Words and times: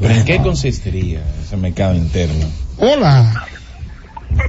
¿Pero 0.00 0.14
en 0.14 0.24
qué 0.24 0.38
consistiría 0.42 1.20
ese 1.42 1.56
mercado 1.56 1.94
interno? 1.94 2.46
Hola. 2.78 3.46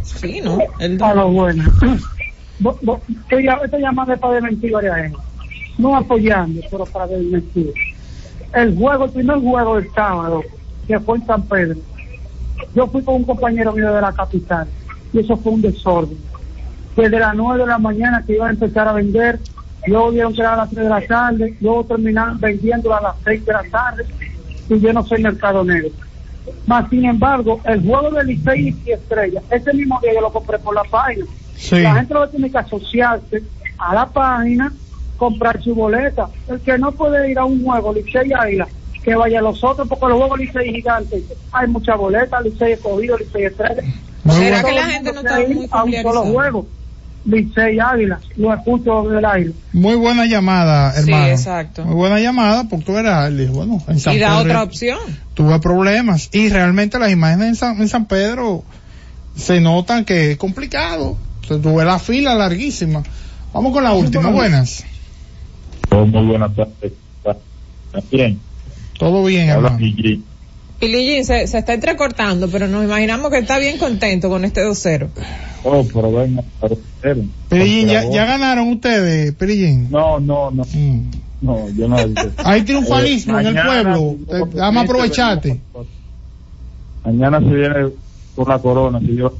Sí, 0.03 0.41
¿no? 0.41 0.59
El... 0.79 1.01
A 1.01 1.13
lo 1.13 1.29
bueno. 1.29 1.63
Esta 3.63 3.79
llamada 3.79 4.13
es 4.13 4.19
para 4.19 4.33
desmentir 4.35 4.71
varias. 4.71 5.11
No 5.77 5.95
apoyando, 5.95 6.61
pero 6.69 6.85
para 6.85 7.07
desmentir. 7.07 7.73
El 8.53 8.75
juego, 8.75 9.05
el 9.05 9.11
primer 9.11 9.37
juego 9.37 9.75
del 9.77 9.91
sábado, 9.93 10.43
que 10.87 10.99
fue 10.99 11.17
en 11.17 11.25
San 11.25 11.41
Pedro, 11.43 11.79
yo 12.75 12.87
fui 12.87 13.01
con 13.01 13.15
un 13.15 13.23
compañero 13.23 13.71
mío 13.73 13.93
de 13.93 14.01
la 14.01 14.11
capital 14.11 14.67
y 15.13 15.19
eso 15.19 15.37
fue 15.37 15.53
un 15.53 15.61
desorden. 15.61 16.17
Desde 16.95 17.19
las 17.19 17.33
9 17.35 17.59
de 17.59 17.67
la 17.67 17.77
mañana 17.77 18.23
que 18.25 18.33
iba 18.33 18.47
a 18.47 18.49
empezar 18.49 18.87
a 18.87 18.93
vender, 18.93 19.39
luego 19.87 20.11
dieron 20.11 20.33
que 20.33 20.41
era 20.41 20.53
a 20.53 20.57
las 20.57 20.69
3 20.69 20.83
de 20.83 20.89
la 20.89 21.01
tarde, 21.01 21.57
luego 21.61 21.85
terminaron 21.85 22.39
vendiendo 22.39 22.93
a 22.93 23.01
las 23.01 23.15
6 23.23 23.45
de 23.45 23.53
la 23.53 23.63
tarde 23.63 24.05
y 24.69 24.79
yo 24.79 24.93
no 24.93 25.03
soy 25.03 25.21
mercado 25.21 25.63
negro. 25.63 25.89
Más 26.65 26.89
sin 26.89 27.05
embargo, 27.05 27.61
el 27.65 27.81
juego 27.81 28.11
de 28.11 28.23
Licey 28.23 28.75
y 28.85 28.91
Estrella, 28.91 29.41
ese 29.49 29.73
mismo 29.73 29.99
día 30.01 30.13
yo 30.13 30.21
lo 30.21 30.31
compré 30.31 30.59
por 30.59 30.75
la 30.75 30.83
página. 30.83 31.25
La 31.71 31.95
gente 31.95 32.13
lo 32.13 32.29
tiene 32.29 32.49
que 32.49 32.57
asociarse 32.57 33.43
a 33.77 33.93
la 33.93 34.07
página, 34.07 34.71
comprar 35.17 35.61
su 35.61 35.75
boleta. 35.75 36.29
El 36.47 36.59
que 36.61 36.77
no 36.77 36.91
puede 36.91 37.31
ir 37.31 37.39
a 37.39 37.45
un 37.45 37.63
juego 37.63 37.93
Licey 37.93 38.29
y 38.29 38.33
Águila, 38.33 38.67
que 39.03 39.15
vaya 39.15 39.39
a 39.39 39.41
los 39.41 39.63
otros, 39.63 39.87
porque 39.87 40.07
los 40.07 40.17
juegos 40.17 40.39
Licey 40.39 40.73
gigantes, 40.73 41.23
hay 41.51 41.67
mucha 41.67 41.95
boleta, 41.95 42.41
Licey 42.41 42.73
escogido, 42.73 43.17
Licey 43.17 43.45
Estrella. 43.45 43.83
¿Será 44.29 44.63
que 44.63 44.71
la 44.73 44.85
gente 44.85 45.13
no 45.13 45.19
está 45.21 45.39
muy 45.39 45.67
a 45.71 45.83
un 45.83 45.93
solo 45.93 46.21
juego? 46.23 46.67
Licey 47.25 47.79
Águila, 47.79 48.19
lo 48.37 48.53
escucho 48.53 49.03
del 49.03 49.25
aire. 49.25 49.51
Muy 49.73 49.95
buena 49.95 50.25
llamada, 50.25 50.93
hermano. 50.95 51.25
Sí, 51.25 51.31
exacto. 51.31 51.85
Muy 51.85 51.95
buena 51.95 52.19
llamada, 52.19 52.63
porque 52.69 52.85
tú 52.85 52.97
eras, 52.97 53.31
bueno, 53.51 53.83
en 53.87 53.99
San 53.99 54.15
Y 54.15 54.19
da 54.19 54.37
otra 54.39 54.63
opción. 54.63 54.99
Tuve 55.33 55.59
problemas, 55.59 56.29
y 56.31 56.49
realmente 56.49 56.97
las 56.99 57.11
imágenes 57.11 57.47
en 57.49 57.55
San, 57.55 57.81
en 57.81 57.89
San 57.89 58.05
Pedro 58.05 58.63
se 59.35 59.59
notan 59.61 60.05
que 60.05 60.31
es 60.31 60.37
complicado. 60.37 61.17
tuve 61.47 61.85
la 61.85 61.99
fila 61.99 62.35
larguísima. 62.35 63.03
Vamos 63.53 63.73
con 63.73 63.83
la 63.83 63.93
última, 63.93 64.29
buenas. 64.29 64.83
Oh, 65.91 66.05
muy 66.05 66.25
buenas 66.25 66.55
tardes. 66.55 66.93
Bien. 68.11 68.39
Todo 68.97 69.23
bien, 69.23 69.49
hermano. 69.49 69.79
Pilillín 70.79 71.25
se, 71.25 71.47
se 71.47 71.57
está 71.57 71.73
entrecortando, 71.73 72.49
pero 72.49 72.67
nos 72.67 72.83
imaginamos 72.83 73.29
que 73.29 73.39
está 73.39 73.57
bien 73.57 73.77
contento 73.77 74.29
con 74.29 74.45
este 74.45 74.65
2-0. 74.65 75.09
Oh, 75.63 75.85
pero 75.93 76.11
venga, 76.11 76.43
Perillín, 77.49 77.89
¿ya, 77.89 78.09
¿ya, 78.09 78.25
ganaron 78.25 78.69
ustedes, 78.69 79.33
Perillín? 79.33 79.89
No, 79.91 80.19
no, 80.19 80.51
no. 80.51 80.63
Mm. 80.63 81.11
No, 81.41 81.69
yo 81.69 81.87
no. 81.87 81.97
Hay 82.37 82.63
triunfalismo 82.63 83.37
eh, 83.39 83.41
en 83.41 83.57
el 83.57 83.65
pueblo. 83.65 84.15
Vamos 84.55 84.81
a 84.81 84.85
aprovecharte. 84.85 85.59
Mañana 87.05 87.39
se 87.39 87.45
viene 87.45 87.89
por 88.35 88.49
la 88.49 88.59
corona, 88.59 88.99
si 88.99 89.15
yo. 89.15 89.33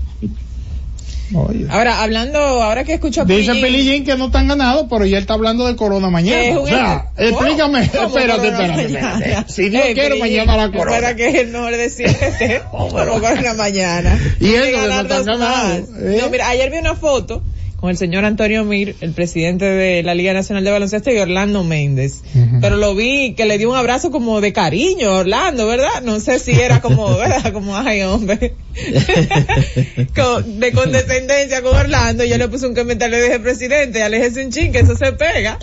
Ahora, 1.70 2.02
hablando, 2.02 2.40
ahora 2.40 2.84
que 2.84 2.94
escucho 2.96 3.22
a 3.22 3.26
Dice 3.26 3.54
Pelillín 3.56 4.04
que 4.04 4.16
no 4.16 4.28
están 4.28 4.48
ganados, 4.48 4.88
pero 4.90 5.06
ya 5.06 5.20
está 5.20 5.36
hablando 5.36 5.68
de 5.68 5.76
Corona 5.76 6.10
mañana. 6.10 6.60
O 6.60 6.68
sea, 6.68 7.12
explícame, 7.18 7.84
espérate, 7.84 8.48
espérate, 8.48 9.46
Si 9.48 9.70
Dios 9.70 9.84
quiere, 9.94 10.20
mañana 10.20 10.58
la 10.58 10.72
Corona. 10.72 10.92
Para 10.92 11.16
que 11.16 11.28
es 11.30 11.36
el 11.36 11.52
nombre 11.52 11.78
de 11.78 11.90
siete, 11.90 12.62
pero 12.96 13.20
Corona 13.20 13.54
mañana. 13.54 14.20
Y 14.40 14.54
eso 14.54 15.38
no. 15.38 15.74
¿eh? 15.74 16.20
No, 16.22 16.30
mira, 16.30 16.50
ayer 16.50 16.72
vi 16.72 16.78
una 16.78 16.96
foto 16.96 17.44
con 17.80 17.90
el 17.90 17.98
señor 17.98 18.26
Antonio 18.26 18.66
Mir, 18.66 18.96
el 19.00 19.14
presidente 19.14 19.64
de 19.64 20.04
la 20.04 20.14
Liga 20.14 20.34
Nacional 20.34 20.66
de 20.66 20.72
Baloncesto, 20.72 21.12
y 21.12 21.18
Orlando 21.18 21.64
Méndez. 21.64 22.24
Pero 22.60 22.76
lo 22.76 22.94
vi 22.94 23.36
que 23.36 23.46
le 23.46 23.58
dio 23.58 23.70
un 23.70 23.78
abrazo 23.78 24.12
como 24.12 24.42
de 24.42 24.52
cariño 24.52 25.10
a 25.10 25.20
Orlando, 25.20 25.66
¿verdad? 25.66 26.02
No 26.04 26.20
sé 26.20 26.40
si 26.40 26.52
era 26.52 26.82
como, 26.82 27.16
¿verdad? 27.18 27.54
Como, 27.54 27.78
ay, 27.78 28.02
hombre. 28.02 28.56
de 30.46 30.72
condescendencia 30.74 31.62
con 31.62 31.76
Orlando. 31.76 32.26
Yo 32.26 32.38
le 32.38 32.50
puse 32.50 32.68
un 32.68 32.76
comentario 32.76 33.18
y 33.18 33.22
le 33.22 33.28
dije, 33.28 33.40
presidente, 33.40 34.04
aléjese 34.04 34.46
un 34.46 34.52
chin, 34.52 34.74
que 34.74 34.80
eso 34.80 34.96
se 34.98 35.14
pega. 35.14 35.58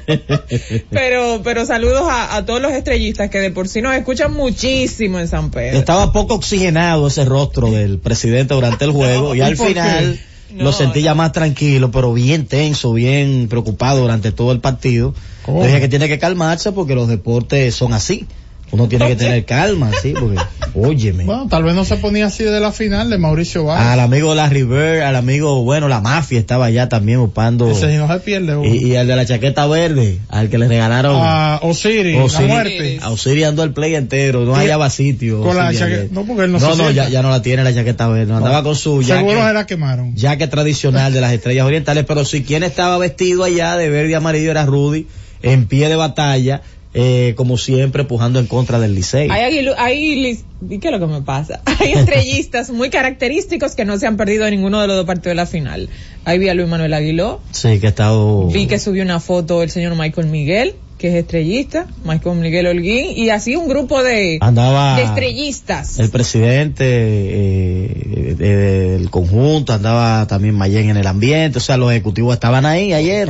pero, 0.90 1.42
pero 1.44 1.66
saludos 1.66 2.08
a, 2.08 2.36
a 2.36 2.46
todos 2.46 2.62
los 2.62 2.72
estrellistas 2.72 3.28
que 3.28 3.40
de 3.40 3.50
por 3.50 3.68
sí 3.68 3.82
nos 3.82 3.94
escuchan 3.94 4.32
muchísimo 4.32 5.20
en 5.20 5.28
San 5.28 5.50
Pedro. 5.50 5.78
Estaba 5.78 6.12
poco 6.12 6.34
oxigenado 6.34 7.08
ese 7.08 7.26
rostro 7.26 7.70
del 7.70 7.98
presidente 7.98 8.54
durante 8.54 8.86
el 8.86 8.92
juego 8.92 9.34
y 9.34 9.42
al 9.42 9.56
final 9.56 10.18
lo 10.56 10.72
sentí 10.72 11.02
ya 11.02 11.14
más 11.14 11.32
tranquilo, 11.32 11.90
pero 11.90 12.12
bien 12.12 12.46
tenso, 12.46 12.92
bien 12.92 13.48
preocupado 13.48 14.00
durante 14.00 14.32
todo 14.32 14.52
el 14.52 14.60
partido. 14.60 15.14
Dije 15.46 15.80
que 15.80 15.88
tiene 15.88 16.08
que 16.08 16.18
calmarse 16.18 16.72
porque 16.72 16.94
los 16.94 17.08
deportes 17.08 17.74
son 17.74 17.92
así 17.92 18.26
uno 18.72 18.88
tiene 18.88 19.06
que 19.06 19.16
tener 19.16 19.44
calma, 19.44 19.90
sí, 20.02 20.12
porque, 20.18 20.38
óyeme. 20.74 21.24
Bueno, 21.24 21.46
tal 21.48 21.62
vez 21.62 21.74
no 21.74 21.84
se 21.84 21.96
ponía 21.96 22.26
así 22.26 22.42
de 22.42 22.58
la 22.58 22.72
final 22.72 23.10
de 23.10 23.18
Mauricio 23.18 23.64
Valls. 23.64 23.86
Al 23.86 24.00
amigo 24.00 24.30
de 24.30 24.36
la 24.36 24.48
River, 24.48 25.02
al 25.02 25.14
amigo, 25.16 25.62
bueno, 25.62 25.88
la 25.88 26.00
mafia 26.00 26.38
estaba 26.38 26.66
allá 26.66 26.88
también 26.88 27.20
upando. 27.20 27.70
Ese 27.70 27.96
no 27.96 28.08
se 28.08 28.20
pierde, 28.20 28.56
y, 28.66 28.88
y, 28.88 28.96
el 28.96 29.06
de 29.06 29.16
la 29.16 29.24
chaqueta 29.24 29.66
verde, 29.66 30.18
al 30.28 30.48
que 30.48 30.58
le 30.58 30.66
regalaron. 30.66 31.16
A 31.16 31.60
Osiris, 31.62 32.32
la 32.32 32.40
muerte. 32.40 32.98
A 33.02 33.10
Osiris 33.10 33.46
andó 33.46 33.62
el 33.62 33.72
play 33.72 33.94
entero, 33.94 34.44
no 34.44 34.54
hallaba 34.54 34.90
sitio. 34.90 35.42
Con 35.42 35.56
la 35.56 35.72
chaqueta, 35.72 36.08
no, 36.10 36.24
porque 36.24 36.44
él 36.44 36.52
no 36.52 36.58
No, 36.58 36.74
no, 36.74 36.90
ya, 36.90 37.08
ya, 37.08 37.22
no 37.22 37.30
la 37.30 37.42
tiene 37.42 37.62
la 37.62 37.72
chaqueta 37.72 38.08
verde, 38.08 38.26
no, 38.26 38.38
andaba 38.38 38.62
con 38.62 38.74
su 38.74 39.02
Seguro 39.02 39.46
se 39.46 39.52
la 39.52 39.66
quemaron. 39.66 40.14
que 40.14 40.46
tradicional 40.48 41.12
de 41.12 41.20
las 41.20 41.32
estrellas 41.32 41.66
orientales, 41.66 42.04
pero 42.06 42.24
si 42.24 42.42
quien 42.42 42.62
estaba 42.62 42.98
vestido 42.98 43.44
allá 43.44 43.76
de 43.76 43.88
verde 43.88 44.10
y 44.10 44.14
amarillo 44.14 44.50
era 44.50 44.66
Rudy, 44.66 45.06
en 45.42 45.66
pie 45.66 45.88
de 45.88 45.96
batalla, 45.96 46.62
eh, 46.98 47.34
como 47.36 47.58
siempre, 47.58 48.04
pujando 48.04 48.38
en 48.38 48.46
contra 48.46 48.80
del 48.80 48.94
Licey. 48.94 49.28
Hay, 49.30 49.68
hay, 49.76 50.44
¿qué 50.80 50.88
es 50.88 50.90
lo 50.90 50.98
que 50.98 51.06
me 51.06 51.20
pasa? 51.20 51.60
Hay 51.78 51.92
estrellistas 51.92 52.70
muy 52.70 52.88
característicos 52.88 53.74
que 53.74 53.84
no 53.84 53.98
se 53.98 54.06
han 54.06 54.16
perdido 54.16 54.46
en 54.46 54.54
ninguno 54.54 54.80
de 54.80 54.86
los 54.86 54.96
dos 54.96 55.04
partidos 55.04 55.32
de 55.32 55.34
la 55.34 55.44
final. 55.44 55.90
Ahí 56.24 56.38
vi 56.38 56.48
a 56.48 56.54
Luis 56.54 56.70
Manuel 56.70 56.94
Aguiló. 56.94 57.40
Sí, 57.50 57.80
que 57.80 57.88
ha 57.88 57.90
estado... 57.90 58.46
Vi 58.46 58.66
que 58.66 58.78
subió 58.78 59.02
una 59.02 59.20
foto 59.20 59.62
el 59.62 59.68
señor 59.68 59.94
Michael 59.94 60.28
Miguel, 60.28 60.74
que 60.96 61.08
es 61.08 61.14
estrellista, 61.16 61.86
Michael 62.02 62.36
Miguel 62.36 62.66
Holguín, 62.66 63.10
y 63.14 63.28
así 63.28 63.56
un 63.56 63.68
grupo 63.68 64.02
de, 64.02 64.38
andaba 64.40 64.96
de 64.96 65.02
estrellistas. 65.02 65.98
El 65.98 66.08
presidente 66.08 66.86
eh, 66.88 68.34
del 68.38 69.10
conjunto, 69.10 69.74
andaba 69.74 70.26
también 70.26 70.54
Mayen 70.54 70.88
en 70.88 70.96
el 70.96 71.06
ambiente, 71.06 71.58
o 71.58 71.60
sea, 71.60 71.76
los 71.76 71.90
ejecutivos 71.90 72.32
estaban 72.32 72.64
ahí 72.64 72.94
ayer 72.94 73.28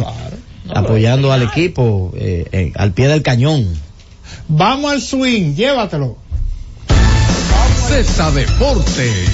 apoyando 0.74 1.32
al 1.32 1.42
equipo 1.42 2.12
eh, 2.16 2.46
eh, 2.52 2.72
al 2.74 2.92
pie 2.92 3.08
del 3.08 3.22
cañón. 3.22 3.66
Vamos 4.48 4.92
al 4.92 5.00
swing, 5.00 5.54
llévatelo. 5.54 6.16
César 7.88 8.32
Deportes. 8.32 9.28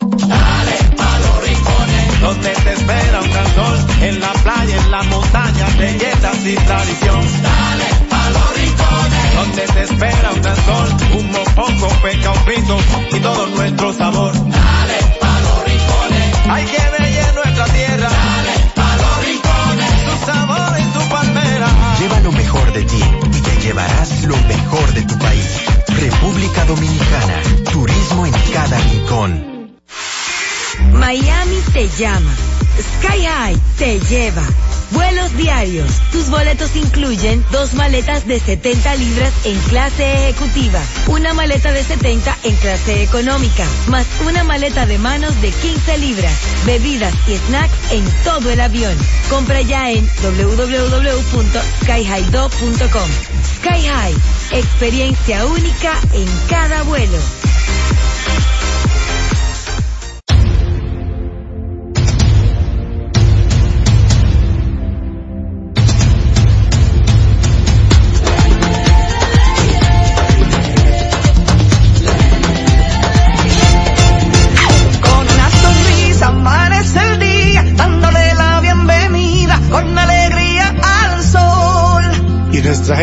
Dale 0.00 0.78
a 0.98 1.18
los 1.18 1.42
rincones, 1.44 2.20
donde 2.20 2.50
te 2.50 2.72
espera 2.72 3.20
un 3.22 3.30
gran 3.30 3.54
sol, 3.54 3.78
en 4.02 4.20
la 4.20 4.32
playa, 4.32 4.76
en 4.76 4.90
la 4.90 5.02
montaña, 5.04 5.66
belletas 5.78 6.36
y 6.44 6.54
tradición. 6.56 7.42
Dale 7.42 7.84
a 8.10 8.30
los 8.30 8.56
rincones, 8.56 9.34
donde 9.34 9.62
te 9.62 9.82
espera 9.82 10.32
un 10.34 10.42
gran 10.42 10.56
sol, 10.56 10.88
un 11.18 11.32
mopongo, 11.32 11.88
peca, 12.02 12.32
un 12.32 12.38
frito 12.44 12.78
y 13.12 13.20
todo 13.20 13.46
nuestro 13.48 13.92
sabor. 13.92 14.32
Dale 14.32 14.98
a 15.22 15.40
los 15.40 15.64
rincones, 15.64 16.34
hay 16.48 16.64
que 16.64 16.90
ver 16.90 17.04
nuestra 17.34 17.64
tierra. 17.66 18.08
Dale 18.08 18.43
y 22.80 23.40
te 23.40 23.60
llevarás 23.62 24.24
lo 24.24 24.36
mejor 24.48 24.92
de 24.94 25.02
tu 25.02 25.16
país. 25.18 25.60
República 25.86 26.64
Dominicana. 26.64 27.40
Turismo 27.70 28.26
en 28.26 28.32
cada 28.52 28.78
rincón. 28.78 29.76
Miami 30.92 31.60
te 31.72 31.88
llama. 31.96 32.34
Sky 32.80 33.26
High 33.26 33.56
te 33.78 34.00
lleva. 34.00 34.42
Vuelos 34.90 35.36
diarios. 35.36 35.90
Tus 36.12 36.28
boletos 36.30 36.74
incluyen 36.76 37.44
dos 37.50 37.74
maletas 37.74 38.26
de 38.26 38.40
70 38.40 38.94
libras 38.96 39.32
en 39.44 39.58
clase 39.62 40.30
ejecutiva, 40.30 40.80
una 41.08 41.34
maleta 41.34 41.72
de 41.72 41.82
70 41.82 42.38
en 42.44 42.54
clase 42.56 43.02
económica, 43.02 43.66
más 43.88 44.06
una 44.26 44.44
maleta 44.44 44.86
de 44.86 44.98
manos 44.98 45.40
de 45.40 45.50
15 45.50 45.98
libras, 45.98 46.32
bebidas 46.66 47.14
y 47.26 47.36
snacks 47.36 47.92
en 47.92 48.04
todo 48.24 48.50
el 48.50 48.60
avión. 48.60 48.96
Compra 49.30 49.62
ya 49.62 49.90
en 49.90 50.06
www.skyhighdo.com. 50.22 53.10
Sky 53.56 53.86
High, 53.86 54.14
experiencia 54.52 55.46
única 55.46 55.98
en 56.12 56.26
cada 56.48 56.82
vuelo. 56.82 57.18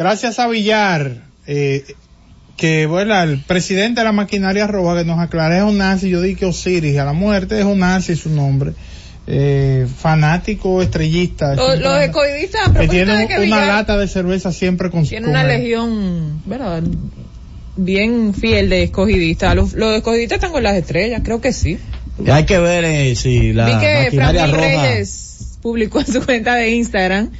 Gracias 0.00 0.38
a 0.38 0.48
Villar, 0.48 1.12
eh, 1.46 1.84
que 2.56 2.86
bueno, 2.86 3.22
el 3.22 3.38
presidente 3.40 4.00
de 4.00 4.06
la 4.06 4.12
maquinaria 4.12 4.66
roja 4.66 4.96
que 4.96 5.04
nos 5.04 5.18
aclara 5.18 5.58
es 5.58 5.62
un 5.62 5.76
nazi, 5.76 6.08
yo 6.08 6.22
dije 6.22 6.46
Osiris, 6.46 6.96
a 6.96 7.04
la 7.04 7.12
muerte 7.12 7.58
es 7.58 7.66
un 7.66 7.80
nazi 7.80 8.16
su 8.16 8.30
nombre, 8.30 8.72
eh, 9.26 9.86
fanático 9.98 10.80
estrellista. 10.80 11.54
Los, 11.54 11.78
los 11.80 11.92
a 11.92 12.00
que 12.00 12.08
propósito 12.08 12.88
tiene 12.88 13.14
de 13.14 13.28
que 13.28 13.34
una 13.34 13.42
Villar 13.42 13.66
lata 13.66 13.98
de 13.98 14.08
cerveza 14.08 14.52
siempre 14.52 14.88
con 14.88 15.06
tiene 15.06 15.28
una 15.28 15.44
legión, 15.44 16.40
¿verdad? 16.46 16.82
Bien 17.76 18.32
fiel 18.32 18.70
de 18.70 18.84
escogidistas. 18.84 19.54
Los, 19.54 19.74
los 19.74 19.94
escogidistas 19.94 20.36
están 20.36 20.52
con 20.52 20.62
las 20.62 20.76
estrellas, 20.76 21.20
creo 21.22 21.42
que 21.42 21.52
sí. 21.52 21.78
Y 22.24 22.30
hay 22.30 22.46
que 22.46 22.58
ver 22.58 22.86
eh, 22.86 23.14
si 23.16 23.52
la 23.52 23.66
Vi 23.66 23.72
que 23.72 24.04
maquinaria 24.04 24.46
Franklin 24.48 24.72
roja. 24.72 24.82
Reyes 24.82 25.58
publicó 25.60 26.00
en 26.00 26.06
su 26.06 26.24
cuenta 26.24 26.54
de 26.54 26.70
Instagram. 26.70 27.30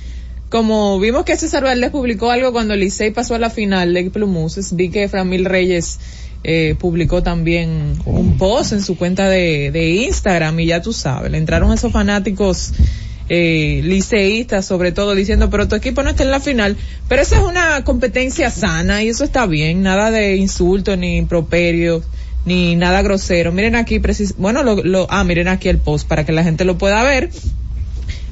Como 0.51 0.99
vimos 0.99 1.25
que 1.25 1.37
César 1.37 1.63
Valdés 1.63 1.91
publicó 1.91 2.33
algo 2.33 2.51
cuando 2.53 2.75
Licey 2.75 3.13
pasó 3.13 3.37
a 3.37 3.39
la 3.39 3.51
final 3.51 3.95
de 3.95 4.11
Plumuses, 4.11 4.75
vi 4.75 4.89
que 4.89 5.09
Framil 5.09 5.45
Reyes 5.45 6.01
eh, 6.43 6.75
publicó 6.77 7.23
también 7.23 7.97
un 8.05 8.37
post 8.37 8.73
en 8.73 8.83
su 8.83 8.97
cuenta 8.97 9.29
de, 9.29 9.71
de 9.71 9.91
Instagram 9.91 10.59
y 10.59 10.67
ya 10.67 10.83
tú 10.83 10.93
sabes, 10.93 11.31
le 11.31 11.39
entraron 11.39 11.73
esos 11.73 11.93
fanáticos 11.93 12.73
eh, 13.29 13.81
liceístas 13.85 14.67
sobre 14.67 14.91
todo 14.91 15.15
diciendo, 15.15 15.51
pero 15.51 15.69
tu 15.69 15.77
equipo 15.77 16.03
no 16.03 16.11
está 16.11 16.25
en 16.25 16.33
la 16.33 16.41
final, 16.41 16.77
pero 17.09 17.23
esa 17.23 17.37
es 17.37 17.45
una 17.45 17.85
competencia 17.85 18.51
sana 18.51 19.05
y 19.05 19.11
eso 19.11 19.23
está 19.23 19.47
bien, 19.47 19.83
nada 19.83 20.11
de 20.11 20.35
insultos 20.35 20.99
ni 20.99 21.17
improperios 21.17 22.03
ni 22.45 22.75
nada 22.75 23.03
grosero. 23.03 23.53
Miren 23.53 23.77
aquí, 23.77 24.01
precis 24.01 24.35
bueno, 24.37 24.65
lo, 24.65 24.83
lo, 24.83 25.07
ah, 25.11 25.23
miren 25.23 25.47
aquí 25.47 25.69
el 25.69 25.79
post 25.79 26.09
para 26.09 26.27
que 26.27 26.33
la 26.33 26.43
gente 26.43 26.65
lo 26.65 26.77
pueda 26.77 27.05
ver. 27.05 27.31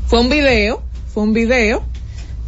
Fue 0.08 0.18
un 0.18 0.28
video, 0.28 0.82
fue 1.14 1.22
un 1.22 1.32
video 1.32 1.84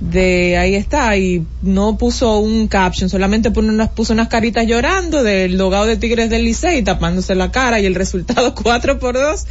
de 0.00 0.56
ahí 0.56 0.74
está 0.76 1.16
y 1.16 1.44
no 1.62 1.98
puso 1.98 2.38
un 2.38 2.68
caption, 2.68 3.10
solamente 3.10 3.50
puso 3.50 3.68
unas, 3.68 3.90
puso 3.90 4.12
unas 4.14 4.28
caritas 4.28 4.66
llorando 4.66 5.22
del 5.22 5.58
logado 5.58 5.86
de 5.86 5.96
Tigres 5.98 6.30
del 6.30 6.44
Licey 6.44 6.82
tapándose 6.82 7.34
la 7.34 7.50
cara 7.52 7.80
y 7.80 7.86
el 7.86 7.94
resultado 7.94 8.54
4 8.62 8.98
por 8.98 9.14
2 9.14 9.46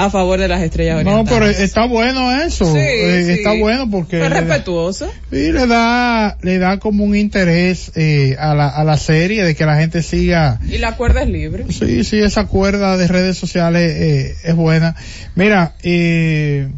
a 0.00 0.10
favor 0.10 0.38
de 0.38 0.46
las 0.46 0.62
estrellas 0.62 1.02
No, 1.04 1.10
orientales. 1.22 1.56
pero 1.56 1.64
está 1.64 1.86
bueno 1.86 2.30
eso, 2.42 2.66
Sí, 2.72 2.78
eh, 2.78 3.22
sí. 3.26 3.32
está 3.32 3.54
bueno 3.54 3.90
porque 3.90 4.18
da- 4.18 4.28
respetuoso. 4.28 5.10
y 5.32 5.50
le 5.50 5.66
da, 5.66 6.38
le 6.42 6.58
da 6.58 6.78
como 6.78 7.02
un 7.02 7.16
interés 7.16 7.90
eh, 7.96 8.36
a, 8.38 8.54
la, 8.54 8.68
a 8.68 8.84
la 8.84 8.96
serie 8.96 9.42
de 9.42 9.56
que 9.56 9.66
la 9.66 9.76
gente 9.76 10.04
siga 10.04 10.60
Y 10.68 10.78
la 10.78 10.94
cuerda 10.96 11.22
es 11.22 11.28
libre. 11.28 11.64
Sí, 11.70 12.04
sí, 12.04 12.18
esa 12.20 12.46
cuerda 12.46 12.96
de 12.96 13.08
redes 13.08 13.36
sociales 13.38 13.92
eh, 13.96 14.36
es 14.44 14.54
buena. 14.54 14.94
Mira, 15.34 15.74
eh, 15.82 16.68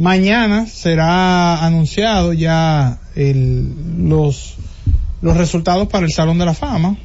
mañana 0.00 0.66
será 0.66 1.62
anunciado 1.64 2.32
ya 2.32 2.98
el, 3.14 4.08
los, 4.08 4.56
los 5.20 5.36
resultados 5.36 5.88
para 5.88 6.06
el 6.06 6.12
Salón 6.12 6.38
de 6.38 6.46
la 6.46 6.54
Fama. 6.54 6.96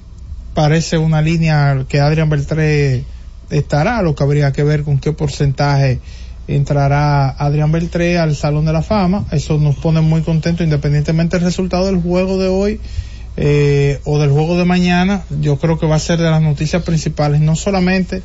Parece 0.53 0.97
una 0.97 1.21
línea 1.21 1.85
que 1.89 1.99
Adrián 1.99 2.29
Beltré 2.29 3.03
estará, 3.49 4.01
lo 4.01 4.15
que 4.15 4.23
habría 4.23 4.53
que 4.53 4.63
ver 4.63 4.83
con 4.83 4.99
qué 4.99 5.11
porcentaje 5.11 5.99
entrará 6.47 7.29
Adrián 7.31 7.71
Beltré 7.71 8.17
al 8.17 8.33
Salón 8.33 8.63
de 8.65 8.71
la 8.71 8.81
Fama. 8.81 9.25
Eso 9.31 9.57
nos 9.57 9.75
pone 9.75 9.99
muy 9.99 10.21
contentos 10.21 10.63
independientemente 10.63 11.35
del 11.35 11.45
resultado 11.45 11.87
del 11.87 12.01
juego 12.01 12.37
de 12.37 12.47
hoy 12.47 12.79
eh, 13.35 13.99
o 14.05 14.19
del 14.19 14.29
juego 14.29 14.57
de 14.57 14.63
mañana. 14.63 15.23
Yo 15.41 15.57
creo 15.57 15.77
que 15.77 15.85
va 15.85 15.97
a 15.97 15.99
ser 15.99 16.19
de 16.19 16.29
las 16.29 16.41
noticias 16.41 16.83
principales, 16.83 17.41
no 17.41 17.57
solamente 17.57 18.23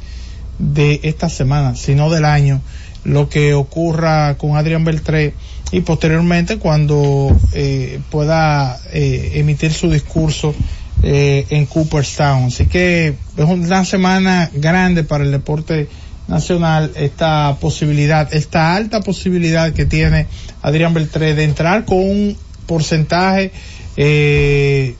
de 0.60 1.00
esta 1.02 1.28
semana, 1.28 1.74
sino 1.74 2.08
del 2.08 2.24
año, 2.24 2.60
lo 3.04 3.28
que 3.28 3.54
ocurra 3.54 4.36
con 4.36 4.56
Adrián 4.56 4.84
Beltré 4.84 5.34
y 5.72 5.80
posteriormente 5.80 6.58
cuando 6.58 7.36
eh, 7.52 8.00
pueda 8.10 8.78
eh, 8.92 9.32
emitir 9.34 9.72
su 9.72 9.90
discurso 9.90 10.54
eh, 11.02 11.46
en 11.50 11.66
Cooperstown. 11.66 12.44
Así 12.44 12.66
que 12.66 13.14
es 13.36 13.44
una 13.44 13.84
semana 13.84 14.50
grande 14.52 15.04
para 15.04 15.24
el 15.24 15.30
deporte 15.30 15.88
nacional 16.28 16.92
esta 16.94 17.56
posibilidad, 17.60 18.32
esta 18.32 18.74
alta 18.76 19.00
posibilidad 19.00 19.72
que 19.72 19.86
tiene 19.86 20.26
Adrián 20.62 20.94
Beltré 20.94 21.34
de 21.34 21.44
entrar 21.44 21.84
con 21.84 21.98
un 21.98 22.36
porcentaje, 22.66 23.50
eh, 23.96 24.94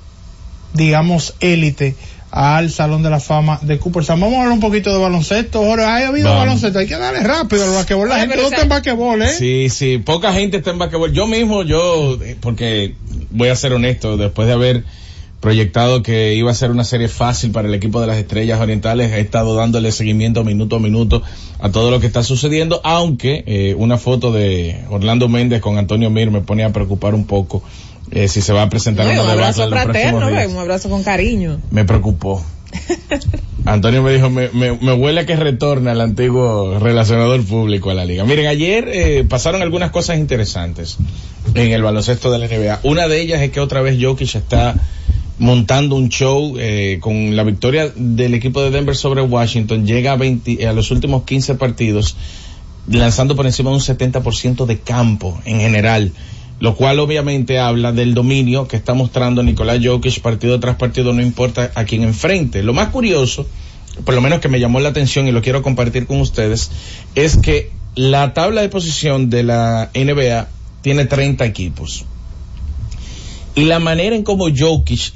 digamos, 0.74 1.34
élite 1.40 1.94
al 2.30 2.70
Salón 2.70 3.02
de 3.02 3.10
la 3.10 3.20
Fama 3.20 3.58
de 3.62 3.78
Cooperstown. 3.78 4.20
Vamos 4.20 4.36
a 4.36 4.38
hablar 4.40 4.52
un 4.52 4.60
poquito 4.60 4.92
de 4.92 4.98
baloncesto. 4.98 5.58
Ahora, 5.58 5.96
ha 5.96 6.08
habido 6.08 6.28
Vamos. 6.28 6.44
baloncesto, 6.46 6.78
hay 6.78 6.86
que 6.86 6.96
darle 6.96 7.20
rápido 7.20 7.64
al 7.64 7.70
basquetbol. 7.70 8.08
La 8.08 8.14
Oye, 8.16 8.22
gente 8.22 8.36
no 8.36 8.48
está 8.48 8.62
en 8.62 8.68
basquetbol, 8.68 9.22
¿eh? 9.22 9.28
Sí, 9.28 9.68
sí, 9.68 9.98
poca 9.98 10.32
gente 10.32 10.58
está 10.58 10.70
en 10.70 10.78
basquetbol. 10.78 11.12
Yo 11.12 11.26
mismo, 11.26 11.62
yo, 11.62 12.18
eh, 12.22 12.36
porque 12.40 12.94
voy 13.30 13.48
a 13.48 13.56
ser 13.56 13.72
honesto, 13.72 14.16
después 14.16 14.46
de 14.46 14.54
haber 14.54 14.84
proyectado 15.40 16.02
que 16.02 16.34
iba 16.34 16.50
a 16.50 16.54
ser 16.54 16.70
una 16.70 16.84
serie 16.84 17.08
fácil 17.08 17.50
para 17.50 17.66
el 17.66 17.74
equipo 17.74 18.00
de 18.00 18.06
las 18.06 18.18
estrellas 18.18 18.60
orientales, 18.60 19.10
he 19.12 19.20
estado 19.20 19.54
dándole 19.54 19.90
seguimiento 19.90 20.44
minuto 20.44 20.76
a 20.76 20.80
minuto 20.80 21.22
a 21.58 21.70
todo 21.70 21.90
lo 21.90 21.98
que 21.98 22.06
está 22.06 22.22
sucediendo, 22.22 22.80
aunque 22.84 23.42
eh, 23.46 23.74
una 23.76 23.96
foto 23.96 24.32
de 24.32 24.84
Orlando 24.90 25.28
Méndez 25.28 25.62
con 25.62 25.78
Antonio 25.78 26.10
Mir 26.10 26.30
me 26.30 26.42
pone 26.42 26.62
a 26.62 26.72
preocupar 26.72 27.14
un 27.14 27.24
poco 27.24 27.62
eh, 28.10 28.28
si 28.28 28.42
se 28.42 28.52
va 28.52 28.62
a 28.62 28.68
presentar 28.68 29.06
No, 29.06 29.12
una 29.12 29.22
un 29.22 29.30
abrazo 29.30 29.68
fraterno, 29.68 30.26
un 30.28 30.58
abrazo 30.58 30.88
con 30.88 31.02
cariño. 31.02 31.60
Me 31.70 31.84
preocupó. 31.84 32.44
Antonio 33.64 34.02
me 34.02 34.12
dijo, 34.12 34.30
me, 34.30 34.48
me, 34.50 34.72
me 34.72 34.92
huele 34.92 35.20
a 35.20 35.26
que 35.26 35.36
retorne 35.36 35.90
al 35.90 36.00
antiguo 36.00 36.78
relacionador 36.78 37.44
público 37.44 37.90
a 37.90 37.94
la 37.94 38.04
liga. 38.04 38.24
Miren, 38.24 38.46
ayer 38.46 38.88
eh, 38.88 39.24
pasaron 39.28 39.62
algunas 39.62 39.90
cosas 39.90 40.18
interesantes 40.18 40.96
en 41.54 41.72
el 41.72 41.82
baloncesto 41.82 42.30
de 42.30 42.38
la 42.38 42.46
NBA. 42.46 42.80
Una 42.84 43.06
de 43.06 43.20
ellas 43.20 43.42
es 43.42 43.50
que 43.50 43.60
otra 43.60 43.82
vez 43.82 43.98
Jokic 44.00 44.34
está 44.34 44.74
montando 45.38 45.96
un 45.96 46.08
show 46.08 46.56
eh, 46.58 46.98
con 47.00 47.34
la 47.36 47.44
victoria 47.44 47.90
del 47.94 48.34
equipo 48.34 48.62
de 48.62 48.70
Denver 48.70 48.96
sobre 48.96 49.22
Washington. 49.22 49.86
Llega 49.86 50.12
a, 50.12 50.16
20 50.16 50.66
a 50.66 50.72
los 50.72 50.90
últimos 50.90 51.24
15 51.24 51.54
partidos 51.56 52.16
lanzando 52.88 53.36
por 53.36 53.46
encima 53.46 53.70
de 53.70 53.76
un 53.76 53.82
70% 53.82 54.64
de 54.66 54.80
campo 54.80 55.40
en 55.44 55.60
general 55.60 56.12
lo 56.60 56.76
cual 56.76 57.00
obviamente 57.00 57.58
habla 57.58 57.90
del 57.92 58.14
dominio 58.14 58.68
que 58.68 58.76
está 58.76 58.94
mostrando 58.94 59.42
Nicolás 59.42 59.80
Jokic 59.82 60.20
partido 60.20 60.60
tras 60.60 60.76
partido, 60.76 61.12
no 61.12 61.22
importa 61.22 61.72
a 61.74 61.84
quién 61.84 62.02
enfrente. 62.02 62.62
Lo 62.62 62.74
más 62.74 62.90
curioso, 62.90 63.46
por 64.04 64.14
lo 64.14 64.20
menos 64.20 64.40
que 64.40 64.48
me 64.48 64.60
llamó 64.60 64.78
la 64.78 64.90
atención 64.90 65.26
y 65.26 65.32
lo 65.32 65.42
quiero 65.42 65.62
compartir 65.62 66.06
con 66.06 66.20
ustedes, 66.20 66.70
es 67.14 67.38
que 67.38 67.70
la 67.94 68.34
tabla 68.34 68.60
de 68.60 68.68
posición 68.68 69.30
de 69.30 69.42
la 69.42 69.90
NBA 69.94 70.48
tiene 70.82 71.06
30 71.06 71.44
equipos. 71.46 72.04
Y 73.54 73.64
la 73.64 73.78
manera 73.78 74.14
en 74.14 74.22
cómo 74.22 74.46
Jokic 74.54 75.12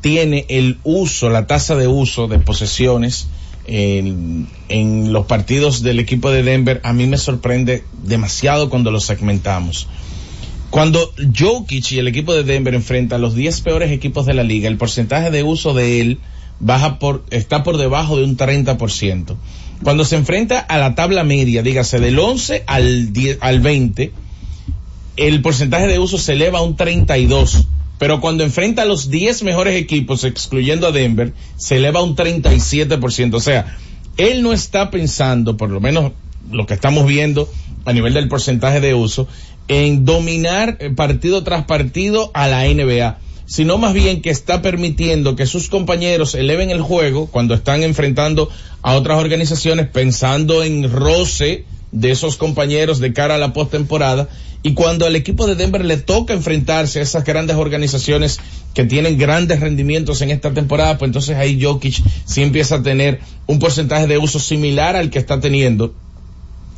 tiene 0.00 0.46
el 0.48 0.78
uso, 0.84 1.30
la 1.30 1.46
tasa 1.46 1.76
de 1.76 1.86
uso 1.86 2.26
de 2.28 2.38
posesiones 2.38 3.28
en, 3.66 5.12
los 5.12 5.26
partidos 5.26 5.82
del 5.82 6.00
equipo 6.00 6.30
de 6.30 6.42
Denver, 6.42 6.80
a 6.84 6.92
mí 6.92 7.06
me 7.06 7.18
sorprende 7.18 7.84
demasiado 8.02 8.70
cuando 8.70 8.90
lo 8.90 9.00
segmentamos. 9.00 9.88
Cuando 10.70 11.12
Jokic 11.36 11.92
y 11.92 11.98
el 11.98 12.08
equipo 12.08 12.34
de 12.34 12.44
Denver 12.44 12.74
enfrenta 12.74 13.16
a 13.16 13.18
los 13.18 13.34
10 13.34 13.62
peores 13.62 13.90
equipos 13.90 14.26
de 14.26 14.34
la 14.34 14.42
liga, 14.42 14.68
el 14.68 14.76
porcentaje 14.76 15.30
de 15.30 15.42
uso 15.42 15.72
de 15.72 16.00
él 16.00 16.18
baja 16.60 16.98
por, 16.98 17.24
está 17.30 17.62
por 17.62 17.78
debajo 17.78 18.16
de 18.16 18.24
un 18.24 18.36
30%. 18.36 19.36
Cuando 19.82 20.04
se 20.04 20.16
enfrenta 20.16 20.58
a 20.58 20.78
la 20.78 20.94
tabla 20.94 21.24
media, 21.24 21.62
dígase 21.62 22.00
del 22.00 22.18
11 22.18 22.64
al 22.66 23.12
10, 23.12 23.38
al 23.40 23.60
20, 23.60 24.12
el 25.16 25.40
porcentaje 25.40 25.86
de 25.86 25.98
uso 25.98 26.18
se 26.18 26.34
eleva 26.34 26.58
a 26.58 26.62
un 26.62 26.76
32. 26.76 27.66
pero 27.98 28.20
cuando 28.20 28.44
enfrenta 28.44 28.82
a 28.82 28.84
los 28.84 29.10
10 29.10 29.44
mejores 29.44 29.74
equipos, 29.74 30.24
excluyendo 30.24 30.86
a 30.86 30.92
Denver, 30.92 31.32
se 31.56 31.76
eleva 31.76 32.02
un 32.02 32.14
37%. 32.14 33.34
O 33.34 33.40
sea, 33.40 33.76
él 34.16 34.42
no 34.42 34.52
está 34.52 34.90
pensando, 34.90 35.56
por 35.56 35.70
lo 35.70 35.80
menos 35.80 36.12
lo 36.50 36.66
que 36.66 36.74
estamos 36.74 37.06
viendo 37.06 37.48
a 37.84 37.92
nivel 37.92 38.14
del 38.14 38.28
porcentaje 38.28 38.80
de 38.80 38.94
uso, 38.94 39.28
en 39.68 40.04
dominar 40.04 40.78
eh, 40.80 40.90
partido 40.90 41.44
tras 41.44 41.64
partido 41.64 42.30
a 42.34 42.48
la 42.48 42.64
NBA, 42.64 43.18
sino 43.46 43.78
más 43.78 43.94
bien 43.94 44.22
que 44.22 44.30
está 44.30 44.60
permitiendo 44.62 45.36
que 45.36 45.46
sus 45.46 45.68
compañeros 45.68 46.34
eleven 46.34 46.70
el 46.70 46.82
juego 46.82 47.26
cuando 47.26 47.54
están 47.54 47.82
enfrentando 47.82 48.50
a 48.82 48.94
otras 48.94 49.18
organizaciones 49.18 49.88
pensando 49.88 50.62
en 50.62 50.90
roce 50.90 51.64
de 51.92 52.10
esos 52.10 52.36
compañeros 52.36 52.98
de 52.98 53.12
cara 53.12 53.36
a 53.36 53.38
la 53.38 53.52
postemporada 53.52 54.28
y 54.62 54.74
cuando 54.74 55.06
al 55.06 55.16
equipo 55.16 55.46
de 55.46 55.54
Denver 55.54 55.84
le 55.84 55.96
toca 55.96 56.34
enfrentarse 56.34 56.98
a 56.98 57.02
esas 57.02 57.24
grandes 57.24 57.56
organizaciones 57.56 58.40
que 58.74 58.84
tienen 58.84 59.16
grandes 59.16 59.60
rendimientos 59.60 60.20
en 60.20 60.30
esta 60.30 60.52
temporada, 60.52 60.98
pues 60.98 61.08
entonces 61.08 61.36
ahí 61.36 61.62
Jokic 61.62 62.02
sí 62.24 62.42
empieza 62.42 62.76
a 62.76 62.82
tener 62.82 63.20
un 63.46 63.58
porcentaje 63.60 64.06
de 64.06 64.18
uso 64.18 64.40
similar 64.40 64.96
al 64.96 65.10
que 65.10 65.18
está 65.18 65.40
teniendo 65.40 65.94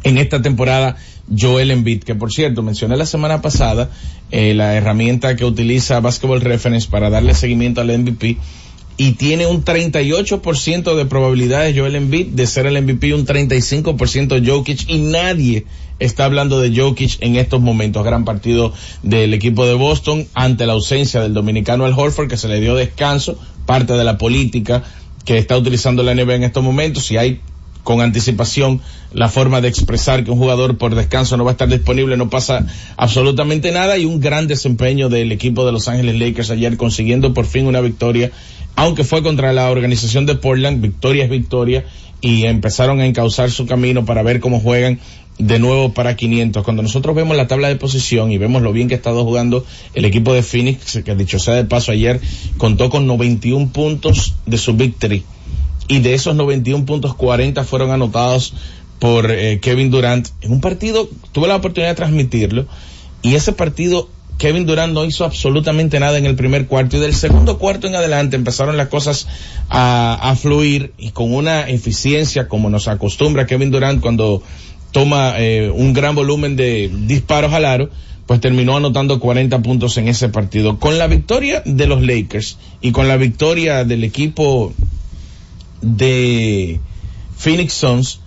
en 0.03 0.19
esta 0.19 0.43
temporada 0.43 0.97
Joel 1.37 1.71
Embiid, 1.71 2.03
que 2.03 2.15
por 2.15 2.33
cierto 2.33 2.63
mencioné 2.63 2.97
la 2.97 3.07
semana 3.07 3.41
pasada 3.41 3.91
eh, 4.31 4.55
la 4.55 4.75
herramienta 4.75 5.37
que 5.37 5.45
utiliza 5.45 6.01
Basketball 6.01 6.41
Reference 6.41 6.89
para 6.89 7.11
darle 7.11 7.35
seguimiento 7.35 7.81
al 7.81 7.97
MVP 7.97 8.37
y 8.97 9.13
tiene 9.13 9.47
un 9.47 9.65
38% 9.65 10.95
de 10.95 11.07
probabilidades 11.07 11.75
Joel 11.75 11.97
Embiid 11.97 12.27
de 12.29 12.47
ser 12.47 12.67
el 12.67 12.83
MVP, 12.83 13.15
un 13.15 13.27
35% 13.27 14.47
Jokic 14.47 14.89
y 14.89 14.99
nadie 14.99 15.65
está 15.99 16.27
hablando 16.27 16.61
de 16.61 16.79
Jokic 16.79 17.17
en 17.21 17.37
estos 17.37 17.63
momentos. 17.63 18.05
Gran 18.05 18.27
partido 18.27 18.75
del 19.03 19.33
equipo 19.33 19.65
de 19.65 19.73
Boston 19.73 20.27
ante 20.35 20.67
la 20.67 20.75
ausencia 20.75 21.23
del 21.23 21.33
dominicano 21.33 21.87
Al 21.87 21.99
Horford 21.99 22.29
que 22.29 22.37
se 22.37 22.49
le 22.49 22.61
dio 22.61 22.75
descanso, 22.75 23.39
parte 23.65 23.95
de 23.95 24.05
la 24.05 24.19
política 24.19 24.83
que 25.25 25.39
está 25.39 25.57
utilizando 25.57 26.03
la 26.03 26.15
NBA 26.15 26.35
en 26.35 26.45
estos 26.45 26.63
momentos. 26.63 27.11
y 27.11 27.17
hay 27.17 27.41
con 27.83 28.01
anticipación 28.01 28.81
la 29.13 29.29
forma 29.29 29.61
de 29.61 29.69
expresar 29.69 30.25
que 30.25 30.31
un 30.31 30.39
jugador 30.39 30.79
por 30.79 30.95
descanso 30.95 31.37
no 31.37 31.45
va 31.45 31.51
a 31.51 31.53
estar 31.53 31.69
disponible, 31.69 32.17
no 32.17 32.31
pasa 32.31 32.67
absolutamente 32.97 33.73
nada 33.73 33.99
y 33.99 34.05
un 34.05 34.21
gran 34.21 34.47
desempeño 34.47 35.09
del 35.09 35.33
equipo 35.33 35.65
de 35.67 35.73
Los 35.73 35.89
Ángeles 35.89 36.17
Lakers 36.17 36.51
ayer 36.51 36.77
consiguiendo 36.77 37.35
por 37.35 37.47
fin 37.47 37.67
una 37.67 37.81
victoria, 37.81 38.31
aunque 38.77 39.05
fue 39.05 39.23
contra 39.23 39.53
la 39.53 39.71
organización 39.71 40.27
de 40.27 40.37
Portland, 40.37 40.81
victoria 40.81 41.25
es 41.25 41.31
victoria 41.31 41.85
y 42.21 42.45
empezaron 42.45 43.01
a 43.01 43.07
encauzar 43.07 43.51
su 43.51 43.67
camino 43.67 44.05
para 44.05 44.23
ver 44.23 44.41
cómo 44.41 44.61
juegan 44.61 45.01
de 45.39 45.59
nuevo 45.59 45.95
para 45.95 46.17
500. 46.17 46.63
Cuando 46.63 46.83
nosotros 46.83 47.17
vemos 47.17 47.37
la 47.37 47.49
tabla 47.49 47.69
de 47.69 47.77
posición 47.77 48.31
y 48.31 48.39
vemos 48.39 48.63
lo 48.63 48.73
bien 48.73 48.89
que 48.89 48.95
ha 48.95 48.99
estado 48.99 49.25
jugando 49.25 49.65
el 49.95 50.05
equipo 50.05 50.35
de 50.35 50.43
Phoenix, 50.43 51.01
que 51.03 51.15
dicho 51.15 51.39
sea 51.39 51.55
de 51.55 51.65
paso 51.65 51.93
ayer, 51.93 52.21
contó 52.59 52.91
con 52.91 53.07
91 53.07 53.71
puntos 53.73 54.35
de 54.47 54.59
su 54.59 54.75
victory 54.75 55.25
y 55.91 55.99
de 55.99 56.15
esos 56.15 56.37
91 56.37 56.87
puntos 56.87 57.15
40 57.17 57.65
fueron 57.65 57.91
anotados 57.91 58.55
por 59.01 59.29
eh, 59.31 59.59
Kevin 59.61 59.91
Durant 59.91 60.29
en 60.41 60.53
un 60.53 60.61
partido, 60.61 61.11
tuve 61.33 61.49
la 61.49 61.57
oportunidad 61.57 61.91
de 61.91 61.97
transmitirlo 61.97 62.67
y 63.23 63.35
ese 63.35 63.53
partido 63.53 64.09
Kevin 64.39 64.67
Durant 64.67 64.95
no 64.95 65.05
hizo 65.05 65.25
absolutamente 65.25 65.99
nada 65.99 66.17
en 66.17 66.27
el 66.27 66.37
primer 66.37 66.69
cuarto 66.69 66.97
y 66.97 67.01
del 67.01 67.13
segundo 67.13 67.59
cuarto 67.59 67.89
en 67.89 67.97
adelante 67.97 68.37
empezaron 68.37 68.77
las 68.77 68.87
cosas 68.87 69.27
a, 69.69 70.35
fluir 70.41 70.93
y 70.97 71.11
con 71.11 71.35
una 71.35 71.69
eficiencia 71.69 72.47
como 72.47 72.71
nos 72.71 72.87
acostumbra 72.87 73.47
Kevin 73.47 73.73
Durant 73.73 74.01
cuando 74.01 74.45
toma 74.93 75.35
eh, 75.39 75.71
un 75.75 75.93
gran 75.93 76.15
volumen 76.15 76.55
de 76.55 76.89
disparos 77.07 77.53
al 77.53 77.65
aro, 77.65 77.91
pues 78.27 78.41
terminó 78.41 78.77
anotando 78.77 79.19
40 79.19 79.61
puntos 79.61 79.97
en 79.99 80.09
ese 80.09 80.29
partido. 80.29 80.79
Con 80.79 80.99
la 80.99 81.07
victoria 81.07 81.63
de 81.67 81.87
los 81.87 82.01
Lakers 82.01 82.59
y 82.81 82.93
con 82.93 83.09
la 83.09 83.17
victoria 83.17 83.85
del 83.85 84.05
equipo 84.05 84.73
de 85.81 86.81
Phoenix 87.37 87.73
Suns, 87.75 88.21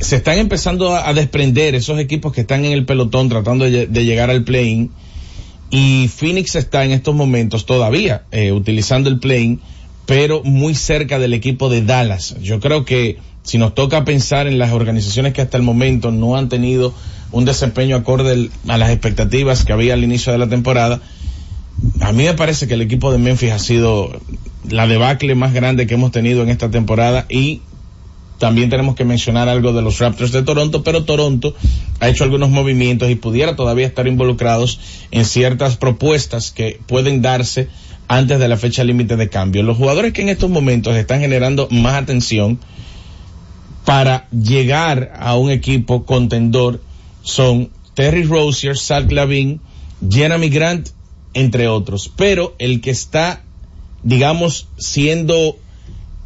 se 0.00 0.16
están 0.16 0.38
empezando 0.38 0.94
a, 0.94 1.12
desprender 1.12 1.74
esos 1.74 1.98
equipos 1.98 2.32
que 2.32 2.42
están 2.42 2.64
en 2.64 2.72
el 2.72 2.84
pelotón 2.84 3.28
tratando 3.28 3.64
de, 3.64 3.86
llegar 3.86 4.30
al 4.30 4.44
play-in. 4.44 4.90
Y 5.70 6.08
Phoenix 6.08 6.54
está 6.54 6.84
en 6.84 6.92
estos 6.92 7.14
momentos 7.14 7.66
todavía 7.66 8.24
eh, 8.30 8.52
utilizando 8.52 9.08
el 9.08 9.18
play-in, 9.18 9.60
pero 10.06 10.42
muy 10.44 10.74
cerca 10.74 11.18
del 11.18 11.34
equipo 11.34 11.68
de 11.68 11.82
Dallas. 11.82 12.36
Yo 12.40 12.60
creo 12.60 12.84
que 12.84 13.18
si 13.42 13.58
nos 13.58 13.74
toca 13.74 14.04
pensar 14.04 14.46
en 14.46 14.58
las 14.58 14.72
organizaciones 14.72 15.32
que 15.32 15.42
hasta 15.42 15.56
el 15.56 15.62
momento 15.62 16.10
no 16.10 16.36
han 16.36 16.48
tenido 16.48 16.94
un 17.32 17.44
desempeño 17.44 17.96
acorde 17.96 18.50
a 18.68 18.78
las 18.78 18.90
expectativas 18.90 19.64
que 19.64 19.72
había 19.72 19.94
al 19.94 20.04
inicio 20.04 20.32
de 20.32 20.38
la 20.38 20.48
temporada, 20.48 21.00
a 22.00 22.12
mí 22.12 22.24
me 22.24 22.34
parece 22.34 22.68
que 22.68 22.74
el 22.74 22.82
equipo 22.82 23.10
de 23.10 23.18
Memphis 23.18 23.52
ha 23.52 23.58
sido 23.58 24.20
la 24.68 24.86
debacle 24.86 25.34
más 25.34 25.52
grande 25.52 25.86
que 25.86 25.94
hemos 25.94 26.12
tenido 26.12 26.42
en 26.42 26.48
esta 26.48 26.70
temporada 26.70 27.26
y 27.28 27.62
también 28.38 28.70
tenemos 28.70 28.96
que 28.96 29.04
mencionar 29.04 29.48
algo 29.48 29.72
de 29.72 29.82
los 29.82 29.98
Raptors 30.00 30.32
de 30.32 30.42
Toronto, 30.42 30.82
pero 30.82 31.04
Toronto 31.04 31.54
ha 32.00 32.08
hecho 32.08 32.24
algunos 32.24 32.50
movimientos 32.50 33.08
y 33.08 33.14
pudiera 33.14 33.54
todavía 33.54 33.86
estar 33.86 34.08
involucrados 34.08 34.80
en 35.12 35.24
ciertas 35.24 35.76
propuestas 35.76 36.50
que 36.50 36.80
pueden 36.88 37.22
darse 37.22 37.68
antes 38.08 38.40
de 38.40 38.48
la 38.48 38.56
fecha 38.56 38.82
límite 38.82 39.16
de 39.16 39.28
cambio. 39.28 39.62
Los 39.62 39.76
jugadores 39.76 40.12
que 40.12 40.22
en 40.22 40.28
estos 40.28 40.50
momentos 40.50 40.96
están 40.96 41.20
generando 41.20 41.68
más 41.70 41.94
atención 41.94 42.58
para 43.84 44.28
llegar 44.30 45.12
a 45.18 45.36
un 45.36 45.50
equipo 45.50 46.04
contendor 46.04 46.80
son 47.22 47.70
Terry 47.94 48.24
Rozier, 48.24 48.76
Zach 48.76 49.10
Lavin, 49.10 49.60
Jeremy 50.10 50.48
Grant, 50.48 50.88
entre 51.34 51.68
otros. 51.68 52.10
Pero 52.16 52.54
el 52.58 52.80
que 52.80 52.90
está 52.90 53.42
digamos, 54.02 54.68
siendo 54.78 55.56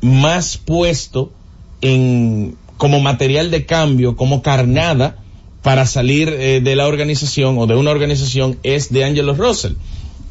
más 0.01 0.57
puesto 0.57 1.33
en 1.81 2.57
como 2.77 3.01
material 3.01 3.51
de 3.51 3.65
cambio, 3.65 4.17
como 4.17 4.43
carnada 4.43 5.17
para 5.63 5.87
salir 5.87 6.29
eh, 6.29 6.61
de 6.61 6.77
la 6.77 6.87
organización 6.87 7.59
o 7.59 7.67
de 7.67 7.75
una 7.75 7.91
organización 7.91 8.59
es 8.63 8.93
de 8.93 9.05
Angelo 9.05 9.35
Russell, 9.35 9.73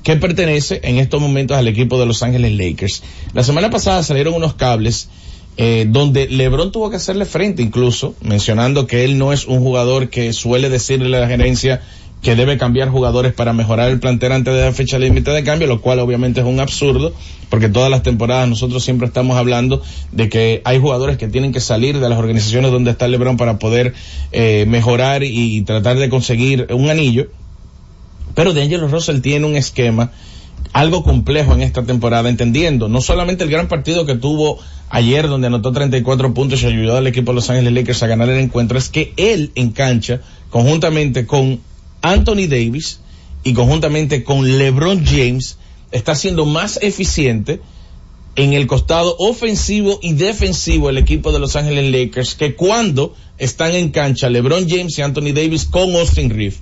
que 0.03 0.15
pertenece 0.15 0.79
en 0.83 0.97
estos 0.97 1.19
momentos 1.19 1.57
al 1.57 1.67
equipo 1.67 1.99
de 1.99 2.05
Los 2.05 2.23
Ángeles 2.23 2.53
Lakers. 2.53 3.03
La 3.33 3.43
semana 3.43 3.69
pasada 3.69 4.03
salieron 4.03 4.35
unos 4.35 4.53
cables 4.53 5.09
eh, 5.57 5.85
donde 5.89 6.27
LeBron 6.27 6.71
tuvo 6.71 6.89
que 6.89 6.97
hacerle 6.97 7.25
frente 7.25 7.63
incluso, 7.63 8.13
mencionando 8.21 8.87
que 8.87 9.05
él 9.05 9.17
no 9.17 9.33
es 9.33 9.45
un 9.45 9.59
jugador 9.59 10.09
que 10.09 10.31
suele 10.33 10.69
decirle 10.69 11.17
a 11.17 11.21
la 11.21 11.27
gerencia 11.27 11.81
que 12.25 12.36
debe 12.36 12.58
cambiar 12.58 12.89
jugadores 12.89 13.34
para 13.34 13.53
mejorar 13.53 13.91
el 13.91 14.00
plantel 14.00 14.32
antes 14.32 14.51
de 14.51 14.62
la 14.62 14.72
fecha 14.72 14.98
límite 14.98 15.29
de 15.29 15.44
cambio, 15.44 15.67
lo 15.67 15.79
cual 15.79 16.00
obviamente 16.00 16.39
es 16.39 16.48
un 16.48 16.60
absurdo, 16.60 17.13
porque 17.51 17.70
todas 17.70 17.91
las 17.91 18.01
temporadas 18.01 18.50
nosotros 18.50 18.84
siempre 18.84 19.05
estamos 19.05 19.38
hablando 19.38 19.84
de 20.12 20.27
que 20.27 20.60
hay 20.65 20.79
jugadores 20.79 21.20
que 21.20 21.27
tienen 21.27 21.53
que 21.53 21.60
salir 21.60 22.00
de 22.00 22.10
las 22.10 22.17
organizaciones 22.17 22.72
donde 22.72 22.89
está 22.89 23.08
LeBron 23.08 23.38
para 23.38 23.60
poder 23.60 23.94
eh, 24.32 24.65
mejorar 24.67 25.22
y, 25.24 25.62
tratar 25.62 26.00
de 26.00 26.10
conseguir 26.10 26.65
un 26.72 26.89
anillo. 26.89 27.27
Pero 28.34 28.53
D'Angelo 28.53 28.88
Russell 28.88 29.22
tiene 29.22 29.46
un 29.46 29.55
esquema 29.55 30.12
algo 30.74 31.03
complejo 31.03 31.53
en 31.53 31.62
esta 31.62 31.84
temporada, 31.84 32.27
entendiendo 32.27 32.89
no 32.89 33.01
solamente 33.01 33.44
el 33.44 33.51
gran 33.51 33.67
partido 33.67 34.08
que 34.08 34.15
tuvo 34.15 34.58
ayer 34.89 35.27
donde 35.27 35.46
anotó 35.46 35.72
34 35.72 36.34
puntos 36.34 36.63
y 36.63 36.65
ayudó 36.65 36.98
al 36.98 37.05
equipo 37.05 37.34
de 37.34 37.36
Los 37.36 37.51
Ángeles 37.51 37.72
Lakers 37.72 38.01
a 38.01 38.08
ganar 38.08 38.29
el 38.29 38.39
encuentro, 38.39 38.79
es 38.79 38.89
que 38.89 39.13
él 39.15 39.51
en 39.53 39.70
cancha, 39.70 40.22
conjuntamente 40.50 41.27
con 41.27 41.60
Anthony 42.12 42.47
Davis 42.47 43.00
y 43.43 43.53
conjuntamente 43.53 44.24
con 44.24 44.57
LeBron 44.57 45.03
James 45.05 45.57
está 45.91 46.13
siendo 46.13 46.45
más 46.45 46.77
eficiente 46.81 47.62
en 48.35 48.53
el 48.53 48.67
costado 48.67 49.15
ofensivo 49.17 50.00
y 50.03 50.13
defensivo 50.13 50.89
el 50.89 50.97
equipo 50.97 51.31
de 51.31 51.39
Los 51.39 51.55
Ángeles 51.55 51.91
Lakers 51.91 52.35
que 52.35 52.55
cuando 52.55 53.15
están 53.38 53.74
en 53.74 53.89
cancha 53.89 54.29
LeBron 54.29 54.69
James 54.69 54.97
y 55.00 55.01
Anthony 55.01 55.33
Davis 55.33 55.65
con 55.65 55.95
Austin 55.95 56.29
Reeves. 56.29 56.59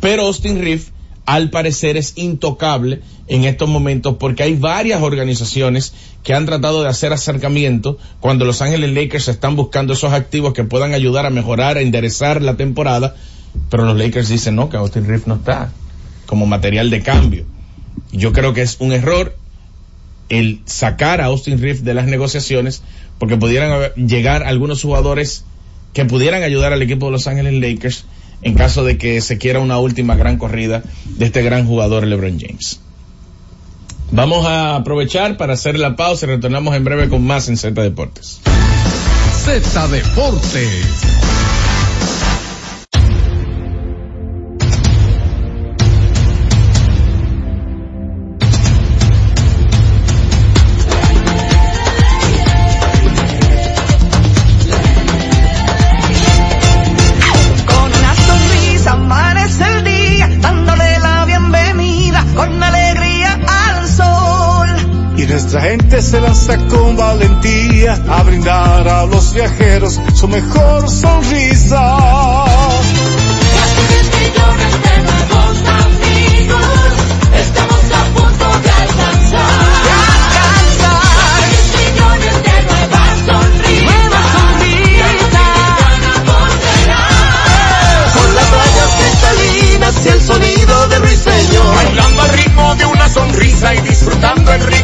Pero 0.00 0.26
Austin 0.26 0.60
Reeves 0.60 0.92
al 1.24 1.48
parecer 1.48 1.96
es 1.96 2.12
intocable 2.16 3.00
en 3.26 3.44
estos 3.44 3.68
momentos 3.68 4.16
porque 4.18 4.42
hay 4.42 4.54
varias 4.54 5.00
organizaciones 5.00 5.94
que 6.22 6.34
han 6.34 6.44
tratado 6.44 6.82
de 6.82 6.90
hacer 6.90 7.12
acercamiento 7.14 7.96
cuando 8.20 8.44
Los 8.44 8.60
Ángeles 8.60 8.92
Lakers 8.92 9.28
están 9.28 9.56
buscando 9.56 9.94
esos 9.94 10.12
activos 10.12 10.52
que 10.52 10.64
puedan 10.64 10.92
ayudar 10.92 11.24
a 11.24 11.30
mejorar, 11.30 11.78
a 11.78 11.80
enderezar 11.80 12.42
la 12.42 12.56
temporada 12.56 13.16
pero 13.70 13.84
los 13.84 13.96
Lakers 13.96 14.28
dicen 14.28 14.56
no, 14.56 14.68
que 14.68 14.76
Austin 14.76 15.06
Reeves 15.06 15.26
no 15.26 15.36
está 15.36 15.72
como 16.26 16.46
material 16.46 16.90
de 16.90 17.02
cambio. 17.02 17.44
Yo 18.12 18.32
creo 18.32 18.54
que 18.54 18.62
es 18.62 18.76
un 18.80 18.92
error 18.92 19.36
el 20.28 20.60
sacar 20.64 21.20
a 21.20 21.26
Austin 21.26 21.60
Reeves 21.60 21.84
de 21.84 21.94
las 21.94 22.06
negociaciones 22.06 22.82
porque 23.18 23.36
pudieran 23.36 23.92
llegar 23.94 24.42
algunos 24.42 24.82
jugadores 24.82 25.44
que 25.92 26.04
pudieran 26.04 26.42
ayudar 26.42 26.72
al 26.72 26.82
equipo 26.82 27.06
de 27.06 27.12
Los 27.12 27.26
Ángeles 27.26 27.54
Lakers 27.54 28.04
en 28.42 28.54
caso 28.54 28.84
de 28.84 28.98
que 28.98 29.20
se 29.20 29.38
quiera 29.38 29.60
una 29.60 29.78
última 29.78 30.16
gran 30.16 30.38
corrida 30.38 30.82
de 31.04 31.24
este 31.24 31.42
gran 31.42 31.66
jugador 31.66 32.06
LeBron 32.06 32.38
James. 32.38 32.80
Vamos 34.10 34.46
a 34.46 34.76
aprovechar 34.76 35.36
para 35.36 35.54
hacer 35.54 35.78
la 35.78 35.96
pausa 35.96 36.26
y 36.26 36.28
retornamos 36.28 36.74
en 36.74 36.84
breve 36.84 37.08
con 37.08 37.24
más 37.26 37.48
en 37.48 37.56
Z 37.56 37.80
Deportes. 37.80 38.40
Z 39.44 39.88
Deportes. 39.88 41.23
Gente 65.74 66.02
se 66.02 66.20
lanza 66.20 66.56
con 66.68 66.96
valentía 66.96 68.00
a 68.08 68.22
brindar 68.22 68.86
a 68.86 69.06
los 69.06 69.34
viajeros 69.34 70.00
su 70.14 70.28
mejor 70.28 70.88
sonrisa. 70.88 71.96
Casi 73.56 73.82
10 73.88 74.10
millones 74.20 74.72
de 74.84 74.94
nuevos 75.02 75.56
amigos, 75.82 76.92
estamos 77.42 77.84
a 77.90 78.04
punto 78.14 78.46
de 78.62 78.70
alcanzar. 78.70 79.50
alcanzar. 80.14 81.42
10 81.50 81.66
millones 81.80 82.34
de 82.46 82.56
nuevas 82.70 83.16
sonrisas. 83.26 83.84
Nuevas 83.84 84.26
sonrisas. 84.36 85.18
Dominicana 85.34 86.12
volverá. 86.30 87.04
Con 88.14 88.28
las 88.36 88.46
playas 88.54 88.90
cristalinas 89.00 89.94
y 90.04 90.08
el 90.08 90.20
sonido 90.20 90.88
de 90.88 90.98
ruiseñor. 91.00 91.74
Bailando 91.74 92.22
al 92.22 92.28
ritmo 92.28 92.74
de 92.76 92.86
una 92.86 93.08
sonrisa 93.08 93.74
y 93.74 93.80
disfrutando 93.80 94.52
el 94.52 94.62
rico 94.66 94.83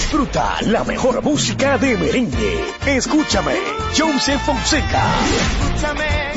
Disfruta 0.00 0.56
la 0.62 0.82
mejor 0.82 1.22
música 1.22 1.76
de 1.76 1.94
merengue. 1.96 2.64
Escúchame, 2.86 3.54
Joseph 3.96 4.40
Fonseca. 4.46 5.04
Escúchame 5.36 6.32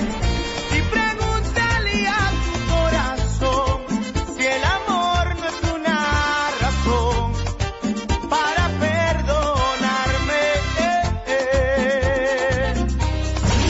y 0.78 0.82
pregúntale 0.92 2.08
a 2.08 2.32
tu 2.44 2.52
corazón 2.74 3.82
si 4.38 4.46
el 4.46 4.64
amor 4.66 5.36
no 5.40 5.48
es 5.48 5.76
una 5.76 6.50
razón 6.60 7.32
para 8.30 8.68
perdonarme. 8.80 10.42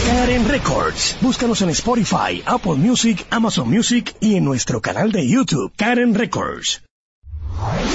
Karen 0.08 0.50
Records. 0.50 1.18
Búscanos 1.22 1.62
en 1.62 1.70
Spotify, 1.70 2.42
Apple 2.48 2.76
Music, 2.78 3.26
Amazon 3.30 3.70
Music 3.70 4.16
y 4.20 4.38
en 4.38 4.44
nuestro 4.44 4.82
canal 4.82 5.12
de 5.12 5.30
YouTube, 5.30 5.72
Karen 5.78 6.16
Records. 6.16 6.82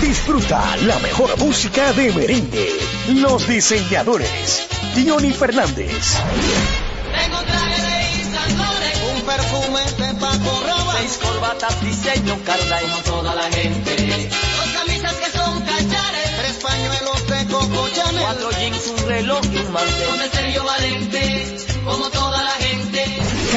Disfruta 0.00 0.76
la 0.78 0.98
mejor 0.98 1.38
música 1.38 1.92
de 1.92 2.12
merengue. 2.12 2.68
Los 3.08 3.46
diseñadores. 3.48 4.68
Johnny 5.06 5.32
Fernández. 5.32 6.16
Tengo 7.14 7.38
traje 7.42 7.82
de 7.82 8.54
Loren, 8.56 9.14
un 9.14 9.22
perfume 9.22 9.80
de 9.96 10.14
Paco 10.20 10.62
Rabanne, 10.66 10.98
seis 10.98 11.18
corbatas 11.22 11.80
diseño 11.82 12.38
Carla 12.44 12.80
como 12.80 12.98
toda 13.02 13.34
la 13.34 13.50
gente, 13.50 14.28
dos 14.28 14.68
camisas 14.74 15.14
que 15.14 15.30
son 15.30 15.60
cachares, 15.60 16.36
tres 16.38 16.56
pañuelos 16.62 17.26
de 17.28 17.46
Coco 17.52 17.88
Chanel, 17.94 18.22
cuatro 18.22 18.50
jeans, 18.50 18.86
un 18.88 19.08
reloj 19.08 19.40
y 19.52 19.56
un 19.56 19.72
mantel, 19.72 20.08
con 20.08 20.20
el 20.20 20.30
Sergio 20.30 20.64
Valente, 20.64 21.56
como 21.84 22.10
toda 22.10 22.42
la 22.42 22.50
gente. 22.50 22.67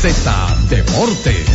Z 0.00 0.14
Deportes. 0.70 1.46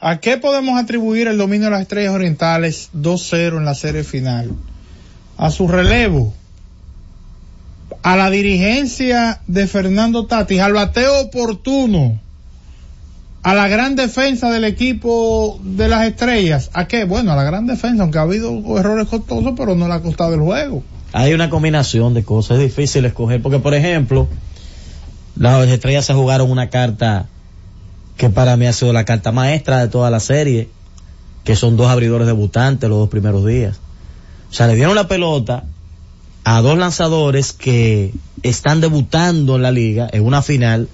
¿A 0.00 0.18
qué 0.18 0.36
podemos 0.36 0.80
atribuir 0.80 1.28
el 1.28 1.38
dominio 1.38 1.66
de 1.66 1.70
las 1.70 1.82
estrellas 1.82 2.14
orientales 2.14 2.90
2-0 2.92 3.58
en 3.58 3.64
la 3.64 3.76
serie 3.76 4.02
final? 4.02 4.50
A 5.36 5.52
su 5.52 5.68
relevo, 5.68 6.34
a 8.02 8.16
la 8.16 8.30
dirigencia 8.30 9.40
de 9.46 9.68
Fernando 9.68 10.26
Tatis, 10.26 10.60
al 10.60 10.72
bateo 10.72 11.20
oportuno, 11.20 12.18
a 13.44 13.54
la 13.54 13.68
gran 13.68 13.94
defensa 13.94 14.50
del 14.50 14.64
equipo 14.64 15.60
de 15.62 15.88
las 15.88 16.04
estrellas. 16.04 16.70
¿A 16.72 16.88
qué? 16.88 17.04
Bueno, 17.04 17.30
a 17.30 17.36
la 17.36 17.44
gran 17.44 17.68
defensa, 17.68 18.02
aunque 18.02 18.18
ha 18.18 18.22
habido 18.22 18.76
errores 18.76 19.06
costosos, 19.06 19.52
pero 19.56 19.76
no 19.76 19.86
le 19.86 19.94
ha 19.94 20.00
costado 20.00 20.34
el 20.34 20.40
juego. 20.40 20.82
Hay 21.18 21.34
una 21.34 21.50
combinación 21.50 22.14
de 22.14 22.22
cosas, 22.22 22.58
es 22.58 22.62
difícil 22.62 23.04
escoger, 23.04 23.42
porque 23.42 23.58
por 23.58 23.74
ejemplo, 23.74 24.28
las 25.34 25.66
estrellas 25.66 26.04
se 26.04 26.14
jugaron 26.14 26.48
una 26.48 26.70
carta 26.70 27.26
que 28.16 28.30
para 28.30 28.56
mí 28.56 28.66
ha 28.66 28.72
sido 28.72 28.92
la 28.92 29.04
carta 29.04 29.32
maestra 29.32 29.80
de 29.80 29.88
toda 29.88 30.10
la 30.10 30.20
serie, 30.20 30.68
que 31.42 31.56
son 31.56 31.76
dos 31.76 31.88
abridores 31.88 32.28
debutantes 32.28 32.88
los 32.88 33.00
dos 33.00 33.08
primeros 33.08 33.44
días. 33.44 33.80
O 34.48 34.54
sea, 34.54 34.68
le 34.68 34.76
dieron 34.76 34.94
la 34.94 35.08
pelota 35.08 35.64
a 36.44 36.60
dos 36.60 36.78
lanzadores 36.78 37.52
que 37.52 38.14
están 38.44 38.80
debutando 38.80 39.56
en 39.56 39.62
la 39.62 39.72
liga 39.72 40.08
en 40.12 40.24
una 40.24 40.40
final 40.40 40.88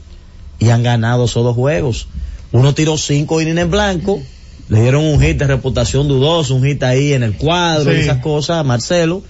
y 0.58 0.70
han 0.70 0.82
ganado 0.82 1.26
esos 1.26 1.44
dos 1.44 1.54
juegos. 1.54 2.08
Uno 2.50 2.72
tiró 2.72 2.96
cinco 2.96 3.42
innings 3.42 3.60
en 3.60 3.70
blanco, 3.70 4.22
le 4.70 4.80
dieron 4.80 5.04
un 5.04 5.20
hit 5.20 5.36
de 5.36 5.46
reputación 5.46 6.08
dudoso, 6.08 6.54
un 6.54 6.64
hit 6.64 6.82
ahí 6.82 7.12
en 7.12 7.24
el 7.24 7.36
cuadro 7.36 7.92
y 7.92 7.96
esas 7.96 8.22
cosas 8.22 8.60
a 8.60 8.62
Marcelo. 8.62 9.22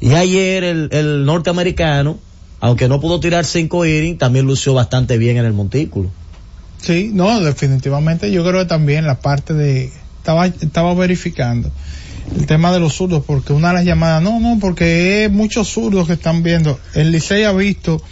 Y 0.00 0.12
ayer 0.12 0.64
el, 0.64 0.88
el 0.92 1.24
norteamericano, 1.24 2.18
aunque 2.60 2.88
no 2.88 3.00
pudo 3.00 3.20
tirar 3.20 3.44
cinco 3.44 3.84
innings, 3.84 4.18
también 4.18 4.46
lució 4.46 4.74
bastante 4.74 5.18
bien 5.18 5.36
en 5.36 5.44
el 5.44 5.52
montículo. 5.52 6.10
Sí, 6.80 7.10
no, 7.12 7.40
definitivamente 7.40 8.30
yo 8.30 8.44
creo 8.44 8.60
que 8.60 8.66
también 8.66 9.06
la 9.06 9.20
parte 9.20 9.52
de, 9.54 9.92
estaba, 10.18 10.46
estaba 10.46 10.94
verificando 10.94 11.70
el 12.36 12.46
tema 12.46 12.72
de 12.72 12.80
los 12.80 12.94
zurdos, 12.94 13.24
porque 13.26 13.52
una 13.52 13.68
de 13.68 13.74
las 13.74 13.84
llamadas, 13.84 14.22
no, 14.22 14.38
no, 14.40 14.58
porque 14.60 15.24
es 15.24 15.30
muchos 15.30 15.68
zurdos 15.68 16.06
que 16.06 16.12
están 16.12 16.42
viendo. 16.42 16.78
El 16.94 17.10
Licey 17.10 17.44
ha 17.44 17.52
visto 17.52 18.02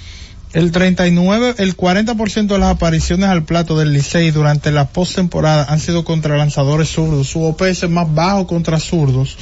el 0.53 0.72
39, 0.72 1.57
el 1.59 1.77
40% 1.77 2.46
de 2.46 2.59
las 2.59 2.70
apariciones 2.70 3.29
al 3.29 3.44
plato 3.44 3.79
del 3.79 3.92
Licey 3.92 4.31
durante 4.31 4.72
la 4.72 4.88
postemporada 4.88 5.66
han 5.68 5.81
sido 5.81 6.05
contra 6.05 6.38
lanzadores 6.38 6.88
zurdos. 6.88 7.29
Su 7.29 7.42
OPS 7.42 7.83
es 7.83 7.90
más 7.90 8.12
bajo 8.14 8.46
contra 8.46 8.81
zurdos 8.81 9.37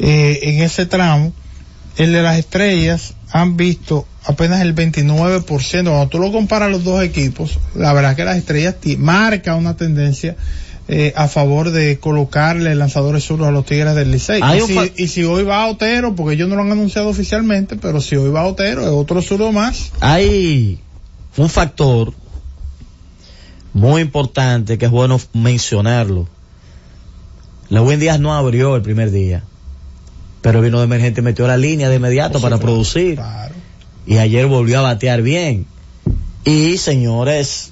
eh, 0.00 0.40
en 0.42 0.62
ese 0.62 0.84
tramo. 0.86 1.32
El 1.96 2.12
de 2.12 2.22
las 2.22 2.38
estrellas 2.38 3.14
han 3.30 3.56
visto 3.56 4.06
apenas 4.24 4.60
el 4.60 4.74
29%. 4.74 5.44
Cuando 5.44 6.08
tú 6.08 6.18
lo 6.18 6.32
comparas 6.32 6.70
los 6.70 6.84
dos 6.84 7.02
equipos, 7.02 7.58
la 7.74 7.92
verdad 7.92 8.16
que 8.16 8.24
las 8.24 8.36
estrellas 8.36 8.76
marca 8.98 9.56
una 9.56 9.76
tendencia 9.76 10.36
eh, 10.88 11.12
a 11.16 11.28
favor 11.28 11.70
de 11.70 11.98
colocarle 11.98 12.74
lanzadores 12.74 13.24
zurdos 13.24 13.48
a 13.48 13.50
los 13.50 13.64
Tigres 13.64 13.94
del 13.94 14.10
Licey. 14.10 14.40
Y 14.42 14.60
si, 14.66 14.92
y 14.96 15.08
si 15.08 15.24
hoy 15.24 15.44
va 15.44 15.66
Otero, 15.66 16.14
porque 16.14 16.34
ellos 16.34 16.48
no 16.48 16.56
lo 16.56 16.62
han 16.62 16.72
anunciado 16.72 17.08
oficialmente, 17.08 17.76
pero 17.76 18.00
si 18.00 18.16
hoy 18.16 18.30
va 18.30 18.44
Otero, 18.44 18.82
es 18.82 18.88
otro 18.88 19.22
zurdo 19.22 19.52
más. 19.52 19.92
Hay 20.00 20.80
un 21.36 21.48
factor 21.48 22.12
muy 23.72 24.02
importante 24.02 24.76
que 24.76 24.86
es 24.86 24.90
bueno 24.90 25.20
mencionarlo. 25.32 26.28
Lewin 27.68 28.00
Díaz 28.00 28.20
no 28.20 28.34
abrió 28.34 28.76
el 28.76 28.82
primer 28.82 29.10
día, 29.10 29.44
pero 30.42 30.60
vino 30.60 30.78
de 30.78 30.84
emergente 30.84 31.20
y 31.20 31.24
metió 31.24 31.46
la 31.46 31.56
línea 31.56 31.88
de 31.88 31.96
inmediato 31.96 32.40
para 32.40 32.58
producir. 32.58 33.18
Y 34.06 34.18
ayer 34.18 34.46
volvió 34.46 34.80
a 34.80 34.82
batear 34.82 35.22
bien. 35.22 35.66
Y 36.44 36.76
señores, 36.78 37.70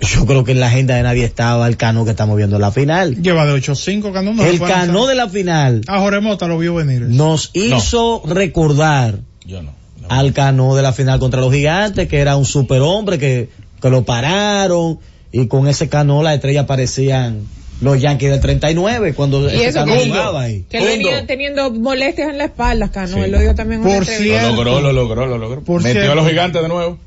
yo 0.00 0.24
creo 0.24 0.44
que 0.44 0.52
en 0.52 0.60
la 0.60 0.68
agenda 0.68 0.94
de 0.94 1.02
nadie 1.02 1.24
estaba 1.24 1.66
el 1.66 1.76
cano 1.76 2.04
que 2.04 2.12
estamos 2.12 2.36
viendo 2.36 2.56
en 2.56 2.62
la 2.62 2.70
final. 2.70 3.20
Lleva 3.20 3.44
de 3.44 3.52
8-5 3.60 4.12
Cano. 4.12 4.32
no 4.34 4.44
el 4.44 4.60
cano 4.60 5.06
de 5.06 5.14
la 5.16 5.28
final 5.28 5.82
A 5.88 5.98
Jorge 5.98 6.20
Mota 6.20 6.46
lo 6.46 6.58
vio 6.58 6.74
venir. 6.74 7.02
nos 7.02 7.50
hizo 7.54 8.22
recordar 8.26 9.18
Yo 9.44 9.62
no. 9.62 9.72
al 10.08 10.32
cano 10.32 10.74
de 10.76 10.82
la 10.82 10.92
final 10.92 11.18
contra 11.18 11.40
los 11.40 11.52
gigantes, 11.52 12.08
que 12.08 12.18
era 12.20 12.36
un 12.36 12.44
superhombre 12.44 13.18
que, 13.18 13.48
que 13.82 13.90
lo 13.90 14.04
pararon 14.04 14.98
y 15.32 15.48
con 15.48 15.66
ese 15.66 15.88
cano 15.88 16.22
las 16.22 16.36
estrellas 16.36 16.66
parecían 16.66 17.40
los 17.80 18.00
Yankees 18.00 18.30
del 18.30 18.40
39 18.40 19.14
cuando 19.14 19.52
Y 19.52 19.62
eso 19.62 19.80
cano 19.80 19.92
que, 19.94 20.06
jugaba 20.08 20.42
ahí. 20.42 20.64
que 20.70 20.78
él 20.78 20.84
venía 20.84 21.26
teniendo 21.26 21.70
molestias 21.72 22.30
en 22.30 22.38
la 22.38 22.44
espalda, 22.44 22.90
Cano. 22.90 23.22
Él 23.22 23.30
lo 23.32 23.40
dijo 23.40 23.54
también 23.54 23.82
Por 23.82 23.92
entrevista. 23.96 24.42
Lo 24.50 24.54
logró, 24.64 24.80
lo 24.80 24.92
logró, 24.92 25.26
lo 25.26 25.38
logró. 25.38 25.62
Por 25.64 25.82
Metió 25.82 26.00
a 26.00 26.04
cierto. 26.04 26.20
los 26.22 26.28
gigantes 26.30 26.62
de 26.62 26.68
nuevo. 26.68 26.98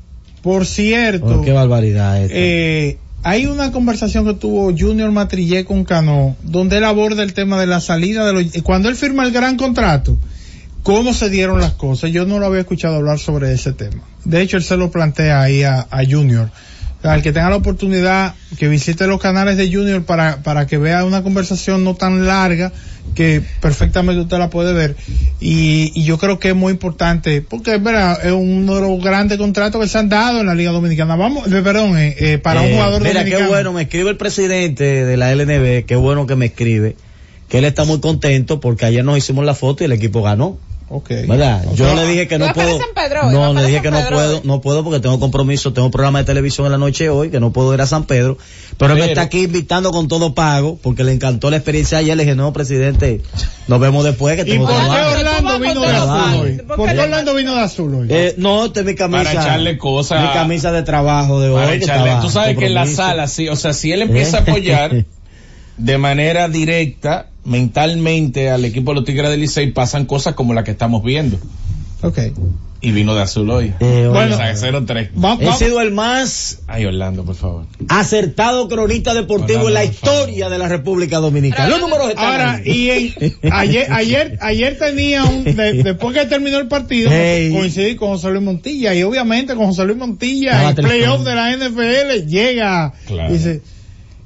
Por 0.42 0.66
cierto, 0.66 1.40
Oh, 1.40 1.42
qué 1.42 1.52
barbaridad 1.52 2.22
esta. 2.22 2.34
eh, 2.36 2.98
hay 3.24 3.46
una 3.46 3.72
conversación 3.72 4.24
que 4.24 4.34
tuvo 4.34 4.72
Junior 4.78 5.10
Matrillé 5.10 5.64
con 5.64 5.84
Cano, 5.84 6.36
donde 6.44 6.76
él 6.78 6.84
aborda 6.84 7.24
el 7.24 7.34
tema 7.34 7.58
de 7.60 7.66
la 7.66 7.80
salida 7.80 8.24
de 8.24 8.32
los... 8.32 8.62
Cuando 8.62 8.88
él 8.88 8.94
firma 8.94 9.24
el 9.24 9.32
gran 9.32 9.56
contrato, 9.56 10.16
cómo 10.84 11.12
se 11.12 11.28
dieron 11.28 11.60
las 11.60 11.72
cosas. 11.72 12.12
Yo 12.12 12.24
no 12.26 12.38
lo 12.38 12.46
había 12.46 12.60
escuchado 12.60 12.94
hablar 12.96 13.18
sobre 13.18 13.52
ese 13.52 13.72
tema. 13.72 14.02
De 14.24 14.40
hecho, 14.40 14.56
él 14.56 14.62
se 14.62 14.76
lo 14.76 14.90
plantea 14.92 15.42
ahí 15.42 15.64
a, 15.64 15.88
a 15.90 16.04
Junior. 16.08 16.50
Al 17.02 17.22
que 17.22 17.32
tenga 17.32 17.48
la 17.48 17.56
oportunidad, 17.56 18.34
que 18.58 18.66
visite 18.66 19.06
los 19.06 19.20
canales 19.20 19.56
de 19.56 19.72
Junior 19.72 20.02
para, 20.04 20.42
para 20.42 20.66
que 20.66 20.78
vea 20.78 21.04
una 21.04 21.22
conversación 21.22 21.84
no 21.84 21.94
tan 21.94 22.26
larga, 22.26 22.72
que 23.14 23.40
perfectamente 23.60 24.20
usted 24.22 24.36
la 24.38 24.50
puede 24.50 24.72
ver. 24.72 24.96
Y, 25.38 25.92
y 25.94 26.04
yo 26.04 26.18
creo 26.18 26.40
que 26.40 26.48
es 26.48 26.56
muy 26.56 26.72
importante, 26.72 27.40
porque 27.40 27.76
es 27.76 27.82
verdad, 27.82 28.18
es 28.26 28.32
uno 28.32 28.74
de 28.74 28.80
los 28.80 29.02
grandes 29.02 29.38
contratos 29.38 29.80
que 29.80 29.88
se 29.88 29.96
han 29.98 30.08
dado 30.08 30.40
en 30.40 30.46
la 30.46 30.56
Liga 30.56 30.72
Dominicana. 30.72 31.14
Vamos, 31.14 31.46
eh, 31.46 31.62
perdón, 31.62 31.96
eh, 31.96 32.16
eh, 32.18 32.38
para 32.38 32.62
un 32.62 32.72
jugador 32.72 33.00
Mira, 33.00 33.20
dominicano. 33.20 33.44
qué 33.44 33.48
bueno, 33.48 33.72
me 33.72 33.82
escribe 33.82 34.10
el 34.10 34.16
presidente 34.16 35.04
de 35.04 35.16
la 35.16 35.32
LNB, 35.32 35.84
qué 35.86 35.94
bueno 35.96 36.26
que 36.26 36.34
me 36.34 36.46
escribe, 36.46 36.96
que 37.48 37.58
él 37.58 37.64
está 37.64 37.84
muy 37.84 38.00
contento 38.00 38.58
porque 38.58 38.86
ayer 38.86 39.04
nos 39.04 39.16
hicimos 39.16 39.44
la 39.44 39.54
foto 39.54 39.84
y 39.84 39.86
el 39.86 39.92
equipo 39.92 40.22
ganó. 40.22 40.58
Okay. 40.90 41.26
¿Verdad? 41.26 41.64
Yo 41.74 41.94
le 41.94 42.06
dije 42.06 42.26
que 42.28 42.38
¿Tú 42.38 42.46
no 42.46 42.52
puedo. 42.54 42.78
San 42.78 42.88
Pedro 42.94 43.30
No, 43.30 43.52
le 43.52 43.60
dije 43.66 43.74
San 43.74 43.82
que 43.82 43.90
no 43.90 44.08
puedo, 44.08 44.36
hoy? 44.36 44.40
no 44.44 44.60
puedo 44.62 44.84
porque 44.84 45.00
tengo 45.00 45.20
compromiso, 45.20 45.72
tengo 45.74 45.86
un 45.86 45.92
programa 45.92 46.20
de 46.20 46.24
televisión 46.24 46.64
en 46.66 46.72
la 46.72 46.78
noche 46.78 47.10
hoy, 47.10 47.30
que 47.30 47.40
no 47.40 47.52
puedo 47.52 47.74
ir 47.74 47.80
a 47.82 47.86
San 47.86 48.04
Pedro. 48.04 48.38
Pero, 48.78 48.94
él 48.94 48.98
me 48.98 49.02
Pero- 49.02 49.12
está 49.12 49.22
aquí 49.22 49.42
invitando 49.44 49.90
con 49.90 50.08
todo 50.08 50.34
pago, 50.34 50.78
porque 50.82 51.04
le 51.04 51.12
encantó 51.12 51.50
la 51.50 51.56
experiencia 51.56 51.98
ayer. 51.98 52.16
Le 52.16 52.24
dije, 52.24 52.34
no, 52.36 52.52
presidente, 52.54 53.20
nos 53.66 53.80
vemos 53.80 54.02
después 54.04 54.36
que 54.36 54.48
¿Y 54.48 54.52
tengo 54.52 54.66
por 54.66 54.74
qué. 54.76 54.80
Orlando 55.18 55.58
vino 55.58 55.80
de 55.82 55.88
azul 55.88 56.40
hoy? 56.40 56.52
¿Por 56.66 56.76
¿Por 56.76 56.92
qué 56.92 56.98
Orlando 57.00 57.34
vino 57.34 57.54
de 57.54 57.60
azul 57.60 57.94
hoy? 57.94 58.06
Eh, 58.10 58.34
no, 58.38 58.64
esta 58.66 58.80
es 58.80 58.86
mi 58.86 58.94
camisa. 58.94 59.24
Para 59.24 59.32
echarle 59.42 59.76
cosas. 59.76 60.22
Mi 60.22 60.28
camisa 60.32 60.72
de 60.72 60.82
trabajo 60.84 61.40
de 61.40 61.50
hoy. 61.50 61.54
Para 61.60 61.74
echarle- 61.74 62.20
tú 62.22 62.30
sabes 62.30 62.56
que 62.56 62.66
en 62.66 62.74
la 62.74 62.86
sala, 62.86 63.26
sí, 63.28 63.48
o 63.50 63.56
sea, 63.56 63.74
si 63.74 63.92
él 63.92 64.00
empieza 64.02 64.38
a 64.38 64.40
apoyar 64.40 65.04
de 65.78 65.98
manera 65.98 66.48
directa, 66.48 67.28
mentalmente 67.44 68.50
al 68.50 68.64
equipo 68.64 68.90
de 68.90 68.96
los 68.96 69.04
Tigres 69.04 69.30
del 69.30 69.40
Licey 69.40 69.72
pasan 69.72 70.04
cosas 70.06 70.34
como 70.34 70.52
la 70.54 70.64
que 70.64 70.72
estamos 70.72 71.02
viendo. 71.02 71.38
Ok. 72.02 72.18
Y 72.80 72.92
vino 72.92 73.12
de 73.16 73.22
azul 73.22 73.50
hoy. 73.50 73.72
Eh, 73.80 74.08
Bueno, 74.12 74.36
O 74.36 74.38
sea, 74.38 74.54
0-3. 74.54 75.10
Va- 75.22 75.36
He 75.40 75.46
va- 75.46 75.56
sido 75.56 75.80
el 75.80 75.90
más 75.90 76.60
Ay, 76.68 76.84
Orlando, 76.84 77.24
por 77.24 77.34
favor. 77.34 77.66
acertado 77.88 78.68
cronista 78.68 79.14
deportivo 79.14 79.66
en 79.66 79.74
la 79.74 79.84
historia 79.84 80.48
de 80.48 80.58
la 80.58 80.68
República 80.68 81.18
Dominicana. 81.18 81.68
Los 81.68 81.80
números 81.80 82.10
están 82.10 82.24
Ahora, 82.24 82.52
ahí. 82.54 82.62
y 82.70 82.90
en- 83.34 83.52
ayer, 83.52 83.90
ayer, 83.92 84.38
ayer 84.40 84.78
tenía 84.78 85.24
un, 85.24 85.42
de- 85.42 85.72
después 85.82 86.14
que 86.16 86.24
terminó 86.26 86.58
el 86.58 86.68
partido, 86.68 87.10
Hey. 87.12 87.50
coincidí 87.52 87.96
con 87.96 88.10
José 88.10 88.30
Luis 88.30 88.42
Montilla 88.44 88.94
y 88.94 89.02
obviamente 89.02 89.56
con 89.56 89.66
José 89.66 89.84
Luis 89.84 89.98
Montilla, 89.98 90.68
el 90.70 90.76
playoff 90.76 91.24
de 91.24 91.34
la 91.34 91.50
NFL 91.56 92.26
llega, 92.28 92.92
Claro. 93.08 93.32
dice, 93.32 93.60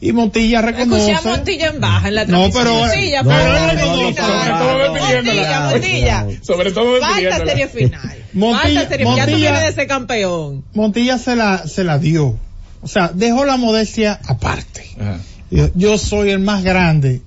y 0.03 0.13
Montilla 0.13 0.61
reconoce. 0.63 1.13
Escuché 1.13 1.29
a 1.29 1.31
Montilla 1.37 1.67
en 1.69 1.81
baja 1.81 2.09
en 2.09 2.15
la 2.17 2.25
No, 2.27 2.51
transmisión. 2.51 2.65
pero- 2.65 2.75
Montilla, 2.81 3.23
no, 3.23 3.29
pero 3.31 3.45
no, 3.45 3.53
la 3.55 3.73
no, 3.73 3.81
todo 3.81 4.89
Montilla. 4.93 5.71
Montilla. 5.71 6.27
Sobre 6.43 6.73
todo 6.73 7.01
Falta 7.01 7.47
serie 7.47 7.69
final. 7.69 8.17
Montilla- 8.35 8.63
Falta 8.81 8.89
serie 8.89 9.07
final. 9.07 9.17
Ya 9.17 9.25
tú 9.25 9.31
Montilla- 9.31 9.51
vienes 9.53 9.63
de 9.63 9.73
ser 9.73 9.87
campeón. 9.87 10.65
Montilla 10.75 11.19
se 11.19 11.37
la, 11.37 11.67
se 11.67 11.85
la 11.85 11.99
dio. 11.99 12.37
O 12.83 12.89
sea, 12.89 13.13
dejó 13.15 13.45
la 13.45 13.57
modestia 13.57 14.19
aparte. 14.27 14.85
Ajá. 15.01 15.19
Yo, 15.53 15.69
yo 15.75 15.97
soy 15.99 16.31
el 16.31 16.41
más 16.41 16.65
grande 16.65 17.23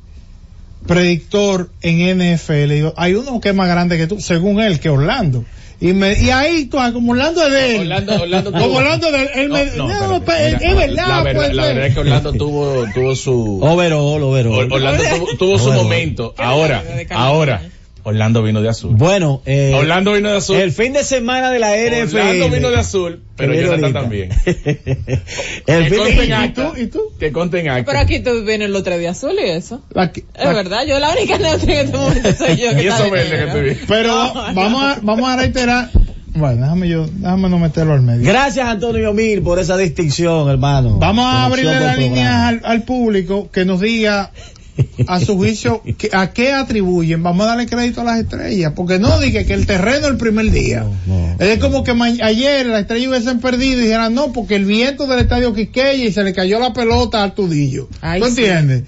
predictor 0.86 1.70
en 1.82 2.00
NFL. 2.36 2.70
Digo, 2.74 2.94
hay 2.98 3.14
uno 3.16 3.40
que 3.40 3.50
es 3.50 3.56
más 3.56 3.68
grande 3.68 3.98
que 3.98 4.08
tú, 4.08 4.20
según 4.20 4.60
él, 4.62 4.80
que 4.80 4.90
Orlando. 4.90 5.46
Y, 5.82 5.94
me, 5.94 6.14
y 6.20 6.30
ahí, 6.30 6.66
tú, 6.66 6.78
como 6.94 7.12
Orlando 7.12 7.46
es 7.46 7.52
de 7.52 7.76
él. 7.76 7.82
Orlando, 7.82 8.22
Orlando 8.22 8.52
como 8.52 8.76
Orlando 8.76 9.12
de 9.12 9.30
él. 9.36 9.50
me- 9.50 9.66
No, 9.76 10.22
pues, 10.24 10.54
es 10.62 10.76
verdad, 10.76 11.08
La 11.08 11.22
verdad, 11.24 11.42
pues, 11.42 11.54
la 11.56 11.64
verdad 11.66 11.86
es 11.88 11.94
que 11.94 12.00
Orlando 12.00 12.34
tuvo, 12.34 12.86
tuvo 12.94 13.16
su, 13.16 13.60
Overall, 13.62 14.24
overall. 14.24 14.72
Orlando 14.72 15.04
tuvo, 15.04 15.38
tuvo 15.38 15.60
su 15.60 15.72
momento. 15.74 16.34
Ahora, 16.38 16.84
ahora, 17.12 17.62
Orlando 18.08 18.44
vino 18.44 18.62
de 18.62 18.70
azul. 18.70 18.96
Bueno, 18.96 19.42
eh, 19.48 19.74
Orlando 19.76 20.14
vino 20.14 20.30
de 20.30 20.38
azul. 20.38 20.58
el 20.58 20.72
fin 20.72 20.94
de 20.94 21.04
semana 21.04 21.50
de 21.50 21.58
la 21.60 21.76
NFL. 21.76 22.16
Orlando 22.18 22.50
vino 22.50 22.70
de 22.70 22.78
azul, 22.78 23.24
pero 23.36 23.54
Jonathan 23.56 23.94
también. 23.94 24.30
el 24.46 25.90
Que 25.90 25.90
fin 25.90 26.18
de 26.30 26.34
acta. 26.34 26.74
¿Y 26.78 26.88
tú? 26.88 27.00
Que 27.20 27.32
conste 27.32 27.60
en 27.62 27.70
acta. 27.70 27.86
Pero 27.92 28.00
aquí 28.00 28.20
tú 28.20 28.44
vienes 28.46 28.70
el 28.70 28.76
otro 28.76 28.98
día 28.98 29.12
azul 29.12 29.34
y 29.44 29.50
eso. 29.50 29.82
La 29.94 30.12
que- 30.12 30.24
Es 30.36 30.46
la- 30.46 30.54
verdad, 30.54 30.86
yo 30.86 31.00
la 31.00 31.12
única 31.14 31.38
neutra 31.38 31.74
en 31.74 31.86
este 31.88 31.98
momento 31.98 32.34
soy 32.34 32.58
yo. 32.58 32.70
que 32.76 32.84
Y 32.84 32.88
eso 32.88 33.04
de 33.06 33.10
verde 33.10 33.46
que 33.46 33.52
te 33.52 33.62
vi. 33.62 33.76
Pero 33.88 34.14
No, 34.14 34.34
vamos, 34.54 34.84
a, 34.84 35.00
vamos 35.02 35.30
a 35.30 35.36
reiterar. 35.38 35.90
Bueno, 36.38 36.62
déjame 36.64 36.90
yo, 36.90 37.08
déjame 37.12 37.50
no 37.50 37.58
meterlo 37.60 37.94
al 37.94 38.02
medio. 38.02 38.28
Gracias 38.28 38.68
Antonio 38.68 39.14
Mil 39.14 39.42
por 39.42 39.58
esa 39.58 39.78
distinción, 39.78 40.50
hermano. 40.50 40.98
Vamos 41.00 41.26
a 41.26 41.46
abrirle 41.46 41.80
las 41.80 41.98
líneas 41.98 42.34
al, 42.34 42.62
al 42.66 42.84
público 42.84 43.50
que 43.52 43.64
nos 43.64 43.80
diga 43.80 44.32
a 45.08 45.20
su 45.20 45.36
juicio 45.38 45.82
que- 45.98 46.10
a 46.14 46.32
qué 46.32 46.52
atribuyen. 46.54 47.24
Vamos 47.24 47.46
a 47.46 47.50
darle 47.50 47.66
crédito 47.68 48.02
a 48.02 48.04
las 48.04 48.20
estrellas, 48.20 48.74
porque 48.76 49.00
no 49.00 49.20
dije 49.20 49.46
que 49.46 49.54
el 49.54 49.66
terreno 49.66 50.08
el 50.08 50.18
primer 50.18 50.52
día. 50.52 50.86
No, 51.06 51.36
Es 51.40 51.60
como 51.60 51.84
que 51.84 51.94
ma- 51.94 52.08
ayer 52.22 52.66
las 52.66 52.82
estrellas 52.82 53.10
hubiesen 53.10 53.40
perdido 53.40 53.80
y 53.80 53.84
dijeran 53.84 54.14
no, 54.14 54.34
porque 54.34 54.56
el 54.56 54.66
viento 54.66 55.08
del 55.08 55.20
estadio 55.20 55.54
Quiqueya 55.54 56.06
y 56.06 56.12
se 56.12 56.24
le 56.24 56.34
cayó 56.34 56.60
la 56.60 56.74
pelota 56.74 57.24
al 57.24 57.34
Tudillo. 57.34 57.88
Ay, 58.02 58.20
¿Tú 58.22 58.28
sí. 58.28 58.42
entiendes? 58.46 58.84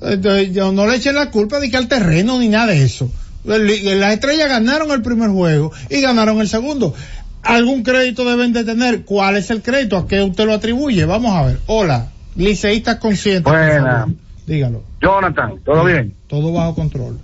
Entonces, 0.00 0.52
yo 0.52 0.72
no 0.72 0.86
le 0.86 0.96
echen 0.96 1.14
la 1.14 1.30
culpa 1.30 1.60
de 1.60 1.70
que 1.70 1.76
al 1.76 1.86
terreno 1.88 2.38
ni 2.38 2.48
nada 2.48 2.66
de 2.72 2.82
eso. 2.82 3.10
Las 3.44 4.12
estrellas 4.14 4.48
ganaron 4.48 4.90
el 4.92 5.02
primer 5.02 5.30
juego 5.30 5.72
y 5.90 6.00
ganaron 6.00 6.40
el 6.40 6.48
segundo. 6.48 6.94
Algún 7.42 7.82
crédito 7.82 8.24
deben 8.24 8.52
de 8.52 8.62
tener. 8.64 9.04
¿Cuál 9.04 9.36
es 9.36 9.50
el 9.50 9.62
crédito? 9.62 9.96
¿A 9.96 10.06
qué 10.06 10.22
usted 10.22 10.44
lo 10.44 10.54
atribuye? 10.54 11.04
Vamos 11.06 11.32
a 11.34 11.46
ver. 11.46 11.58
Hola, 11.66 12.10
liceístas 12.36 12.96
conscientes. 12.96 13.42
por 13.42 13.52
Buena. 13.58 14.06
Dígalo. 14.46 14.82
Jonathan, 15.00 15.58
¿todo 15.64 15.84
bien? 15.84 16.14
Todo 16.26 16.52
bajo 16.52 16.74
control. 16.74 17.18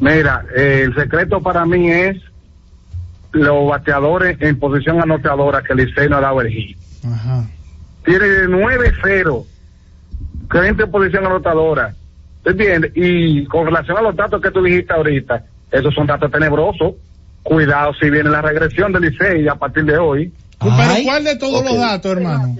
Mira, 0.00 0.44
eh, 0.56 0.82
el 0.84 0.94
secreto 0.94 1.40
para 1.40 1.64
mí 1.64 1.90
es 1.90 2.16
los 3.32 3.68
bateadores 3.68 4.36
en 4.40 4.58
posición 4.58 5.00
anotadora 5.00 5.62
que 5.62 5.74
Licey 5.74 6.08
no 6.08 6.16
ha 6.16 6.20
dado 6.20 6.40
el 6.40 6.48
hit. 6.48 6.76
Ajá. 7.04 7.44
Tiene 8.04 8.26
9-0, 8.48 9.44
gente 10.50 10.82
en 10.82 10.90
posición 10.90 11.26
anotadora. 11.26 11.94
¿Te 12.42 12.50
entiendes? 12.50 12.92
Y 12.94 13.44
con 13.46 13.66
relación 13.66 13.96
a 13.96 14.02
los 14.02 14.16
datos 14.16 14.42
que 14.42 14.50
tú 14.50 14.62
dijiste 14.62 14.92
ahorita, 14.92 15.44
esos 15.70 15.94
son 15.94 16.06
datos 16.06 16.30
tenebrosos. 16.30 16.94
Cuidado 17.42 17.92
si 18.00 18.10
viene 18.10 18.30
la 18.30 18.42
regresión 18.42 18.92
del 18.92 19.02
Licey 19.02 19.48
a 19.48 19.54
partir 19.54 19.84
de 19.84 19.98
hoy. 19.98 20.32
Pero. 20.60 20.94
¿cuál 21.04 21.24
de 21.24 21.36
todos 21.36 21.64
los 21.64 21.76
datos, 21.76 22.12
hermano? 22.12 22.56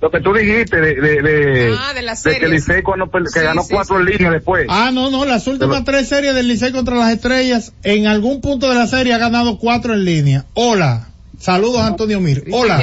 Lo 0.00 0.10
que 0.10 0.20
tú 0.20 0.32
dijiste 0.32 0.80
de, 0.80 0.94
de, 0.94 1.22
de, 1.22 1.76
Ah, 1.78 1.92
de 1.92 2.02
las 2.02 2.22
de 2.22 2.30
que 2.30 2.36
series. 2.40 2.50
Licey 2.68 2.82
cuando, 2.82 3.10
que 3.10 3.18
Sí, 3.26 3.40
ganó 3.40 3.62
sí, 3.62 3.74
cuatro 3.74 3.98
sí. 3.98 4.04
líneas 4.12 4.32
después. 4.32 4.66
Ah, 4.70 4.90
no, 4.92 5.10
no, 5.10 5.24
las 5.26 5.46
últimas 5.46 5.84
tres 5.84 6.08
series 6.08 6.34
del 6.34 6.48
Licey 6.48 6.72
contra 6.72 6.96
las 6.96 7.12
estrellas, 7.12 7.74
en 7.82 8.06
algún 8.06 8.40
punto 8.40 8.68
de 8.68 8.76
la 8.76 8.86
serie 8.86 9.12
ha 9.12 9.18
ganado 9.18 9.58
cuatro 9.58 9.92
en 9.94 10.04
línea. 10.04 10.46
Hola. 10.54 11.08
Saludos, 11.38 11.80
Antonio 11.80 12.20
Mir. 12.20 12.44
¿Y 12.46 12.52
Hola. 12.52 12.78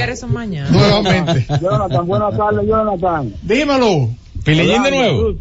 Nuevamente. 0.70 1.46
Jonathan, 1.62 2.08
buenas 2.08 2.36
tardes, 2.38 2.68
Jonathan. 2.68 3.34
Dímelo. 3.44 4.10
Pilillín 4.44 4.84
de 4.84 4.92
nuevo. 4.92 5.34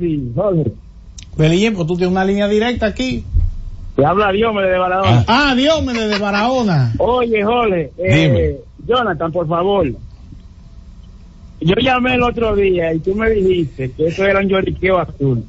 Belillín, 1.36 1.74
pues 1.74 1.86
tú 1.86 1.96
tienes 1.96 2.12
una 2.12 2.24
línea 2.24 2.48
directa 2.48 2.86
aquí. 2.86 3.24
Te 3.94 4.04
habla 4.04 4.30
Diomedes 4.32 4.70
de 4.72 4.78
Barahona. 4.78 5.24
Ah, 5.26 5.54
Dios 5.56 5.82
me 5.82 5.94
de 5.94 6.18
Barahona. 6.18 6.92
Oye, 6.98 7.42
Jorge, 7.42 7.90
eh, 7.96 8.14
Dime. 8.28 8.54
Jonathan, 8.86 9.32
por 9.32 9.48
favor. 9.48 9.86
Yo 11.66 11.74
llamé 11.80 12.14
el 12.14 12.22
otro 12.22 12.54
día 12.54 12.92
y 12.92 12.98
tú 13.00 13.14
me 13.14 13.30
dijiste 13.30 13.90
que 13.90 14.06
eso 14.06 14.24
era 14.24 14.40
un 14.40 14.48
lloriqueo 14.48 14.98
azul. 14.98 15.44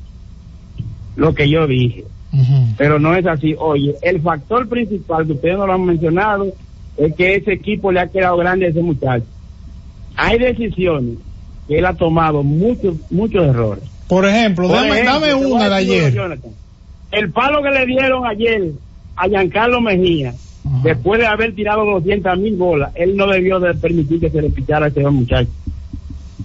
Lo 1.15 1.34
que 1.34 1.49
yo 1.49 1.67
dije. 1.67 2.06
Pero 2.77 2.99
no 2.99 3.15
es 3.15 3.25
así. 3.25 3.56
Oye, 3.58 3.95
el 4.01 4.21
factor 4.21 4.67
principal 4.67 5.25
que 5.25 5.34
ustedes 5.34 5.58
no 5.58 5.65
lo 5.65 5.73
han 5.73 5.86
mencionado 5.86 6.47
es 6.97 7.15
que 7.15 7.36
ese 7.36 7.53
equipo 7.53 7.91
le 7.91 7.99
ha 7.99 8.08
quedado 8.08 8.38
grande 8.38 8.67
a 8.67 8.69
ese 8.69 8.82
muchacho. 8.82 9.25
Hay 10.15 10.38
decisiones 10.38 11.17
que 11.67 11.80
él 11.80 11.86
ha 11.86 11.93
tomado 11.93 12.43
muchos, 12.43 12.95
muchos 13.10 13.43
errores. 13.43 13.84
Por 14.08 14.25
ejemplo, 14.25 14.67
Por 14.67 14.77
dame, 14.77 15.01
ejemplo, 15.01 15.49
una 15.49 15.69
de 15.69 15.75
ayer. 15.75 16.13
Jonathan. 16.13 16.51
El 17.12 17.32
palo 17.32 17.62
que 17.62 17.71
le 17.71 17.86
dieron 17.86 18.25
ayer 18.25 18.71
a 19.15 19.27
Giancarlo 19.27 19.82
Mejía, 19.82 20.34
después 20.84 21.19
de 21.19 21.27
haber 21.27 21.56
tirado 21.56 21.86
200 21.86 22.38
mil 22.38 22.56
bolas, 22.56 22.91
él 22.95 23.15
no 23.15 23.27
debió 23.27 23.60
de 23.60 23.73
permitir 23.73 24.19
que 24.19 24.30
se 24.30 24.41
le 24.41 24.49
pichara 24.49 24.86
a 24.86 24.89
ese 24.89 25.01
muchacho. 25.10 25.49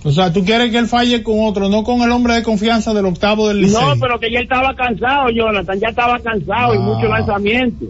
O 0.05 0.11
sea, 0.11 0.33
tú 0.33 0.45
quieres 0.45 0.71
que 0.73 0.79
él 0.79 0.89
falle 0.89 1.23
con 1.23 1.37
otro, 1.45 1.69
no 1.69 1.85
con 1.85 2.03
el 2.03 2.11
hombre 2.11 2.35
de 2.35 2.43
confianza 2.43 2.93
del 2.93 3.07
octavo 3.07 3.49
del 3.49 3.61
liceo. 3.63 3.95
No, 3.95 4.01
pero 4.01 4.19
que 4.19 4.33
ya 4.33 4.41
estaba 4.41 4.75
cansado, 4.75 5.31
Jonathan, 5.31 5.79
ya 5.79 5.89
estaba 5.89 6.19
cansado 6.19 6.75
y 6.75 6.79
Ah. 6.79 6.81
mucho 6.81 7.07
lanzamiento. 7.09 7.87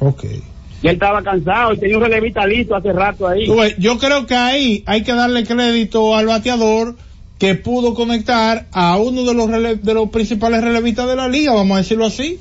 Ok. 0.00 0.24
Ya 0.82 0.90
él 0.90 0.96
estaba 0.96 1.22
cansado 1.22 1.72
y 1.74 1.78
tenía 1.78 1.96
un 1.96 2.02
relevista 2.02 2.44
listo 2.46 2.74
hace 2.74 2.92
rato 2.92 3.28
ahí. 3.28 3.46
Tú 3.46 3.54
ves, 3.54 3.76
yo 3.78 3.96
creo 3.98 4.26
que 4.26 4.34
ahí 4.34 4.82
hay 4.86 5.02
que 5.04 5.12
darle 5.12 5.44
crédito 5.44 6.16
al 6.16 6.26
bateador 6.26 6.96
que 7.38 7.54
pudo 7.54 7.94
conectar 7.94 8.66
a 8.72 8.96
uno 8.96 9.22
de 9.24 9.34
los 9.34 9.48
rele- 9.48 9.80
de 9.80 9.94
los 9.94 10.10
principales 10.10 10.62
relevistas 10.62 11.06
de 11.06 11.14
la 11.16 11.28
liga, 11.28 11.52
vamos 11.54 11.76
a 11.76 11.78
decirlo 11.78 12.06
así. 12.06 12.38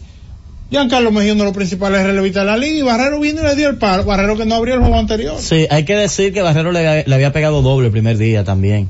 Giancarlo 0.72 1.12
Mejía, 1.12 1.34
uno 1.34 1.42
de 1.44 1.50
los 1.50 1.56
principales 1.56 2.04
relevistas 2.04 2.44
de 2.46 2.52
la 2.52 2.58
liga, 2.58 2.78
y 2.80 2.82
Barrero 2.82 3.20
vino 3.20 3.42
y 3.42 3.46
le 3.46 3.56
dio 3.56 3.68
el 3.70 3.78
palo. 3.78 4.06
Barrero 4.06 4.38
que 4.38 4.46
no 4.46 4.56
abrió 4.56 4.76
el 4.76 4.80
juego 4.82 4.96
anterior. 4.98 5.36
Sí, 5.38 5.68
hay 5.70 5.86
que 5.86 5.96
decir 5.96 6.34
que 6.34 6.42
Barrero 6.42 6.72
le, 6.72 6.88
había- 6.88 7.04
le 7.06 7.14
había 7.16 7.32
pegado 7.34 7.62
doble 7.62 7.88
el 7.88 7.92
primer 7.92 8.18
día 8.18 8.44
también. 8.44 8.90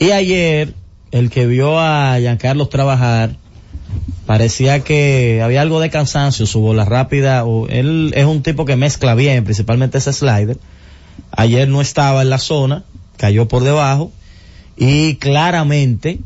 Y 0.00 0.12
ayer, 0.12 0.72
el 1.10 1.28
que 1.28 1.46
vio 1.46 1.78
a 1.78 2.16
Giancarlos 2.18 2.70
trabajar, 2.70 3.36
parecía 4.24 4.80
que 4.80 5.42
había 5.44 5.60
algo 5.60 5.78
de 5.78 5.90
cansancio, 5.90 6.46
su 6.46 6.60
bola 6.60 6.86
rápida, 6.86 7.44
o 7.44 7.68
él 7.68 8.14
es 8.16 8.24
un 8.24 8.42
tipo 8.42 8.64
que 8.64 8.76
mezcla 8.76 9.14
bien, 9.14 9.44
principalmente 9.44 9.98
ese 9.98 10.14
slider. 10.14 10.56
Ayer 11.32 11.68
no 11.68 11.82
estaba 11.82 12.22
en 12.22 12.30
la 12.30 12.38
zona, 12.38 12.84
cayó 13.18 13.46
por 13.46 13.62
debajo, 13.62 14.10
y 14.74 15.16
claramente, 15.16 16.20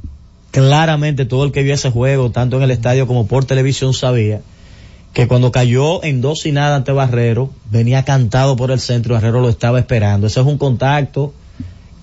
claramente 0.52 1.24
todo 1.24 1.44
el 1.44 1.50
que 1.50 1.64
vio 1.64 1.74
ese 1.74 1.90
juego, 1.90 2.30
tanto 2.30 2.58
en 2.58 2.62
el 2.62 2.70
estadio 2.70 3.08
como 3.08 3.26
por 3.26 3.44
televisión, 3.44 3.92
sabía 3.92 4.40
que 5.12 5.26
cuando 5.26 5.50
cayó 5.50 6.04
en 6.04 6.20
dos 6.20 6.46
y 6.46 6.52
nada 6.52 6.76
ante 6.76 6.92
Barrero, 6.92 7.50
venía 7.72 8.04
cantado 8.04 8.54
por 8.54 8.70
el 8.70 8.78
centro 8.78 9.14
Barrero 9.14 9.40
lo 9.40 9.48
estaba 9.48 9.80
esperando. 9.80 10.28
Ese 10.28 10.38
es 10.38 10.46
un 10.46 10.58
contacto 10.58 11.34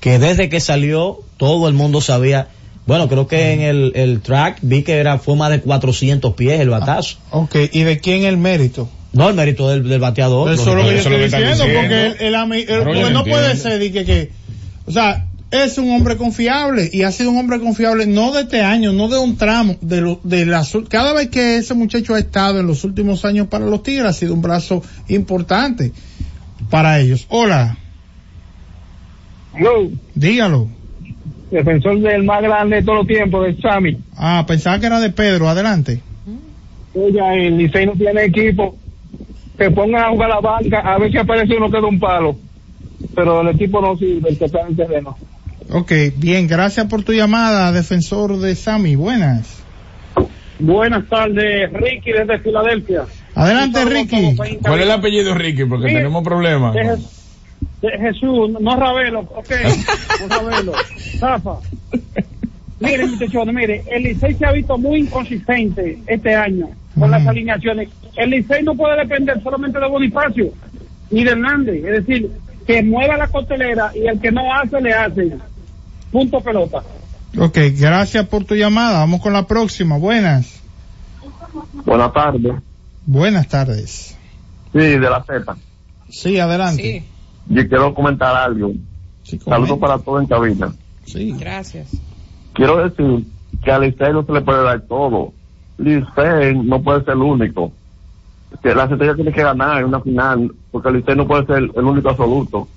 que 0.01 0.19
desde 0.19 0.49
que 0.49 0.59
salió 0.59 1.21
todo 1.41 1.67
el 1.67 1.73
mundo 1.73 2.01
sabía. 2.01 2.49
Bueno, 2.85 3.07
creo 3.09 3.25
que 3.25 3.53
en 3.53 3.61
el, 3.61 3.93
el 3.95 4.21
track 4.21 4.59
vi 4.61 4.83
que 4.83 4.97
era 4.97 5.17
fue 5.17 5.35
más 5.35 5.49
de 5.49 5.59
400 5.59 6.35
pies 6.35 6.59
el 6.61 6.69
batazo. 6.69 7.17
Ok, 7.31 7.55
¿y 7.71 7.81
de 7.81 7.97
quién 7.99 8.25
el 8.25 8.37
mérito? 8.37 8.87
No, 9.11 9.27
el 9.27 9.33
mérito 9.33 9.67
del, 9.67 9.89
del 9.89 9.99
bateador. 9.99 10.51
Eso 10.53 10.69
es 10.69 10.75
lo 10.75 10.83
que 10.83 10.91
yo 10.91 10.97
estoy 10.99 11.13
diciendo, 11.23 11.63
porque, 11.81 12.05
el, 12.27 12.35
el 12.69 12.83
porque 12.83 13.09
no 13.09 13.23
puede 13.23 13.55
ser 13.57 13.79
de 13.79 13.91
que, 13.91 14.05
que, 14.05 14.31
o 14.85 14.91
sea, 14.91 15.25
es 15.49 15.79
un 15.79 15.91
hombre 15.91 16.15
confiable 16.15 16.89
y 16.93 17.01
ha 17.01 17.11
sido 17.11 17.31
un 17.31 17.37
hombre 17.39 17.59
confiable 17.59 18.05
no 18.05 18.31
de 18.33 18.41
este 18.43 18.61
año, 18.61 18.93
no 18.93 19.07
de 19.07 19.17
un 19.17 19.35
tramo, 19.35 19.77
de 19.81 19.99
lo, 20.01 20.19
de 20.23 20.45
las, 20.45 20.75
ul- 20.75 20.87
cada 20.87 21.11
vez 21.13 21.29
que 21.29 21.57
ese 21.57 21.73
muchacho 21.73 22.13
ha 22.13 22.19
estado 22.19 22.59
en 22.59 22.67
los 22.67 22.83
últimos 22.83 23.25
años 23.25 23.47
para 23.47 23.65
los 23.65 23.81
Tigres 23.81 24.05
ha 24.05 24.13
sido 24.13 24.35
un 24.35 24.43
brazo 24.43 24.83
importante 25.07 25.91
para 26.69 26.99
ellos. 26.99 27.25
Hola, 27.29 27.77
Hello, 29.53 29.89
dígalo. 30.15 30.69
Defensor 31.51 31.99
del 31.99 32.23
más 32.23 32.41
grande 32.41 32.77
de 32.77 32.83
todos 32.83 32.99
los 32.99 33.07
tiempos, 33.07 33.45
del 33.45 33.61
Sami. 33.61 33.97
Ah, 34.15 34.45
pensaba 34.47 34.79
que 34.79 34.85
era 34.85 34.99
de 34.99 35.09
Pedro, 35.09 35.49
adelante. 35.49 36.01
Oye, 36.93 37.47
el 37.47 37.57
Licey 37.57 37.85
no 37.85 37.93
tiene 37.93 38.25
equipo. 38.25 38.75
Que 39.57 39.69
pongan 39.69 40.05
a 40.05 40.09
jugar 40.09 40.29
la 40.29 40.39
banca, 40.39 40.79
a 40.79 40.97
ver 40.97 41.11
si 41.11 41.17
aparece 41.17 41.55
uno 41.55 41.69
que 41.69 41.79
da 41.79 41.87
un 41.87 41.99
palo. 41.99 42.35
Pero 43.13 43.41
el 43.41 43.49
equipo 43.49 43.81
no 43.81 43.95
sirve, 43.97 44.29
el 44.29 44.37
que 44.37 44.45
está 44.45 44.61
en 44.61 44.67
el 44.67 44.75
terreno. 44.75 45.15
Ok, 45.69 45.91
bien, 46.17 46.47
gracias 46.47 46.87
por 46.87 47.03
tu 47.03 47.13
llamada, 47.13 47.71
defensor 47.71 48.39
de 48.39 48.55
Sami. 48.55 48.95
Buenas. 48.95 49.61
Buenas 50.59 51.07
tardes, 51.09 51.71
Ricky 51.73 52.11
desde 52.11 52.39
Filadelfia. 52.39 53.03
Adelante, 53.35 53.85
Ricky. 53.85 54.35
¿Cuál 54.35 54.79
es 54.79 54.85
el 54.85 54.91
apellido 54.91 55.33
Ricky? 55.33 55.65
Porque 55.65 55.87
tenemos 55.87 56.23
problemas. 56.23 56.75
Jesús, 57.81 58.51
no 58.59 58.75
Ravelo, 58.75 59.21
ok, 59.21 59.51
no 60.19 60.27
Ravelo, 60.27 60.73
Rafa. 61.19 61.55
Mire, 62.79 63.07
muchachones, 63.07 63.55
mire, 63.55 63.83
el 63.91 64.03
Licey 64.03 64.33
se 64.35 64.45
ha 64.45 64.51
visto 64.51 64.77
muy 64.77 65.01
inconsistente 65.01 65.99
este 66.07 66.35
año 66.35 66.69
con 66.97 67.11
las 67.11 67.25
alineaciones. 67.25 67.89
El 68.15 68.31
Licey 68.31 68.63
no 68.63 68.75
puede 68.75 68.97
depender 68.97 69.41
solamente 69.43 69.79
de 69.79 69.87
Bonifacio 69.87 70.51
ni 71.11 71.23
de 71.23 71.31
Hernández, 71.31 71.83
es 71.83 72.05
decir, 72.05 72.31
que 72.65 72.81
mueva 72.83 73.17
la 73.17 73.27
costelera 73.27 73.91
y 73.95 74.07
el 74.07 74.19
que 74.19 74.31
no 74.31 74.53
hace, 74.53 74.81
le 74.81 74.93
hace. 74.93 75.37
Punto 76.11 76.41
pelota. 76.41 76.83
Ok, 77.37 77.57
gracias 77.77 78.27
por 78.27 78.43
tu 78.43 78.55
llamada. 78.55 78.99
Vamos 78.99 79.21
con 79.21 79.33
la 79.33 79.47
próxima. 79.47 79.97
Buenas. 79.97 80.61
Buenas 81.85 82.13
tardes. 82.13 82.53
Buenas 83.05 83.47
tardes. 83.47 84.17
Sí, 84.73 84.79
de 84.79 84.99
la 84.99 85.23
Z. 85.23 85.55
Sí, 86.09 86.39
adelante. 86.39 87.03
Yo 87.47 87.67
quiero 87.67 87.93
comentar 87.93 88.35
algo. 88.35 88.73
Saludos 89.23 89.79
para 89.79 89.97
todos 89.99 90.21
en 90.21 90.27
cabina. 90.27 90.73
Sí. 91.05 91.35
Gracias. 91.37 91.91
Quiero 92.53 92.77
decir 92.87 93.25
que 93.63 93.71
a 93.71 93.79
Licey 93.79 94.13
no 94.13 94.25
se 94.25 94.31
le 94.31 94.41
puede 94.41 94.63
dar 94.63 94.81
todo. 94.81 95.33
Licey 95.77 96.55
no 96.63 96.81
puede 96.81 97.03
ser 97.03 97.13
el 97.13 97.21
único. 97.21 97.71
Que 98.61 98.75
la 98.75 98.83
estrella 98.83 99.15
tiene 99.15 99.31
que 99.31 99.43
ganar 99.43 99.79
en 99.79 99.85
una 99.85 100.01
final, 100.01 100.51
porque 100.71 100.91
Licey 100.91 101.15
no 101.15 101.27
puede 101.27 101.45
ser 101.45 101.57
el 101.57 101.85
único 101.85 102.09
absoluto. 102.09 102.67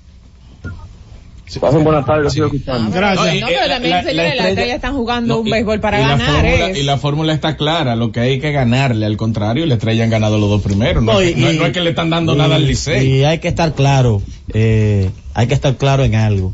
Pasen 1.61 1.83
buenas 1.83 2.05
tardes, 2.05 2.35
escuchando. 2.35 2.91
Gracias. 2.91 3.39
No, 3.41 3.47
pero 3.47 3.67
también, 3.67 4.03
señores, 4.03 4.35
las 4.35 4.47
estrellas 4.47 4.75
están 4.75 4.95
jugando 4.95 5.39
un 5.39 5.49
béisbol 5.49 5.79
para 5.79 5.99
y 5.99 6.01
la 6.03 6.09
ganar. 6.09 6.27
fórmula- 6.41 6.69
es- 6.71 6.77
y 6.77 6.83
la 6.83 6.97
fórmula 6.97 7.33
está 7.33 7.55
clara, 7.55 7.95
lo 7.95 8.11
que 8.11 8.19
hay 8.19 8.39
que 8.39 8.51
ganarle, 8.51 9.05
al 9.05 9.15
contrario, 9.15 9.65
la 9.67 9.75
estrella 9.75 10.03
han 10.03 10.09
ganado 10.09 10.37
los 10.39 10.49
dos 10.49 10.61
primeros, 10.63 11.03
no, 11.03 11.13
No, 11.13 11.21
es, 11.21 11.37
y- 11.37 11.39
no 11.39 11.47
es- 11.47 11.55
y- 11.55 11.59
no 11.59 11.65
es 11.67 11.71
que 11.71 11.81
le 11.81 11.91
están 11.91 12.09
dando 12.09 12.33
y- 12.33 12.37
nada 12.37 12.55
al 12.55 12.65
Licey. 12.65 13.07
Y 13.19 13.23
hay 13.23 13.37
que 13.39 13.47
estar 13.47 13.73
claro, 13.73 14.21
eh, 14.53 15.11
hay 15.35 15.47
que 15.47 15.53
estar 15.53 15.77
claro 15.77 16.03
en 16.03 16.15
algo. 16.15 16.51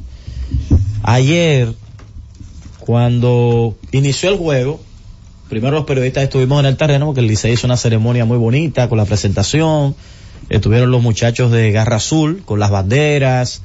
Ayer, 1.03 1.69
cuando 2.79 3.75
inició 3.91 4.29
el 4.29 4.37
juego, 4.37 4.81
primero 5.49 5.73
los 5.75 5.85
periodistas 5.85 6.23
estuvimos 6.23 6.59
en 6.59 6.65
el 6.65 6.77
terreno 6.77 7.05
porque 7.07 7.21
el 7.21 7.27
Licey 7.27 7.53
hizo 7.53 7.65
una 7.65 7.77
ceremonia 7.77 8.25
muy 8.25 8.37
bonita 8.37 8.89
con 8.89 8.97
la 8.97 9.05
presentación, 9.05 9.95
estuvieron 10.49 10.91
los 10.91 11.01
muchachos 11.01 11.51
de 11.51 11.71
Garra 11.71 11.95
Azul 11.97 12.41
con 12.45 12.59
las 12.59 12.71
banderas, 12.71 13.61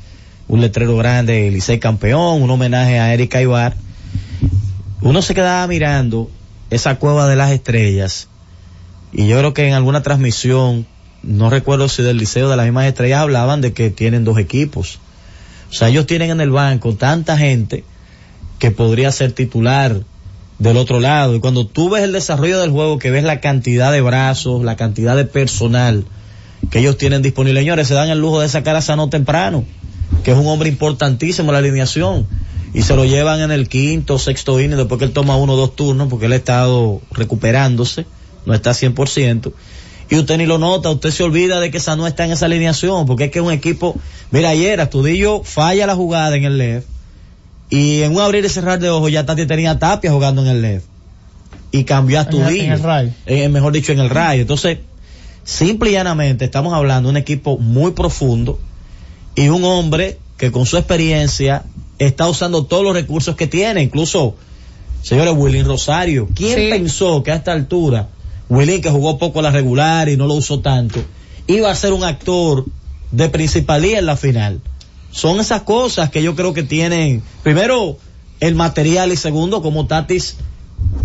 un 0.48 0.61
letrero 0.61 0.96
grande, 0.96 1.50
Licey 1.50 1.78
campeón, 1.78 2.42
un 2.42 2.50
homenaje 2.50 2.98
a 2.98 3.12
Erika 3.12 3.40
Ibar. 3.40 3.76
Uno 5.02 5.22
se 5.22 5.35
quedaba 5.35 5.66
mirando 5.66 6.30
esa 6.70 6.98
cueva 6.98 7.28
de 7.28 7.37
las 7.37 7.50
estrellas 7.50 8.28
y 9.12 9.26
yo 9.26 9.38
creo 9.38 9.54
que 9.54 9.66
en 9.66 9.74
alguna 9.74 10.02
transmisión, 10.02 10.87
no 11.22 11.48
recuerdo 11.48 11.88
si 11.88 12.02
del 12.02 12.18
Liceo 12.18 12.50
de 12.50 12.56
las 12.56 12.66
mismas 12.66 12.87
estrellas 12.87 13.20
hablaban 13.20 13.61
de 13.61 13.72
que 13.72 13.90
tienen 13.90 14.24
dos 14.24 14.38
equipos. 14.38 14.98
O 15.70 15.74
sea, 15.74 15.88
ellos 15.88 16.06
tienen 16.06 16.30
en 16.30 16.40
el 16.40 16.50
banco 16.50 16.94
tanta 16.94 17.38
gente 17.38 17.85
que 18.59 18.70
podría 18.70 19.11
ser 19.12 19.32
titular 19.32 20.02
del 20.59 20.76
otro 20.76 21.00
lado. 21.00 21.35
Y 21.35 21.40
cuando 21.40 21.66
tú 21.66 21.90
ves 21.90 22.02
el 22.02 22.12
desarrollo 22.12 22.61
del 22.61 22.70
juego, 22.70 22.98
que 22.98 23.11
ves 23.11 23.24
la 23.24 23.40
cantidad 23.40 23.90
de 23.90 24.00
brazos, 24.00 24.62
la 24.62 24.76
cantidad 24.76 25.16
de 25.16 25.24
personal 25.24 26.04
que 26.70 26.80
ellos 26.80 26.96
tienen 26.96 27.22
disponible, 27.22 27.61
señores, 27.61 27.88
se 27.88 27.94
dan 27.94 28.09
el 28.09 28.20
lujo 28.20 28.40
de 28.40 28.48
sacar 28.48 28.76
a 28.76 28.80
Sano 28.80 29.09
temprano, 29.09 29.64
que 30.26 30.32
es 30.32 30.36
un 30.38 30.48
hombre 30.48 30.68
importantísimo 30.68 31.50
en 31.50 31.52
la 31.52 31.58
alineación. 31.60 32.26
Y 32.74 32.82
se 32.82 32.96
lo 32.96 33.04
llevan 33.04 33.40
en 33.42 33.52
el 33.52 33.68
quinto, 33.68 34.18
sexto 34.18 34.58
inning, 34.58 34.76
después 34.76 34.98
que 34.98 35.04
él 35.04 35.12
toma 35.12 35.36
uno 35.36 35.52
o 35.52 35.56
dos 35.56 35.76
turnos, 35.76 36.08
porque 36.08 36.26
él 36.26 36.32
ha 36.32 36.36
estado 36.36 37.00
recuperándose, 37.12 38.06
no 38.44 38.52
está 38.52 38.72
100%. 38.72 39.52
Y 40.10 40.16
usted 40.16 40.36
ni 40.38 40.46
lo 40.46 40.58
nota, 40.58 40.90
usted 40.90 41.12
se 41.12 41.22
olvida 41.22 41.60
de 41.60 41.70
que 41.70 41.78
Sano 41.78 42.08
está 42.08 42.24
en 42.24 42.32
esa 42.32 42.46
alineación, 42.46 43.06
porque 43.06 43.26
es 43.26 43.30
que 43.30 43.38
es 43.38 43.44
un 43.44 43.52
equipo, 43.52 43.94
mira, 44.32 44.48
ayer 44.48 44.80
Astudillo 44.80 45.44
falla 45.44 45.86
la 45.86 45.94
jugada 45.94 46.34
en 46.36 46.42
el 46.42 46.58
left, 46.58 46.88
y 47.70 48.02
en 48.02 48.12
un 48.12 48.20
abrir 48.20 48.44
y 48.44 48.48
cerrar 48.48 48.80
de 48.80 48.90
ojos 48.90 49.12
ya 49.12 49.24
Tati 49.24 49.46
tenía 49.46 49.78
Tapia 49.78 50.10
jugando 50.10 50.42
en 50.42 50.48
el 50.48 50.60
left. 50.60 50.86
Y 51.70 51.84
cambió 51.84 52.18
a 52.18 52.22
En 52.22 52.28
el- 52.28 52.34
Astudillo. 52.40 52.64
en 52.64 52.72
el 52.72 52.82
Ray. 52.82 53.14
Eh, 53.26 53.48
mejor 53.48 53.72
dicho, 53.72 53.92
en 53.92 54.00
el 54.00 54.10
rayo. 54.10 54.42
Entonces, 54.42 54.78
simple 55.44 55.90
y 55.90 55.92
llanamente 55.92 56.44
estamos 56.44 56.74
hablando 56.74 57.08
de 57.08 57.10
un 57.12 57.16
equipo 57.16 57.58
muy 57.58 57.92
profundo 57.92 58.58
y 59.37 59.49
un 59.49 59.64
hombre 59.64 60.18
que 60.37 60.51
con 60.51 60.66
su 60.66 60.77
experiencia 60.77 61.64
está 61.99 62.29
usando 62.29 62.64
todos 62.64 62.83
los 62.83 62.94
recursos 62.94 63.37
que 63.37 63.46
tiene, 63.46 63.83
incluso, 63.83 64.35
señores, 65.03 65.35
Willy 65.37 65.62
Rosario. 65.62 66.29
¿Quién 66.35 66.59
Sí. 66.59 66.68
pensó 66.70 67.22
que 67.22 67.31
a 67.33 67.37
esta 67.37 67.53
altura, 67.53 68.09
Willy 68.49 68.81
que 68.81 68.90
jugó 68.90 69.18
poco 69.18 69.38
a 69.38 69.42
la 69.42 69.51
regular 69.51 70.09
y 70.09 70.16
no 70.16 70.27
lo 70.27 70.35
usó 70.35 70.61
tanto, 70.61 71.03
iba 71.46 71.70
a 71.70 71.75
ser 71.75 71.92
un 71.92 72.05
actor 72.05 72.64
de 73.12 73.29
principalía 73.29 73.99
en 73.99 74.07
la 74.07 74.16
final? 74.16 74.61
Son 75.11 75.40
esas 75.40 75.62
cosas 75.62 76.11
que 76.11 76.22
yo 76.22 76.35
creo 76.35 76.53
que 76.53 76.62
tienen, 76.62 77.22
primero, 77.42 77.96
el 78.40 78.55
material 78.55 79.12
y 79.12 79.16
segundo, 79.16 79.62
como 79.62 79.87
Tatis 79.87 80.37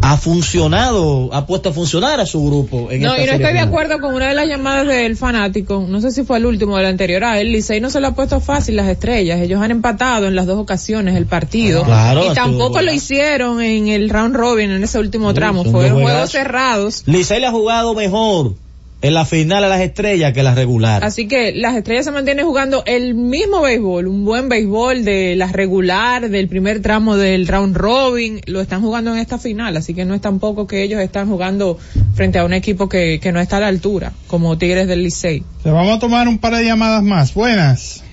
ha 0.02 0.18
funcionado, 0.18 1.30
ha 1.32 1.46
puesto 1.46 1.70
a 1.70 1.74
funcionar 1.74 2.20
a 2.20 2.26
su 2.26 2.44
grupo. 2.46 2.90
En 2.92 3.02
No, 3.02 3.14
esta 3.14 3.24
y 3.24 3.26
no 3.28 3.34
estoy 3.34 3.54
de 3.54 3.60
acuerdo 3.60 4.00
con 4.00 4.14
una 4.16 4.28
de 4.30 4.34
las 4.34 4.48
llamadas 4.48 4.88
del 4.88 5.16
fanático, 5.16 5.86
no 5.88 6.02
sé 6.02 6.12
si 6.12 6.24
fue 6.24 6.38
el 6.38 6.46
último 6.46 6.78
del 6.78 6.88
anterior, 6.88 7.24
a 7.24 7.40
él 7.40 7.52
Licey 7.52 7.80
no 7.80 7.90
se 7.90 8.02
le 8.02 8.08
ha 8.08 8.12
puesto 8.12 8.40
fácil 8.40 8.76
las 8.76 8.88
estrellas, 8.88 9.40
ellos 9.42 9.62
han 9.62 9.72
empatado 9.72 10.28
en 10.28 10.36
las 10.36 10.48
dos 10.48 10.58
ocasiones 10.58 11.16
el 11.16 11.28
partido, 11.28 11.84
Ah, 11.84 12.12
claro, 12.14 12.32
y 12.32 12.34
tampoco 12.34 12.82
lo 12.82 12.92
hicieron 12.92 13.62
en 13.62 13.88
el 13.88 14.10
round 14.10 14.36
robin 14.36 14.72
en 14.72 14.84
ese 14.84 15.00
último 15.00 15.34
tramo, 15.34 15.64
fueron 15.66 16.02
juegos 16.02 16.32
cerrados, 16.32 17.04
Licey 17.06 17.40
le 17.40 17.48
ha 17.48 17.52
jugado 17.52 17.94
mejor 17.94 18.54
en 19.02 19.14
la 19.14 19.26
final 19.26 19.64
a 19.64 19.68
las 19.68 19.82
estrellas 19.82 20.34
que 20.34 20.44
la 20.44 20.54
regular. 20.54 21.04
así 21.04 21.28
que 21.28 21.54
las 21.54 21.76
estrellas 21.76 22.06
se 22.06 22.12
mantienen 22.12 22.46
jugando 22.46 22.84
el 22.86 23.16
mismo 23.16 23.62
béisbol, 23.62 24.08
un 24.08 24.26
buen 24.26 24.48
béisbol 24.48 25.04
de 25.04 25.36
la 25.36 25.48
regular, 25.48 26.30
del 26.30 26.48
primer 26.48 26.82
tramo 26.82 27.18
del 27.18 27.48
round 27.48 27.76
robin, 27.76 28.42
lo 28.46 28.62
están 28.62 28.82
jugando 28.82 29.12
en 29.14 29.20
esta 29.20 29.38
final, 29.38 29.76
así 29.78 29.94
que 29.94 30.06
no 30.06 30.14
es 30.14 30.22
tampoco 30.22 30.68
que 30.68 30.84
ellos 30.84 31.02
están 31.02 31.28
jugando 31.28 31.78
frente 32.14 32.40
a 32.40 32.46
un 32.46 32.54
equipo 32.54 32.88
que, 32.88 33.20
que 33.20 33.32
no 33.32 33.40
está 33.40 33.58
a 33.58 33.62
la 33.62 33.68
altura, 33.68 34.14
como 34.28 34.58
Tigres 34.58 34.88
del 34.88 35.04
Licey. 35.04 35.44
Le 35.64 35.72
vamos 35.72 35.98
a 35.98 36.00
tomar 36.00 36.28
un 36.28 36.38
par 36.38 36.56
de 36.56 36.66
llamadas 36.66 37.04
más. 37.04 37.34
Buenas. 37.34 38.04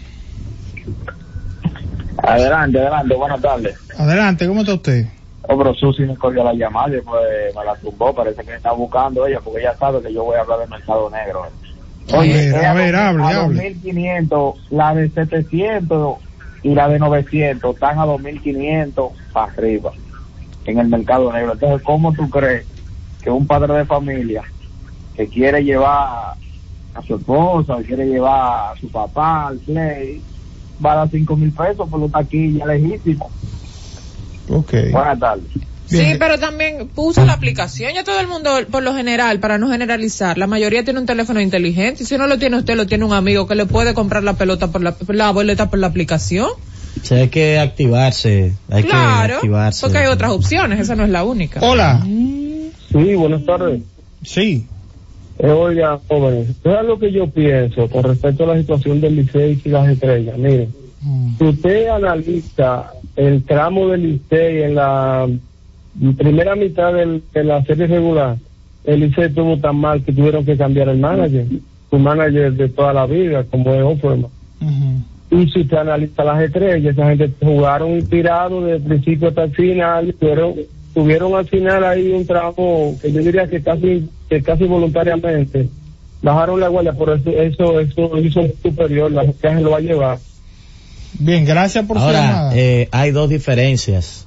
Adelante, 2.23 2.79
adelante, 2.79 3.15
buenas 3.15 3.41
tardes. 3.41 3.77
Adelante, 3.97 4.47
¿cómo 4.47 4.61
está 4.61 4.75
usted? 4.75 5.07
Oh, 5.51 5.57
pero 5.57 5.75
Susi 5.75 6.03
me 6.03 6.15
cogió 6.17 6.45
la 6.45 6.53
llamada 6.53 6.95
y 6.95 7.01
pues 7.01 7.55
me 7.57 7.65
la 7.65 7.75
tumbó. 7.77 8.15
Parece 8.15 8.43
que 8.45 8.51
me 8.51 8.57
está 8.57 8.73
buscando 8.73 9.27
ella 9.27 9.41
porque 9.43 9.61
ella 9.61 9.75
sabe 9.79 10.03
que 10.03 10.13
yo 10.13 10.25
voy 10.25 10.37
a 10.37 10.43
hablar 10.43 10.59
del 10.61 10.69
mercado 10.69 11.09
negro. 11.09 11.47
A 12.13 12.21
ver, 12.21 12.55
a 12.55 12.75
ver, 12.75 12.95
a 12.95 13.09
hable. 13.09 13.55
2500, 13.55 14.55
la 14.71 14.95
de 14.95 15.09
700 15.11 16.19
y 16.63 16.75
la 16.75 16.89
de 16.89 16.99
900 16.99 17.75
están 17.75 17.99
a 17.99 18.05
2500 18.05 19.13
para 19.33 19.53
arriba 19.53 19.93
en 20.67 20.79
el 20.79 20.89
mercado 20.89 21.33
negro. 21.33 21.55
Entonces, 21.55 21.83
¿cómo 21.83 22.13
tú 22.13 22.29
crees 22.29 22.67
que 23.23 23.31
un 23.31 23.47
padre 23.47 23.73
de 23.73 23.87
familia 23.87 24.45
que 25.15 25.29
quiere 25.29 25.65
llevar 25.65 26.35
a 26.95 27.03
su 27.07 27.17
esposa, 27.17 27.77
o 27.77 27.83
quiere 27.83 28.07
llevar 28.07 28.73
a 28.73 28.77
su 28.79 28.91
papá 28.91 29.49
al 29.49 29.59
play, 29.59 30.23
va 30.85 30.93
a 30.93 30.97
dar 30.97 31.11
5 31.11 31.37
mil 31.37 31.53
pesos 31.53 31.89
por 31.89 32.01
los 32.01 32.13
taquillas 32.13 32.67
legítimos? 32.67 33.33
Ok. 34.49 34.73
Buenas 34.93 35.19
tardes. 35.19 35.45
Sí, 35.87 36.17
pero 36.19 36.39
también 36.39 36.89
puso 36.89 37.25
la 37.25 37.33
aplicación. 37.33 37.93
Ya 37.95 38.05
todo 38.05 38.21
el 38.21 38.29
mundo, 38.29 38.51
por 38.71 38.83
lo 38.83 38.95
general, 38.95 39.41
para 39.41 39.57
no 39.57 39.71
generalizar, 39.71 40.37
la 40.37 40.47
mayoría 40.47 40.85
tiene 40.85 41.01
un 41.01 41.07
teléfono 41.07 41.41
inteligente. 41.41 42.03
Y 42.03 42.07
si 42.07 42.19
no 42.19 42.27
lo 42.27 42.39
tiene 42.39 42.59
usted, 42.59 42.77
lo 42.77 42.87
tiene 42.87 43.07
un 43.07 43.15
amigo 43.15 43.47
que 43.47 43.55
le 43.55 43.65
puede 43.65 43.95
comprar 43.95 44.23
la 44.23 44.35
pelota 44.35 44.69
por 44.69 44.83
la, 44.83 44.95
la 45.09 45.31
boleta 45.31 45.71
por 45.71 45.79
la 45.79 45.87
aplicación. 45.87 46.49
O 47.01 47.05
sea, 47.05 47.19
hay 47.19 47.29
que 47.29 47.59
activarse, 47.59 48.55
hay 48.71 48.83
que 48.83 48.89
claro, 48.89 49.37
activarse. 49.37 49.81
porque 49.81 49.99
hay 49.99 50.07
otras 50.09 50.33
opciones. 50.33 50.81
Esa 50.81 50.95
no 50.95 51.05
es 51.05 51.11
la 51.11 51.25
única. 51.25 51.61
Hola. 51.63 52.03
Sí, 52.05 53.15
buenas 53.15 53.45
tardes. 53.47 53.83
Sí. 54.23 54.67
Eh, 55.39 55.51
oiga, 55.51 56.01
jóvenes, 56.09 56.49
¿sabes 56.65 56.85
lo 56.85 56.99
que 56.99 57.13
yo 57.13 57.31
pienso 57.31 57.89
con 57.89 58.03
respecto 58.03 58.43
a 58.43 58.55
la 58.55 58.61
situación 58.61 59.01
del 59.01 59.15
Licey 59.15 59.61
y 59.65 59.69
las 59.69 59.89
estrellas? 59.89 60.37
Miren, 60.37 60.75
si 61.39 61.45
usted 61.45 61.89
analiza 61.89 62.93
el 63.17 63.43
tramo 63.45 63.89
del 63.89 64.03
Licey 64.03 64.63
en 64.63 64.75
la 64.75 65.29
primera 66.17 66.55
mitad 66.57 66.93
del- 66.93 67.23
de 67.33 67.45
la 67.45 67.65
serie 67.65 67.87
regular, 67.87 68.37
el 68.85 69.01
Licey 69.01 69.25
estuvo 69.25 69.57
tan 69.59 69.77
mal 69.77 70.03
que 70.03 70.13
tuvieron 70.13 70.45
que 70.45 70.57
cambiar 70.57 70.89
el 70.89 70.99
manager, 70.99 71.47
su 71.91 71.99
manager 71.99 72.53
de 72.53 72.69
toda 72.69 72.93
la 72.93 73.07
vida, 73.07 73.45
como 73.45 73.73
es 73.75 73.83
Offerman. 73.83 74.31
Y 75.31 75.47
si 75.51 75.61
usted 75.61 75.77
analiza 75.77 76.25
las 76.25 76.43
estrellas, 76.43 76.95
esa 76.95 77.09
gente 77.09 77.31
jugaron 77.45 77.93
inspirados 77.93 78.65
desde 78.65 78.77
el 78.77 78.83
principio 78.83 79.29
hasta 79.29 79.45
el 79.45 79.51
final, 79.53 80.15
tuvieron, 80.19 80.55
tuvieron 80.95 81.35
al 81.35 81.47
final 81.47 81.85
ahí 81.85 82.13
un 82.13 82.27
tramo 82.27 82.97
que 83.01 83.13
yo 83.13 83.21
diría 83.21 83.47
que 83.47 83.63
casi, 83.63 84.09
que 84.29 84.43
casi 84.43 84.65
voluntariamente 84.65 85.69
bajaron 86.23 86.59
la 86.61 86.69
guardia, 86.69 86.93
por 86.95 87.11
eso, 87.11 87.31
eso, 87.31 87.79
eso 87.79 88.19
hizo 88.19 88.41
superior, 88.63 89.13
la 89.13 89.23
gente 89.25 89.61
lo 89.63 89.71
va 89.71 89.77
a 89.77 89.81
llevar. 89.81 90.19
Bien, 91.19 91.45
gracias 91.45 91.85
por 91.87 91.99
su 91.99 92.05
Ahora, 92.05 92.21
llamada. 92.21 92.53
eh, 92.57 92.89
hay 92.93 93.11
dos 93.11 93.29
diferencias. 93.29 94.27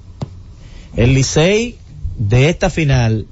El 0.96 1.14
Licey 1.14 1.78
de 2.18 2.50
esta 2.50 2.70
final, 2.70 3.26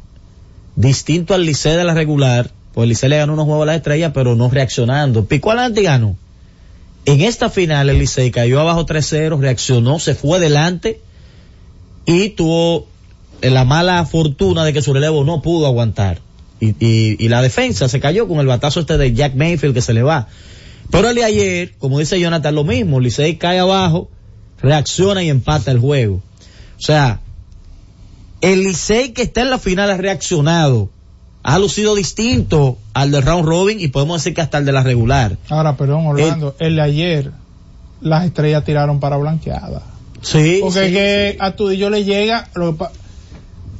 distinto 0.75 1.33
al 1.33 1.45
Licey 1.45 1.75
de 1.75 1.83
la 1.83 1.93
regular, 1.93 2.51
pues 2.73 2.83
el 2.83 2.89
Licey 2.89 3.09
le 3.09 3.17
ganó 3.17 3.33
unos 3.33 3.45
juegos 3.45 3.63
a 3.63 3.65
la 3.67 3.75
estrella, 3.75 4.13
pero 4.13 4.35
no 4.35 4.49
reaccionando. 4.49 5.25
Picó 5.25 5.51
adelante 5.51 5.81
y 5.81 5.85
ganó. 5.85 6.15
En 7.05 7.21
esta 7.21 7.49
final 7.49 7.89
el 7.89 7.99
Licey 7.99 8.31
cayó 8.31 8.61
abajo 8.61 8.85
3-0, 8.85 9.39
reaccionó, 9.39 9.99
se 9.99 10.15
fue 10.15 10.37
adelante 10.37 11.01
y 12.05 12.29
tuvo 12.29 12.87
la 13.41 13.65
mala 13.65 14.05
fortuna 14.05 14.63
de 14.63 14.73
que 14.73 14.81
su 14.81 14.93
relevo 14.93 15.23
no 15.23 15.41
pudo 15.41 15.65
aguantar. 15.67 16.19
Y, 16.61 16.69
y, 16.79 17.15
y 17.19 17.29
la 17.29 17.41
defensa 17.41 17.87
se 17.87 17.99
cayó 17.99 18.27
con 18.27 18.39
el 18.39 18.47
batazo 18.47 18.81
este 18.81 18.97
de 18.97 19.13
Jack 19.13 19.35
Mayfield 19.35 19.73
que 19.73 19.81
se 19.81 19.93
le 19.93 20.03
va. 20.03 20.27
Pero 20.91 21.09
el 21.09 21.15
de 21.15 21.23
ayer, 21.23 21.75
como 21.77 21.99
dice 21.99 22.19
Jonathan, 22.19 22.55
lo 22.55 22.63
mismo, 22.63 22.99
Licey 22.99 23.37
cae 23.37 23.59
abajo, 23.59 24.09
reacciona 24.61 25.23
y 25.23 25.29
empata 25.29 25.71
el 25.71 25.79
juego. 25.79 26.15
O 26.77 26.81
sea, 26.81 27.19
el 28.41 28.63
Licey 28.63 29.11
que 29.11 29.23
está 29.23 29.41
en 29.41 29.51
la 29.51 29.59
final 29.59 29.91
ha 29.91 29.97
reaccionado, 29.97 30.89
ha 31.43 31.59
lucido 31.59 31.95
distinto 31.95 32.77
al 32.93 33.11
del 33.11 33.23
round 33.23 33.45
robin 33.45 33.79
y 33.79 33.89
podemos 33.89 34.21
decir 34.21 34.33
que 34.33 34.41
hasta 34.41 34.57
el 34.57 34.65
de 34.65 34.71
la 34.71 34.83
regular. 34.83 35.37
Ahora, 35.49 35.77
perdón, 35.77 36.07
Orlando, 36.07 36.55
el 36.59 36.75
de 36.75 36.81
ayer, 36.81 37.31
las 38.01 38.25
estrellas 38.25 38.63
tiraron 38.65 38.99
para 38.99 39.17
blanqueada. 39.17 39.83
Sí. 40.21 40.59
Porque 40.61 40.87
sí, 40.87 40.93
que 40.93 41.37
a 41.39 41.51
Tudillo 41.51 41.89
le 41.89 42.03
llega, 42.03 42.49
lo 42.55 42.77
que, 42.77 42.85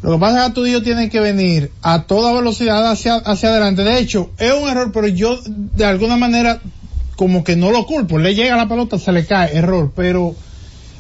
lo 0.04 0.14
que 0.14 0.18
pasa 0.20 0.38
es 0.38 0.46
que 0.46 0.52
a 0.52 0.54
Tudillo 0.54 0.84
tiene 0.84 1.10
que 1.10 1.20
venir 1.20 1.72
a 1.82 2.04
toda 2.04 2.34
velocidad 2.34 2.90
hacia, 2.90 3.16
hacia 3.16 3.50
adelante. 3.50 3.84
De 3.84 4.00
hecho, 4.00 4.30
es 4.38 4.54
un 4.54 4.70
error, 4.70 4.92
pero 4.94 5.08
yo 5.08 5.40
de 5.46 5.86
alguna 5.86 6.16
manera 6.16 6.62
como 7.20 7.44
que 7.44 7.58
no 7.58 7.70
lo 7.70 7.86
culpo. 7.86 8.18
Le 8.18 8.34
llega 8.34 8.56
la 8.56 8.70
pelota, 8.70 8.98
se 8.98 9.12
le 9.12 9.26
cae, 9.26 9.54
error, 9.54 9.92
pero 9.94 10.36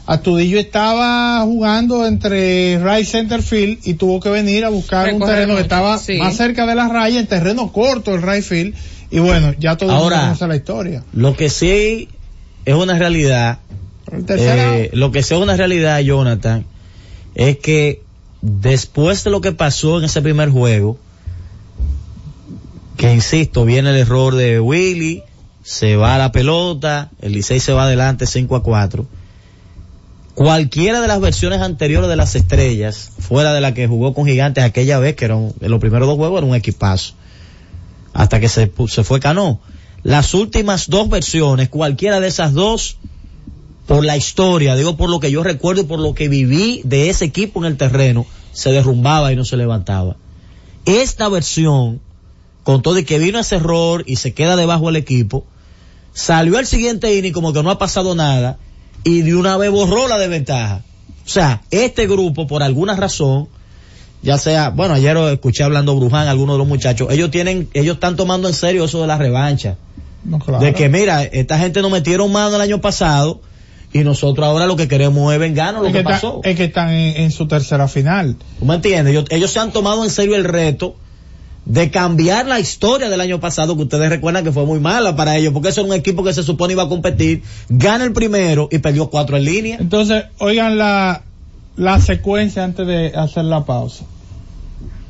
a 0.06 0.18
Tudillo 0.18 0.60
estaba 0.60 1.40
jugando 1.46 2.06
entre 2.06 2.78
right 2.78 3.08
center 3.08 3.42
field 3.42 3.80
y 3.86 3.94
tuvo 3.94 4.20
que 4.20 4.28
venir 4.30 4.66
a 4.66 4.70
buscar 4.70 5.14
un 5.14 5.22
terreno 5.22 5.56
que 5.56 5.62
estaba 5.62 5.98
sí. 5.98 6.18
más 6.18 6.36
cerca 6.36 6.66
de 6.66 6.76
la 6.76 6.90
raya, 6.90 7.22
en 7.22 7.28
terreno 7.28 7.72
corto 7.72 8.14
el 8.14 8.22
right 8.22 8.44
field. 8.44 8.76
Y 9.10 9.20
bueno, 9.20 9.54
ya 9.58 9.78
todo 9.78 9.92
el 9.92 9.96
mundo 9.96 10.14
Ahora, 10.14 10.22
conoce 10.24 10.48
la 10.48 10.56
historia. 10.58 11.04
Lo 11.14 11.38
que 11.38 11.50
sí 11.50 12.10
es 12.66 12.76
una 12.76 13.00
realidad, 13.00 13.60
eh, 14.28 14.90
lo 14.92 15.14
que 15.14 15.24
sí 15.24 15.36
es 15.36 15.40
una 15.40 15.56
realidad, 15.56 16.02
Jonathan, 16.02 16.66
es 17.34 17.60
que 17.60 18.02
después 18.42 19.24
de 19.24 19.30
lo 19.30 19.40
que 19.40 19.54
pasó 19.54 20.00
en 20.00 20.04
ese 20.04 20.22
primer 20.22 20.50
juego, 20.50 20.98
que 22.98 23.14
insisto, 23.14 23.64
viene 23.64 23.92
el 23.92 23.96
error 23.96 24.36
de 24.36 24.60
Willy, 24.60 25.24
se 25.70 25.96
va 25.98 26.18
la 26.18 26.32
pelota, 26.32 27.12
el 27.22 27.34
Licey 27.34 27.60
se 27.60 27.74
va 27.74 27.84
adelante 27.84 28.26
5 28.26 28.56
a 28.56 28.64
4. 28.64 29.06
Cualquiera 30.34 31.00
de 31.00 31.08
las 31.08 31.22
versiones 31.22 31.62
anteriores 31.62 32.10
de 32.10 32.16
las 32.16 32.34
estrellas, 32.34 33.12
fuera 33.20 33.54
de 33.54 33.62
la 33.62 33.76
que 33.76 33.86
jugó 33.86 34.16
con 34.16 34.26
Gigantes 34.26 34.64
aquella 34.64 34.98
vez, 34.98 35.16
que 35.16 35.26
eran, 35.26 35.54
los 35.60 35.80
primeros 35.80 36.08
dos 36.08 36.18
juegos 36.18 36.40
era 36.40 36.48
un 36.48 36.56
equipazo, 36.56 37.14
hasta 38.14 38.40
que 38.40 38.50
se, 38.50 38.72
se 38.88 39.04
fue 39.04 39.20
Cano. 39.20 39.60
Las 40.02 40.34
últimas 40.34 40.90
dos 40.90 41.08
versiones, 41.08 41.70
cualquiera 41.70 42.20
de 42.20 42.30
esas 42.30 42.54
dos, 42.54 42.98
por 43.86 44.04
la 44.04 44.18
historia, 44.18 44.76
digo 44.76 44.98
por 44.98 45.12
lo 45.12 45.20
que 45.20 45.30
yo 45.30 45.44
recuerdo 45.44 45.84
y 45.84 45.86
por 45.86 46.00
lo 46.00 46.16
que 46.16 46.30
viví 46.30 46.82
de 46.84 47.12
ese 47.12 47.26
equipo 47.26 47.60
en 47.60 47.66
el 47.72 47.78
terreno, 47.78 48.26
se 48.54 48.72
derrumbaba 48.72 49.32
y 49.32 49.36
no 49.36 49.46
se 49.46 49.56
levantaba. 49.56 50.16
Esta 50.86 51.30
versión, 51.30 52.02
con 52.64 52.82
todo 52.82 52.98
y 52.98 53.04
que 53.04 53.20
vino 53.20 53.38
ese 53.38 53.58
error 53.58 54.04
y 54.08 54.16
se 54.16 54.34
queda 54.34 54.56
debajo 54.56 54.88
del 54.88 54.96
equipo, 54.96 55.46
salió 56.20 56.58
al 56.58 56.66
siguiente 56.66 57.16
inning 57.16 57.32
como 57.32 57.54
que 57.54 57.64
no 57.64 57.70
ha 57.72 57.78
pasado 57.78 58.14
nada 58.14 58.58
y 59.06 59.22
de 59.22 59.36
una 59.36 59.56
vez 59.56 59.72
borró 59.72 60.08
la 60.10 60.18
desventaja. 60.18 60.82
O 61.26 61.30
sea, 61.30 61.62
este 61.72 62.08
grupo, 62.08 62.46
por 62.46 62.62
alguna 62.62 62.96
razón, 62.96 63.48
ya 64.22 64.38
sea, 64.38 64.70
bueno, 64.70 64.96
ayer 64.96 65.16
escuché 65.32 65.64
hablando 65.64 65.96
Bruján, 65.96 66.28
algunos 66.28 66.56
de 66.56 66.58
los 66.58 66.68
muchachos, 66.68 67.08
ellos 67.12 67.32
tienen, 67.32 67.70
ellos 67.74 67.96
están 67.96 68.18
tomando 68.18 68.50
en 68.50 68.54
serio 68.54 68.84
eso 68.84 69.00
de 69.00 69.08
la 69.08 69.18
revancha. 69.18 69.78
No, 70.26 70.40
claro. 70.40 70.62
De 70.64 70.74
que 70.74 70.90
mira, 70.90 71.24
esta 71.24 71.58
gente 71.58 71.82
nos 71.82 71.92
metieron 71.92 72.30
mano 72.32 72.56
el 72.58 72.62
año 72.62 72.82
pasado 72.82 73.40
y 73.94 74.00
nosotros 74.00 74.46
ahora 74.46 74.66
lo 74.66 74.76
que 74.76 74.90
queremos 74.90 75.32
es 75.34 75.40
vengarnos 75.40 75.84
lo 75.84 75.88
es 75.88 75.94
que, 75.94 76.00
que, 76.00 76.02
está- 76.02 76.14
pasó. 76.16 76.42
es 76.44 76.58
que 76.58 76.66
están 76.66 76.90
en, 76.90 77.16
en 77.22 77.32
su 77.32 77.48
tercera 77.48 77.88
final. 77.88 78.36
¿Tú 78.60 78.66
me 78.66 78.76
entiendes? 78.76 79.12
Ellos, 79.12 79.26
ellos 79.30 79.50
se 79.52 79.60
han 79.60 79.72
tomado 79.72 80.04
en 80.04 80.10
serio 80.10 80.36
el 80.36 80.44
reto 80.44 80.96
de 81.70 81.92
cambiar 81.92 82.48
la 82.48 82.60
historia 82.60 83.10
del 83.10 83.22
año 83.22 83.40
pasado, 83.40 83.78
que 83.78 83.84
ustedes 83.84 84.10
recuerdan 84.10 84.44
que 84.44 84.52
fue 84.52 84.66
muy 84.66 84.80
mala 84.80 85.16
para 85.16 85.38
ellos, 85.38 85.54
porque 85.54 85.70
eso 85.70 85.82
era 85.82 85.90
un 85.90 85.96
equipo 85.96 86.24
que 86.24 86.34
se 86.34 86.42
supone 86.42 86.74
iba 86.74 86.82
a 86.84 86.90
competir, 86.90 87.44
gana 87.70 88.04
el 88.06 88.12
primero 88.12 88.68
y 88.72 88.80
perdió 88.80 89.12
cuatro 89.12 89.38
en 89.38 89.46
línea. 89.46 89.78
Entonces, 89.80 90.26
oigan 90.40 90.80
la, 90.80 91.22
la 91.78 92.02
secuencia 92.02 92.64
antes 92.64 92.88
de 92.88 93.14
hacer 93.16 93.46
la 93.46 93.66
pausa. 93.66 94.04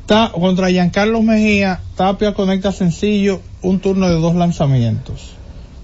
Ta- 0.06 0.34
contra 0.34 0.70
Giancarlo 0.70 1.22
Mejía, 1.22 1.80
Tapia 1.96 2.34
conecta 2.34 2.74
sencillo 2.74 3.40
un 3.62 3.80
turno 3.80 4.10
de 4.10 4.16
dos 4.16 4.36
lanzamientos. 4.36 5.32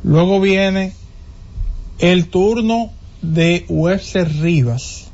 Luego 0.03 0.41
viene 0.41 0.93
el 1.99 2.27
turno 2.27 2.91
de 3.21 3.65
Webster 3.69 4.29
Rivas, 4.41 5.04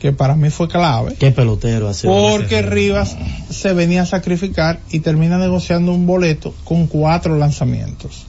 que 0.00 0.12
para 0.12 0.34
mí 0.34 0.50
fue 0.50 0.66
clave. 0.66 1.14
Qué 1.14 1.30
pelotero 1.30 1.88
ha 1.88 1.94
sido 1.94 2.12
Porque 2.12 2.62
Rivas 2.62 3.16
se 3.50 3.74
venía 3.74 4.02
a 4.02 4.06
sacrificar 4.06 4.80
y 4.90 5.00
termina 5.00 5.38
negociando 5.38 5.92
un 5.92 6.06
boleto 6.06 6.54
con 6.64 6.86
cuatro 6.86 7.36
lanzamientos. 7.36 8.26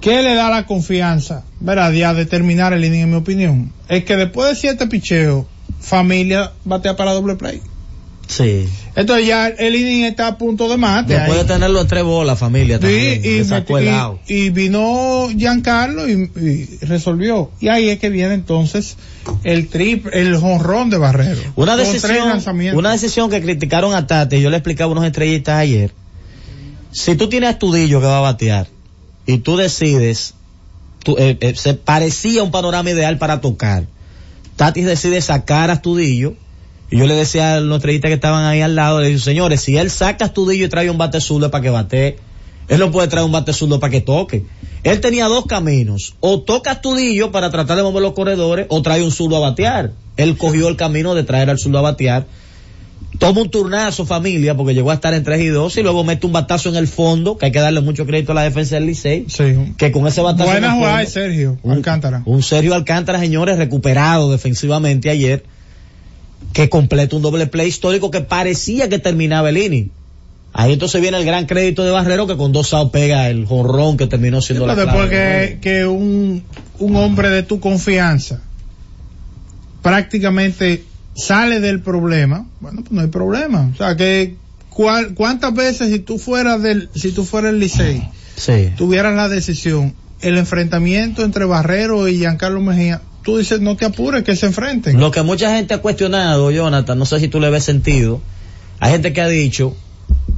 ¿Qué 0.00 0.22
le 0.22 0.34
da 0.34 0.50
la 0.50 0.66
confianza? 0.66 1.44
Verá, 1.60 1.90
ya 1.92 2.12
de 2.12 2.26
terminar 2.26 2.72
el 2.72 2.84
inning, 2.84 3.02
en 3.02 3.10
mi 3.10 3.16
opinión. 3.16 3.72
Es 3.88 4.04
que 4.04 4.16
después 4.16 4.48
de 4.48 4.56
siete 4.56 4.86
picheos, 4.88 5.46
familia 5.80 6.52
batea 6.64 6.96
para 6.96 7.12
doble 7.12 7.36
play. 7.36 7.62
Sí. 8.28 8.68
Entonces 8.96 9.26
ya 9.26 9.46
el 9.48 9.76
inning 9.76 10.04
está 10.04 10.26
a 10.26 10.38
punto 10.38 10.68
de 10.68 10.76
mate. 10.76 11.14
Después 11.14 11.38
ahí. 11.38 11.44
de 11.46 11.52
tenerlo 11.54 11.80
en 11.80 11.86
tres 11.86 12.02
bolas, 12.02 12.38
familia, 12.38 12.76
Sí, 12.78 12.82
también. 12.82 13.20
y, 13.24 13.38
le 13.38 13.44
sacó 13.44 13.78
el 13.78 13.88
out. 13.88 14.18
y- 14.26 14.34
y 14.46 14.50
vino 14.50 15.28
Giancarlo 15.36 16.08
y, 16.08 16.30
y 16.36 16.84
resolvió. 16.84 17.50
Y 17.60 17.68
ahí 17.68 17.88
es 17.88 17.98
que 18.00 18.10
viene 18.10 18.34
entonces 18.34 18.96
el 19.44 19.68
trip, 19.68 20.06
el 20.12 20.36
jonrón 20.38 20.90
de 20.90 20.98
Barrero. 20.98 21.40
Una 21.54 21.76
decisión, 21.76 22.42
una 22.74 22.90
decisión 22.92 23.30
que 23.30 23.40
criticaron 23.40 23.94
a 23.94 24.06
Tati, 24.06 24.40
yo 24.40 24.50
le 24.50 24.56
explicaba 24.56 24.88
a 24.88 24.92
unos 24.92 25.04
estrellitas 25.06 25.56
ayer. 25.58 25.92
Si 26.90 27.14
tú 27.14 27.28
tienes 27.28 27.48
a 27.48 27.50
Astudillo 27.52 28.00
que 28.00 28.06
va 28.06 28.18
a 28.18 28.22
batear 28.22 28.66
y 29.26 29.38
tú 29.38 29.56
decides, 29.56 30.34
tú, 31.04 31.14
eh, 31.18 31.36
eh, 31.40 31.54
se 31.54 31.74
parecía 31.74 32.42
un 32.42 32.50
panorama 32.50 32.90
ideal 32.90 33.18
para 33.18 33.40
tocar. 33.40 33.84
Tati 34.56 34.82
decide 34.82 35.20
sacar 35.20 35.70
a 35.70 35.74
Astudillo 35.74 36.34
y 36.90 36.98
yo 36.98 37.06
le 37.06 37.14
decía 37.14 37.54
a 37.54 37.60
los 37.60 37.78
estrellitas 37.78 38.08
que 38.08 38.14
estaban 38.14 38.44
ahí 38.44 38.60
al 38.60 38.76
lado, 38.76 39.00
le 39.00 39.08
digo, 39.08 39.20
señores, 39.20 39.60
si 39.60 39.76
él 39.76 39.90
saca 39.90 40.26
Astudillo 40.26 40.66
y 40.66 40.68
trae 40.68 40.90
un 40.90 40.98
bate 40.98 41.20
zurdo 41.20 41.50
para 41.50 41.62
que 41.62 41.70
batee, 41.70 42.16
él 42.68 42.80
no 42.80 42.90
puede 42.90 43.08
traer 43.08 43.24
un 43.24 43.32
bate 43.32 43.52
zurdo 43.52 43.80
para 43.80 43.90
que 43.90 44.00
toque. 44.00 44.44
Él 44.82 45.00
tenía 45.00 45.26
dos 45.26 45.46
caminos. 45.46 46.14
O 46.20 46.40
toca 46.40 46.72
Astudillo 46.72 47.32
para 47.32 47.50
tratar 47.50 47.76
de 47.76 47.82
mover 47.82 48.02
los 48.02 48.12
corredores 48.12 48.66
o 48.68 48.82
trae 48.82 49.02
un 49.02 49.10
zurdo 49.10 49.36
a 49.36 49.40
batear. 49.40 49.92
Él 50.16 50.36
cogió 50.36 50.68
el 50.68 50.76
camino 50.76 51.14
de 51.14 51.24
traer 51.24 51.50
al 51.50 51.58
zurdo 51.58 51.78
a 51.78 51.82
batear. 51.82 52.26
Toma 53.18 53.40
un 53.40 53.50
turnazo 53.50 54.04
familia 54.04 54.56
porque 54.56 54.74
llegó 54.74 54.90
a 54.90 54.94
estar 54.94 55.14
en 55.14 55.22
3 55.22 55.40
y 55.40 55.46
2 55.46 55.76
y 55.78 55.82
luego 55.82 56.04
mete 56.04 56.26
un 56.26 56.32
batazo 56.32 56.68
en 56.68 56.76
el 56.76 56.86
fondo, 56.86 57.38
que 57.38 57.46
hay 57.46 57.52
que 57.52 57.60
darle 57.60 57.80
mucho 57.80 58.04
crédito 58.04 58.32
a 58.32 58.34
la 58.34 58.42
defensa 58.42 58.74
del 58.74 58.86
Licey. 58.86 59.26
Que 59.76 59.90
con 59.90 60.06
ese 60.06 60.20
batazo 60.20 60.50
en 60.50 60.60
Buena 60.60 60.74
jugada 60.74 60.98
de 60.98 61.06
Sergio 61.06 61.58
un, 61.62 61.72
Alcántara. 61.72 62.22
un 62.26 62.42
Sergio 62.42 62.74
Alcántara, 62.74 63.18
señores, 63.18 63.58
recuperado 63.58 64.30
defensivamente 64.30 65.08
ayer, 65.08 65.44
que 66.56 66.70
completa 66.70 67.14
un 67.16 67.20
doble 67.20 67.46
play 67.46 67.68
histórico 67.68 68.10
que 68.10 68.22
parecía 68.22 68.88
que 68.88 68.98
terminaba 68.98 69.50
el 69.50 69.58
inning. 69.58 69.90
Ahí 70.54 70.72
entonces 70.72 71.02
viene 71.02 71.18
el 71.18 71.26
gran 71.26 71.44
crédito 71.44 71.84
de 71.84 71.90
Barrero 71.90 72.26
que 72.26 72.38
con 72.38 72.50
dos 72.50 72.72
outs 72.72 72.90
pega 72.92 73.28
el 73.28 73.44
jonrón 73.44 73.98
que 73.98 74.06
terminó 74.06 74.40
siendo 74.40 74.66
la 74.66 74.74
Pero 74.74 74.86
clave. 74.90 75.00
después 75.10 75.60
que, 75.60 75.84
un, 75.84 76.42
un 76.78 76.96
hombre 76.96 77.28
de 77.28 77.42
tu 77.42 77.60
confianza 77.60 78.40
prácticamente 79.82 80.82
sale 81.14 81.60
del 81.60 81.80
problema, 81.82 82.46
bueno, 82.60 82.80
pues 82.80 82.92
no 82.92 83.02
hay 83.02 83.08
problema. 83.08 83.70
O 83.74 83.76
sea, 83.76 83.94
que 83.96 84.36
cuál- 84.70 85.14
cuántas 85.14 85.54
veces 85.54 85.90
si 85.92 85.98
tú 85.98 86.18
fueras 86.18 86.62
del, 86.62 86.88
si 86.94 87.12
tú 87.12 87.24
fueras 87.24 87.52
el 87.52 87.60
Licey, 87.60 88.02
Sí. 88.36 88.70
tuvieras 88.78 89.14
la 89.14 89.28
decisión, 89.28 89.94
el 90.22 90.38
enfrentamiento 90.38 91.22
entre 91.22 91.44
Barrero 91.44 92.08
y 92.08 92.16
Giancarlo 92.16 92.60
Mejía, 92.62 93.02
tú 93.26 93.38
dices 93.38 93.60
no 93.60 93.76
te 93.76 93.84
apures 93.84 94.22
que 94.22 94.36
se 94.36 94.46
enfrenten. 94.46 95.00
Lo 95.00 95.10
que 95.10 95.22
mucha 95.22 95.56
gente 95.56 95.74
ha 95.74 95.78
cuestionado, 95.78 96.52
Jonathan, 96.52 96.96
no 96.96 97.04
sé 97.06 97.18
si 97.18 97.26
tú 97.26 97.40
le 97.40 97.50
ves 97.50 97.64
sentido, 97.64 98.20
hay 98.78 98.92
gente 98.92 99.12
que 99.12 99.20
ha 99.20 99.26
dicho, 99.26 99.74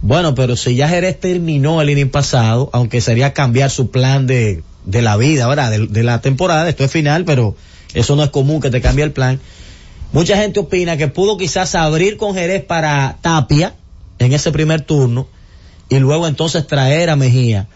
bueno, 0.00 0.34
pero 0.34 0.56
si 0.56 0.74
ya 0.74 0.88
Jerez 0.88 1.20
terminó 1.20 1.82
el 1.82 1.90
inning 1.90 2.08
pasado, 2.08 2.70
aunque 2.72 3.02
sería 3.02 3.34
cambiar 3.34 3.68
su 3.68 3.90
plan 3.90 4.26
de, 4.26 4.62
de 4.86 5.02
la 5.02 5.18
vida, 5.18 5.46
¿verdad? 5.46 5.70
De, 5.70 5.86
de 5.86 6.02
la 6.02 6.22
temporada, 6.22 6.66
esto 6.66 6.82
es 6.82 6.90
final, 6.90 7.26
pero 7.26 7.54
eso 7.92 8.16
no 8.16 8.24
es 8.24 8.30
común 8.30 8.62
que 8.62 8.70
te 8.70 8.80
cambie 8.80 9.04
el 9.04 9.12
plan. 9.12 9.38
Mucha 10.14 10.38
gente 10.38 10.58
opina 10.60 10.96
que 10.96 11.08
pudo 11.08 11.36
quizás 11.36 11.74
abrir 11.74 12.16
con 12.16 12.32
Jerez 12.32 12.64
para 12.64 13.18
Tapia 13.20 13.74
en 14.18 14.32
ese 14.32 14.50
primer 14.50 14.80
turno 14.80 15.28
y 15.90 15.98
luego 15.98 16.26
entonces 16.26 16.66
traer 16.66 17.10
a 17.10 17.16
Mejía. 17.16 17.68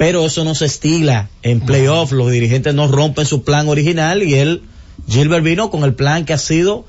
Pero 0.00 0.24
eso 0.24 0.44
no 0.44 0.54
se 0.54 0.64
estila 0.64 1.28
en 1.42 1.60
playoff, 1.60 2.12
los 2.12 2.30
dirigentes 2.30 2.74
no 2.74 2.88
rompen 2.88 3.26
su 3.26 3.42
plan 3.42 3.68
original 3.68 4.22
y 4.22 4.32
él, 4.32 4.62
Gilbert 5.06 5.44
vino 5.44 5.68
con 5.70 5.84
el 5.84 5.92
plan 5.92 6.24
que 6.24 6.32
ha 6.32 6.38
sido 6.38 6.86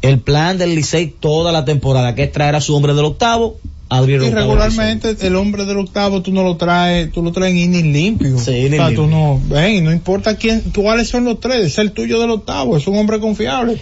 el 0.00 0.18
plan 0.18 0.56
del 0.56 0.74
Licey 0.74 1.08
toda 1.08 1.52
la 1.52 1.66
temporada, 1.66 2.14
que 2.14 2.22
es 2.22 2.32
traer 2.32 2.54
a 2.54 2.62
su 2.62 2.74
hombre 2.74 2.94
del 2.94 3.04
octavo, 3.04 3.58
abrir 3.90 4.22
el 4.22 4.28
Y 4.28 4.30
regularmente 4.30 5.14
el 5.20 5.36
hombre 5.36 5.66
del 5.66 5.76
octavo 5.76 6.22
tú 6.22 6.32
no 6.32 6.42
lo 6.42 6.56
traes, 6.56 7.12
tú 7.12 7.22
lo 7.22 7.32
traes 7.32 7.52
en 7.52 7.58
inning 7.58 7.92
limpio. 7.92 8.38
Sí, 8.38 8.64
o 8.64 8.70
sea, 8.70 8.94
tú 8.94 9.08
no, 9.08 9.38
ven, 9.46 9.84
no 9.84 9.92
importa 9.92 10.38
quién, 10.38 10.62
cuáles 10.74 11.08
son 11.08 11.26
los 11.26 11.40
tres, 11.40 11.66
es 11.66 11.76
el 11.76 11.92
tuyo 11.92 12.18
del 12.18 12.30
octavo, 12.30 12.78
es 12.78 12.86
un 12.86 12.96
hombre 12.96 13.20
confiable. 13.20 13.78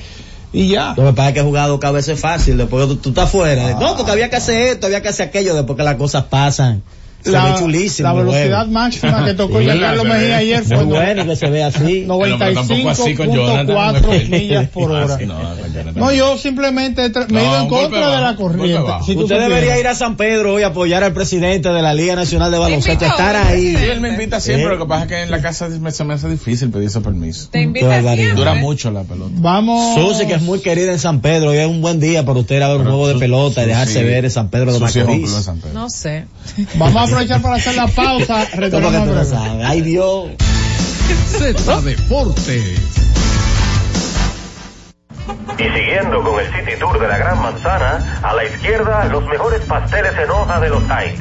Y 0.53 0.67
ya. 0.67 0.95
Lo 0.97 1.07
que 1.07 1.13
pasa 1.13 1.29
es 1.29 1.35
que 1.35 1.41
he 1.41 1.45
jugado 1.45 1.79
cada 1.79 1.93
vez 1.93 2.09
es 2.09 2.19
fácil, 2.19 2.57
después 2.57 2.89
tú, 2.89 2.97
tú 2.97 3.11
estás 3.11 3.31
fuera. 3.31 3.79
No, 3.79 3.97
porque 3.97 4.11
había 4.11 4.29
que 4.29 4.35
hacer 4.35 4.61
esto, 4.73 4.87
había 4.87 5.03
que 5.03 5.09
hacer 5.09 5.29
aquello, 5.29 5.55
después 5.55 5.77
que 5.77 5.85
las 5.85 5.95
cosas 5.95 6.25
pasan. 6.25 6.83
Se 7.23 7.31
La- 7.31 7.45
ve 7.47 7.55
chulísimo. 7.59 8.09
la 8.09 8.15
el 8.21 8.27
velocidad 8.27 8.67
máxima 8.67 9.25
que 9.25 9.35
tocó 9.35 9.61
Giancarlo 9.61 10.05
Mejía 10.05 10.37
ayer 10.39 10.65
fue 10.65 10.77
Es 10.77 10.85
bueno 10.85 11.27
que 11.27 11.37
se 11.37 11.51
vea 11.51 11.67
así. 11.69 12.05
95.4 12.07 14.29
millas 14.31 14.69
por 14.69 14.91
hora. 14.93 15.19
No, 15.95 16.13
yo 16.13 16.37
simplemente 16.39 17.11
me 17.29 17.41
he 17.41 17.45
ido 17.45 17.61
en 17.61 17.69
contra 17.69 18.17
de 18.17 18.23
la 18.23 18.37
corriente. 18.37 18.91
Si 19.07 19.17
Usted 19.17 19.39
debería 19.41 19.79
ir 19.79 19.87
a 19.87 19.95
San 19.95 20.17
Pedro 20.17 20.55
hoy 20.55 20.63
a 20.63 20.69
apoyar 20.69 21.05
al 21.05 21.13
presidente 21.13 21.69
de 21.69 21.83
la 21.83 21.95
Liga 21.95 22.17
Nacional 22.17 22.51
de 22.51 22.59
Baloncesto, 22.59 23.05
estar 23.05 23.37
ahí. 23.37 23.77
Sí, 23.77 23.85
él 23.85 24.01
me 24.01 24.09
invita 24.11 24.41
siempre, 24.41 24.67
Eh. 24.67 24.71
lo 24.71 24.79
que 24.79 24.87
pasa 24.89 25.03
es 25.05 25.09
que 25.09 25.23
en 25.23 25.31
la 25.31 25.41
casa 25.41 25.69
me- 25.69 25.91
se 25.93 26.05
me 26.05 26.15
hace 26.15 26.29
difícil 26.29 26.71
pedir 26.71 26.89
ese 26.89 27.01
permiso. 27.01 27.49
Te 27.51 27.61
invita. 27.63 28.01
Dura 28.35 28.55
mucho 28.55 28.91
la 28.91 29.03
pelota. 29.05 29.33
Vamos. 29.37 29.95
Susi, 29.95 30.27
que 30.27 30.35
es 30.35 30.43
muy 30.43 30.61
querida 30.61 30.93
en 30.93 30.99
San 30.99 31.21
Pedro, 31.21 31.51
hoy 31.51 31.59
es 31.59 31.67
un 31.69 31.81
buen 31.81 32.01
día 32.01 32.25
para 32.25 32.39
usted 32.41 32.57
ir 32.57 32.63
a 32.63 32.69
ver 32.69 32.79
un 32.79 32.85
juego 32.87 33.09
de 33.09 33.15
pelota 33.17 33.63
y 33.63 33.67
dejarse 33.67 34.03
ver 34.03 34.25
en 34.25 34.31
San 34.31 34.49
Pedro 34.49 34.73
de 34.73 34.81
Macorís. 34.81 35.31
No 35.75 35.91
sé. 35.91 36.25
Vamos 36.75 36.97
a 36.97 37.05
aprovechar 37.05 37.43
para 37.43 37.57
hacer 37.57 37.75
la 37.75 37.87
pausa. 37.89 38.47
¿Cómo 38.51 38.51
que 38.51 38.57
Retornamos? 38.61 39.33
Ay 39.65 39.81
Dios. 39.81 40.31
Z 41.27 41.81
Deportes. 41.83 43.03
Y 45.59 45.63
siguiendo 45.63 46.23
con 46.23 46.41
el 46.41 46.47
City 46.47 46.79
Tour 46.79 46.99
de 46.99 47.07
la 47.07 47.19
Gran 47.19 47.41
Manzana, 47.41 48.21
a 48.23 48.35
la 48.35 48.45
izquierda 48.45 49.05
los 49.05 49.25
mejores 49.27 49.61
pasteles 49.63 50.13
en 50.19 50.31
hoja 50.31 50.61
de 50.61 50.69
los 50.69 50.83
Heights. 50.91 51.21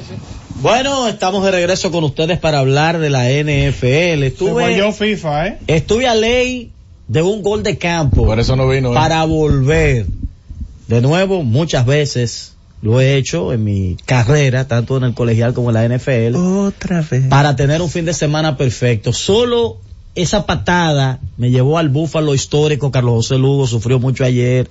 Así. 0.00 0.14
Bueno, 0.60 1.08
estamos 1.08 1.44
de 1.44 1.50
regreso 1.52 1.90
con 1.90 2.04
ustedes 2.04 2.38
para 2.38 2.58
hablar 2.58 2.98
de 2.98 3.08
la 3.08 3.24
NFL. 3.30 4.24
Estuve, 4.24 4.76
yo 4.76 4.92
FIFA, 4.92 5.46
¿eh? 5.46 5.58
estuve 5.66 6.06
a 6.06 6.14
ley 6.14 6.70
de 7.08 7.22
un 7.22 7.42
gol 7.42 7.62
de 7.62 7.78
campo. 7.78 8.26
Por 8.26 8.38
eso 8.38 8.56
no 8.56 8.68
vino. 8.68 8.92
¿eh? 8.92 8.94
Para 8.94 9.24
volver. 9.24 10.06
De 10.86 11.00
nuevo, 11.00 11.42
muchas 11.44 11.86
veces 11.86 12.54
lo 12.82 13.00
he 13.00 13.16
hecho 13.16 13.52
en 13.52 13.64
mi 13.64 13.96
carrera, 14.04 14.66
tanto 14.66 14.96
en 14.96 15.04
el 15.04 15.14
colegial 15.14 15.54
como 15.54 15.70
en 15.70 15.74
la 15.74 15.96
NFL. 15.96 16.36
Otra 16.36 17.04
vez. 17.08 17.26
Para 17.28 17.56
tener 17.56 17.80
un 17.80 17.90
fin 17.90 18.04
de 18.04 18.14
semana 18.14 18.56
perfecto. 18.56 19.12
Solo 19.12 19.78
esa 20.14 20.46
patada 20.46 21.20
me 21.36 21.50
llevó 21.50 21.78
al 21.78 21.88
búfalo 21.88 22.34
histórico. 22.34 22.90
Carlos 22.90 23.14
José 23.14 23.38
Lugo 23.38 23.66
sufrió 23.66 23.98
mucho 23.98 24.24
ayer. 24.24 24.70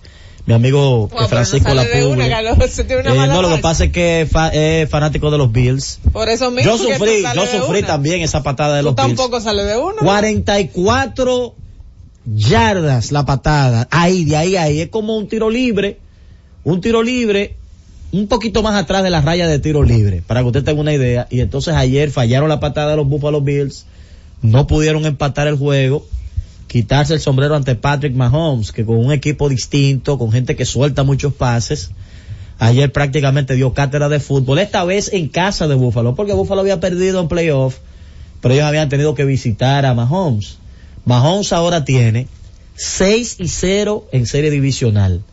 Mi 0.49 0.55
amigo 0.55 1.07
pero 1.11 1.27
Francisco 1.27 1.69
no 1.75 1.83
sale 1.83 2.05
una 2.07 2.25
Eh, 2.25 3.27
no, 3.27 3.41
lo 3.43 3.49
que 3.55 3.61
pasa 3.61 3.83
es 3.83 3.91
que 3.91 4.27
fa- 4.29 4.49
es 4.49 4.89
fanático 4.89 5.29
de 5.29 5.37
los 5.37 5.51
Bills. 5.51 5.99
Por 6.11 6.27
eso 6.27 6.49
mismo. 6.49 6.71
Yo 6.71 6.77
sufrí, 6.79 7.21
yo 7.35 7.45
sufrí 7.45 7.83
también 7.83 8.21
esa 8.21 8.41
patada 8.41 8.75
de 8.77 8.81
Tú 8.81 8.85
los 8.85 8.95
Bills. 8.95 9.07
tampoco 9.09 9.39
sales 9.41 9.67
de 9.67 9.77
uno. 9.77 9.97
44 10.03 11.53
yardas 12.25 13.11
la 13.11 13.25
patada. 13.27 13.87
Ahí, 13.91 14.25
de 14.25 14.37
ahí, 14.37 14.55
ahí. 14.55 14.81
Es 14.81 14.89
como 14.89 15.15
un 15.17 15.27
tiro 15.27 15.51
libre. 15.51 15.99
Un 16.63 16.81
tiro 16.81 17.03
libre 17.03 17.55
un 18.11 18.27
poquito 18.27 18.63
más 18.63 18.73
atrás 18.73 19.03
de 19.03 19.11
la 19.11 19.21
raya 19.21 19.47
de 19.47 19.59
tiro 19.59 19.83
libre, 19.83 20.23
para 20.25 20.41
que 20.41 20.47
usted 20.47 20.63
tenga 20.63 20.81
una 20.81 20.93
idea. 20.93 21.27
Y 21.29 21.41
entonces 21.41 21.75
ayer 21.75 22.09
fallaron 22.09 22.49
la 22.49 22.59
patada 22.59 22.89
de 22.91 22.97
los 22.97 23.07
Buffalo 23.07 23.39
Bills. 23.41 23.85
No 24.41 24.65
pudieron 24.65 25.05
empatar 25.05 25.47
el 25.47 25.57
juego. 25.57 26.07
Quitarse 26.69 27.15
el 27.15 27.19
sombrero 27.19 27.55
ante 27.55 27.73
Patrick 27.73 28.13
Mahomes, 28.13 28.71
que 28.71 28.85
con 28.85 28.97
un 28.97 29.11
equipo 29.11 29.49
distinto, 29.49 30.19
con 30.19 30.31
gente 30.31 30.55
que 30.55 30.65
suelta 30.65 31.01
muchos 31.01 31.33
pases, 31.33 31.89
ayer 32.59 32.91
prácticamente 32.91 33.55
dio 33.55 33.73
cátedra 33.73 34.07
de 34.07 34.19
fútbol, 34.19 34.59
esta 34.59 34.83
vez 34.83 35.11
en 35.11 35.29
casa 35.29 35.67
de 35.67 35.73
Buffalo, 35.73 36.13
porque 36.13 36.33
Buffalo 36.33 36.61
había 36.61 36.79
perdido 36.79 37.21
en 37.21 37.27
playoff, 37.27 37.77
pero 38.39 38.53
ellos 38.53 38.67
habían 38.67 38.87
tenido 38.87 39.15
que 39.15 39.25
visitar 39.25 39.83
a 39.87 39.95
Mahomes. 39.95 40.59
Mahomes 41.05 41.53
ahora 41.53 41.85
tiene 41.85 42.27
6 42.75 43.37
y 43.39 43.47
0 43.47 44.07
en 44.11 44.27
serie 44.27 44.51
divisional. 44.51 45.23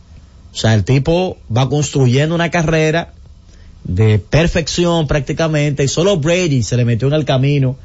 O 0.54 0.56
sea, 0.56 0.72
el 0.72 0.84
tipo 0.84 1.36
va 1.54 1.68
construyendo 1.68 2.34
una 2.34 2.50
carrera 2.50 3.12
de 3.84 4.18
perfección 4.18 5.06
prácticamente 5.06 5.84
y 5.84 5.88
solo 5.88 6.16
Brady 6.16 6.62
se 6.62 6.78
le 6.78 6.86
metió 6.86 7.08
en 7.08 7.14
el 7.14 7.26
camino 7.26 7.76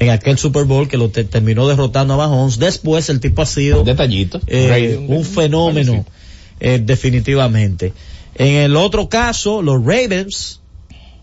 en 0.00 0.10
aquel 0.10 0.38
Super 0.38 0.64
Bowl 0.64 0.88
que 0.88 0.96
lo 0.96 1.08
te- 1.10 1.24
terminó 1.24 1.66
derrotando 1.66 2.14
a 2.14 2.16
Mahomes. 2.16 2.58
Después 2.58 3.08
el 3.08 3.20
tipo 3.20 3.42
ha 3.42 3.46
sido 3.46 3.82
Detallito. 3.84 4.40
eh, 4.46 4.96
un 5.08 5.24
fenómeno 5.24 6.04
eh, 6.60 6.80
definitivamente. 6.82 7.92
En 8.34 8.54
el 8.54 8.76
otro 8.76 9.08
caso, 9.08 9.62
los 9.62 9.84
Ravens, 9.84 10.60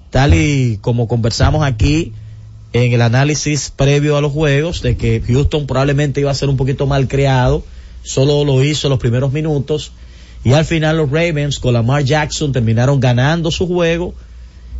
tal 0.10 0.34
y 0.34 0.78
como 0.82 1.08
conversamos 1.08 1.64
aquí 1.64 2.12
en 2.74 2.92
el 2.92 3.02
análisis 3.02 3.72
previo 3.74 4.18
a 4.18 4.22
los 4.22 4.34
juegos, 4.34 4.82
de 4.82 4.98
que 4.98 5.22
Houston 5.26 5.66
probablemente 5.66 6.20
iba 6.20 6.32
a 6.32 6.36
ser 6.36 6.50
un 6.50 6.58
poquito 6.58 6.86
mal 6.88 7.08
creado, 7.08 7.64
solo 8.04 8.44
lo 8.44 8.62
hizo 8.64 8.88
en 8.88 8.92
los 8.92 9.00
primeros 9.00 9.32
minutos, 9.32 9.94
y 10.44 10.52
al 10.52 10.66
final 10.66 10.98
los 10.98 11.10
Ravens 11.10 11.60
con 11.60 11.74
Lamar 11.74 12.04
Jackson 12.04 12.52
terminaron 12.52 13.00
ganando 13.00 13.50
su 13.50 13.66
juego, 13.66 14.14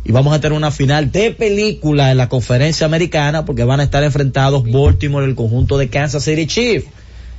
y 0.06 0.12
vamos 0.12 0.32
a 0.32 0.40
tener 0.40 0.56
una 0.56 0.70
final 0.70 1.10
de 1.10 1.32
película 1.32 2.12
en 2.12 2.18
la 2.18 2.28
conferencia 2.28 2.86
americana, 2.86 3.44
porque 3.44 3.64
van 3.64 3.80
a 3.80 3.82
estar 3.82 4.04
enfrentados 4.04 4.62
Baltimore 4.62 5.26
el 5.26 5.34
conjunto 5.34 5.78
de 5.78 5.88
Kansas 5.88 6.22
City 6.22 6.46
Chiefs. 6.46 6.86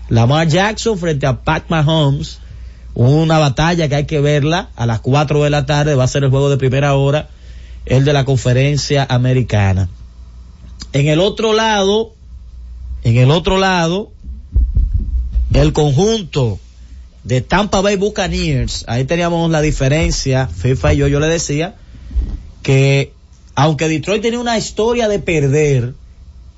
Lamar 0.09 0.49
Jackson 0.49 0.97
frente 0.97 1.26
a 1.26 1.43
Pat 1.43 1.70
Mahomes, 1.70 2.39
una 2.93 3.39
batalla 3.39 3.88
que 3.88 3.95
hay 3.95 4.05
que 4.05 4.20
verla 4.20 4.70
a 4.76 4.86
las 4.86 4.99
4 4.99 5.45
de 5.45 5.49
la 5.49 5.65
tarde, 5.65 5.95
va 5.95 6.03
a 6.03 6.09
ser 6.09 6.26
el 6.26 6.30
juego 6.30 6.49
de 6.49 6.57
primera 6.57 6.93
hora, 6.95 7.30
el 7.86 8.03
de 8.03 8.11
la 8.11 8.26
conferencia 8.26 9.07
americana. 9.09 9.88
En 10.91 11.07
el 11.07 11.22
otro 11.22 11.53
lado, 11.53 12.15
en 13.05 13.15
el 13.15 13.32
otro 13.32 13.59
lado, 13.59 14.11
el 15.53 15.72
conjunto 15.72 16.59
de 17.24 17.39
Tampa 17.39 17.80
Bay 17.80 17.95
Buccaneers, 17.95 18.84
ahí 18.89 19.05
teníamos 19.05 19.49
la 19.51 19.61
diferencia, 19.61 20.47
FIFA 20.47 20.95
y 20.95 20.97
yo, 20.97 21.07
yo 21.07 21.22
le 21.22 21.28
decía, 21.28 21.76
que 22.68 23.13
aunque 23.55 23.88
Detroit 23.88 24.22
tenía 24.22 24.41
una 24.41 24.57
historia 24.57 25.07
de 25.07 25.20
perder, 25.20 25.93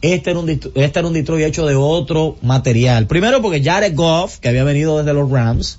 este 0.01 0.31
era 0.31 0.39
un, 0.39 0.49
este 0.49 0.73
era 0.73 1.07
un 1.07 1.13
Detroit 1.13 1.45
hecho 1.45 1.67
de 1.67 1.75
otro 1.75 2.35
material. 2.41 3.05
Primero 3.05 3.43
porque 3.43 3.63
Jared 3.63 3.93
Goff, 3.93 4.39
que 4.39 4.49
había 4.49 4.63
venido 4.63 4.97
desde 4.97 5.13
los 5.13 5.29
Rams, 5.29 5.77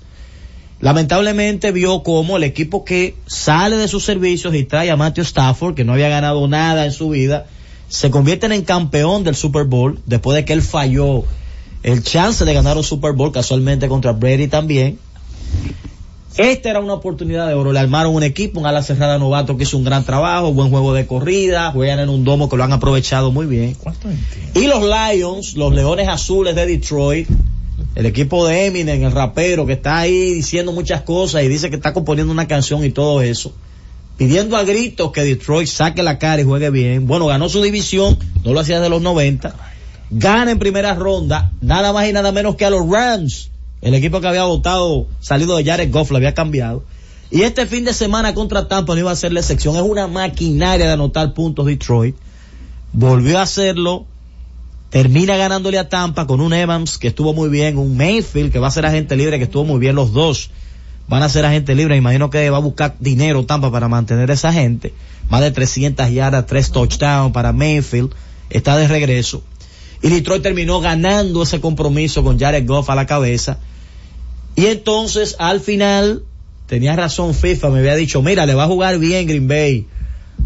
lamentablemente 0.79 1.73
vio 1.73 2.01
como 2.01 2.37
el 2.37 2.45
equipo 2.45 2.85
que 2.85 3.15
sale 3.27 3.75
de 3.75 3.89
sus 3.89 4.05
servicios 4.05 4.55
y 4.55 4.63
trae 4.63 4.89
a 4.89 4.95
Matthew 4.95 5.25
Stafford, 5.25 5.75
que 5.75 5.83
no 5.83 5.91
había 5.91 6.07
ganado 6.07 6.47
nada 6.47 6.85
en 6.85 6.93
su 6.93 7.09
vida, 7.09 7.47
se 7.89 8.09
convierte 8.09 8.45
en 8.45 8.61
campeón 8.61 9.25
del 9.25 9.35
Super 9.35 9.65
Bowl 9.65 9.99
después 10.05 10.37
de 10.37 10.45
que 10.45 10.53
él 10.53 10.61
falló 10.61 11.25
el 11.83 12.03
chance 12.03 12.45
de 12.45 12.53
ganar 12.53 12.77
un 12.77 12.83
Super 12.85 13.11
Bowl 13.11 13.33
casualmente 13.33 13.89
contra 13.89 14.13
Brady 14.13 14.47
también. 14.47 14.97
Esta 16.37 16.69
era 16.69 16.79
una 16.79 16.93
oportunidad 16.93 17.47
de 17.47 17.53
oro. 17.53 17.73
Le 17.73 17.79
armaron 17.79 18.15
un 18.15 18.23
equipo, 18.23 18.59
un 18.59 18.65
ala 18.65 18.81
cerrada 18.81 19.17
novato 19.17 19.57
que 19.57 19.63
hizo 19.63 19.77
un 19.77 19.83
gran 19.83 20.05
trabajo, 20.05 20.53
buen 20.53 20.69
juego 20.69 20.93
de 20.93 21.05
corrida, 21.05 21.71
juegan 21.71 21.99
en 21.99 22.09
un 22.09 22.23
domo 22.23 22.47
que 22.47 22.55
lo 22.55 22.63
han 22.63 22.71
aprovechado 22.71 23.31
muy 23.31 23.45
bien. 23.45 23.75
Y 24.55 24.67
los 24.67 24.81
Lions, 24.81 25.55
los 25.55 25.73
Leones 25.73 26.07
Azules 26.07 26.55
de 26.55 26.65
Detroit, 26.65 27.27
el 27.95 28.05
equipo 28.05 28.47
de 28.47 28.67
Eminem, 28.67 29.03
el 29.03 29.11
rapero 29.11 29.65
que 29.65 29.73
está 29.73 29.99
ahí 29.99 30.33
diciendo 30.33 30.71
muchas 30.71 31.01
cosas 31.01 31.43
y 31.43 31.49
dice 31.49 31.69
que 31.69 31.75
está 31.75 31.93
componiendo 31.93 32.31
una 32.31 32.47
canción 32.47 32.85
y 32.85 32.91
todo 32.91 33.21
eso, 33.21 33.53
pidiendo 34.17 34.55
a 34.55 34.63
gritos 34.63 35.11
que 35.11 35.23
Detroit 35.23 35.67
saque 35.67 36.01
la 36.01 36.17
cara 36.17 36.41
y 36.41 36.45
juegue 36.45 36.69
bien. 36.69 37.07
Bueno, 37.07 37.25
ganó 37.25 37.49
su 37.49 37.61
división, 37.61 38.17
no 38.45 38.53
lo 38.53 38.61
hacía 38.61 38.77
desde 38.77 38.89
los 38.89 39.01
90. 39.01 39.53
Gana 40.11 40.51
en 40.51 40.59
primera 40.59 40.95
ronda, 40.95 41.51
nada 41.61 41.91
más 41.91 42.07
y 42.07 42.13
nada 42.13 42.31
menos 42.31 42.55
que 42.55 42.65
a 42.65 42.69
los 42.69 42.89
Rams. 42.89 43.50
El 43.81 43.95
equipo 43.95 44.21
que 44.21 44.27
había 44.27 44.43
votado, 44.43 45.07
salido 45.19 45.57
de 45.57 45.65
Jared 45.65 45.91
Goff, 45.91 46.11
lo 46.11 46.17
había 46.17 46.33
cambiado. 46.33 46.83
Y 47.31 47.43
este 47.43 47.65
fin 47.65 47.85
de 47.85 47.93
semana 47.93 48.33
contra 48.33 48.67
Tampa 48.67 48.93
no 48.93 48.99
iba 48.99 49.11
a 49.11 49.15
ser 49.15 49.31
la 49.31 49.39
excepción. 49.39 49.75
Es 49.75 49.81
una 49.81 50.07
maquinaria 50.07 50.85
de 50.85 50.93
anotar 50.93 51.33
puntos 51.33 51.65
Detroit. 51.65 52.15
Volvió 52.93 53.39
a 53.39 53.43
hacerlo. 53.43 54.05
Termina 54.89 55.37
ganándole 55.37 55.79
a 55.79 55.87
Tampa 55.87 56.27
con 56.27 56.41
un 56.41 56.53
Evans 56.53 56.97
que 56.97 57.07
estuvo 57.07 57.33
muy 57.33 57.47
bien, 57.47 57.77
un 57.77 57.95
Mayfield 57.95 58.51
que 58.51 58.59
va 58.59 58.67
a 58.67 58.71
ser 58.71 58.85
agente 58.85 59.15
libre 59.15 59.37
que 59.37 59.45
estuvo 59.45 59.63
muy 59.63 59.79
bien. 59.79 59.95
Los 59.95 60.11
dos 60.11 60.49
van 61.07 61.23
a 61.23 61.29
ser 61.29 61.45
agente 61.45 61.73
libre. 61.73 61.95
Imagino 61.95 62.29
que 62.29 62.49
va 62.49 62.57
a 62.57 62.61
buscar 62.61 62.97
dinero 62.99 63.45
Tampa 63.45 63.71
para 63.71 63.87
mantener 63.87 64.29
a 64.29 64.33
esa 64.33 64.51
gente. 64.51 64.93
Más 65.29 65.39
de 65.39 65.51
300 65.51 66.11
yardas, 66.11 66.45
tres 66.45 66.71
touchdowns 66.71 67.31
para 67.31 67.53
Mayfield. 67.53 68.13
Está 68.49 68.75
de 68.75 68.89
regreso. 68.89 69.41
Y 70.01 70.09
Detroit 70.09 70.41
terminó 70.41 70.81
ganando 70.81 71.43
ese 71.43 71.61
compromiso 71.61 72.23
con 72.23 72.39
Jared 72.39 72.65
Goff 72.65 72.89
a 72.89 72.95
la 72.95 73.05
cabeza. 73.05 73.59
Y 74.55 74.65
entonces 74.65 75.35
al 75.39 75.59
final, 75.59 76.23
tenía 76.67 76.95
razón 76.95 77.33
FIFA, 77.33 77.69
me 77.69 77.79
había 77.79 77.95
dicho, 77.95 78.21
mira, 78.21 78.45
le 78.45 78.55
va 78.55 78.63
a 78.63 78.67
jugar 78.67 78.97
bien 78.97 79.27
Green 79.27 79.47
Bay 79.47 79.87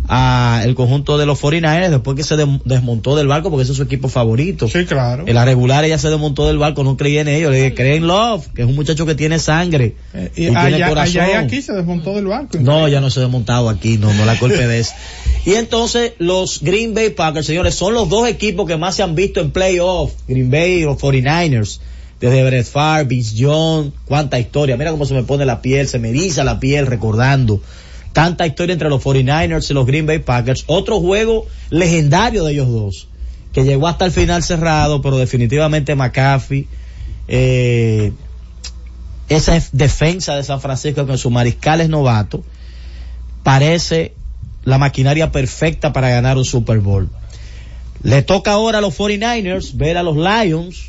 a 0.07 0.61
el 0.63 0.75
conjunto 0.75 1.17
de 1.17 1.25
los 1.25 1.41
49ers 1.41 1.89
después 1.89 2.15
que 2.15 2.23
se 2.23 2.35
desmontó 2.65 3.15
del 3.15 3.27
barco 3.27 3.49
porque 3.49 3.63
ese 3.63 3.71
es 3.71 3.77
su 3.77 3.83
equipo 3.83 4.07
favorito. 4.07 4.67
Sí, 4.67 4.85
claro. 4.85 5.23
En 5.27 5.33
la 5.35 5.45
regular 5.45 5.83
ella 5.83 5.97
se 5.97 6.09
desmontó 6.09 6.47
del 6.47 6.57
barco, 6.57 6.83
no 6.83 6.95
creía 6.97 7.21
en 7.21 7.27
ellos, 7.27 7.51
le 7.51 7.57
dije, 7.57 7.73
cree 7.73 7.95
en 7.97 8.07
Love, 8.07 8.47
que 8.53 8.61
es 8.61 8.67
un 8.67 8.75
muchacho 8.75 9.05
que 9.05 9.15
tiene 9.15 9.39
sangre 9.39 9.95
Eh, 10.13 10.31
y, 10.35 10.43
y 10.47 10.49
tiene 10.51 10.87
corazón. 10.87 11.21
allá 11.23 11.31
y 11.31 11.33
aquí 11.45 11.61
se 11.61 11.73
desmontó 11.73 12.13
del 12.13 12.27
barco. 12.27 12.57
No, 12.59 12.87
ya 12.87 13.01
no 13.01 13.09
se 13.09 13.19
ha 13.19 13.23
desmontado 13.23 13.69
aquí, 13.69 13.97
no, 13.97 14.13
no 14.13 14.25
la 14.25 14.35
golpe 14.35 14.67
de 14.67 14.79
eso. 14.79 14.93
Y 15.45 15.53
entonces 15.53 16.13
los 16.19 16.61
Green 16.61 16.93
Bay 16.93 17.09
Packers, 17.09 17.45
señores, 17.47 17.75
son 17.75 17.93
los 17.93 18.09
dos 18.09 18.27
equipos 18.27 18.67
que 18.67 18.77
más 18.77 18.95
se 18.95 19.03
han 19.03 19.15
visto 19.15 19.39
en 19.41 19.51
playoff. 19.51 20.13
Green 20.27 20.49
Bay 20.51 20.73
y 20.81 20.83
los 20.83 20.97
49ers. 20.97 21.79
Desde 22.19 22.43
Brett 22.45 22.65
Favre, 22.65 23.03
Vince 23.03 23.35
John, 23.37 23.93
cuánta 24.05 24.39
historia. 24.39 24.77
Mira 24.77 24.89
cómo 24.91 25.05
se 25.05 25.13
me 25.13 25.23
pone 25.23 25.45
la 25.45 25.61
piel, 25.61 25.87
se 25.87 25.99
me 25.99 26.09
eriza 26.09 26.43
la 26.45 26.59
piel 26.61 26.87
recordando. 26.87 27.61
Tanta 28.15 28.47
historia 28.47 28.71
entre 28.71 28.87
los 28.87 29.03
49ers 29.03 29.69
y 29.69 29.73
los 29.73 29.85
Green 29.85 30.05
Bay 30.05 30.19
Packers. 30.19 30.63
Otro 30.67 31.01
juego 31.01 31.47
legendario 31.69 32.45
de 32.45 32.53
ellos 32.53 32.71
dos. 32.71 33.09
Que 33.51 33.65
llegó 33.65 33.89
hasta 33.89 34.05
el 34.05 34.11
final 34.13 34.41
cerrado, 34.41 35.01
pero 35.01 35.17
definitivamente 35.17 35.95
McAfee, 35.95 36.65
eh, 37.27 38.13
esa 39.27 39.61
defensa 39.73 40.37
de 40.37 40.43
San 40.43 40.61
Francisco 40.61 41.05
con 41.05 41.17
sus 41.17 41.29
mariscales 41.29 41.89
novatos 41.89 42.39
parece 43.43 44.13
la 44.63 44.77
maquinaria 44.77 45.33
perfecta 45.33 45.91
para 45.91 46.07
ganar 46.07 46.37
un 46.37 46.45
Super 46.45 46.79
Bowl. 46.79 47.09
Le 48.01 48.21
toca 48.21 48.53
ahora 48.53 48.77
a 48.77 48.81
los 48.81 48.97
49ers 48.97 49.75
ver 49.75 49.97
a 49.97 50.03
los 50.03 50.15
Lions, 50.15 50.85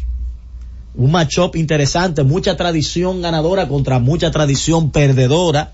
un 0.95 1.11
matchup 1.11 1.57
interesante, 1.57 2.23
mucha 2.23 2.57
tradición 2.57 3.21
ganadora 3.21 3.67
contra 3.67 3.99
mucha 3.99 4.31
tradición 4.31 4.93
perdedora, 4.93 5.73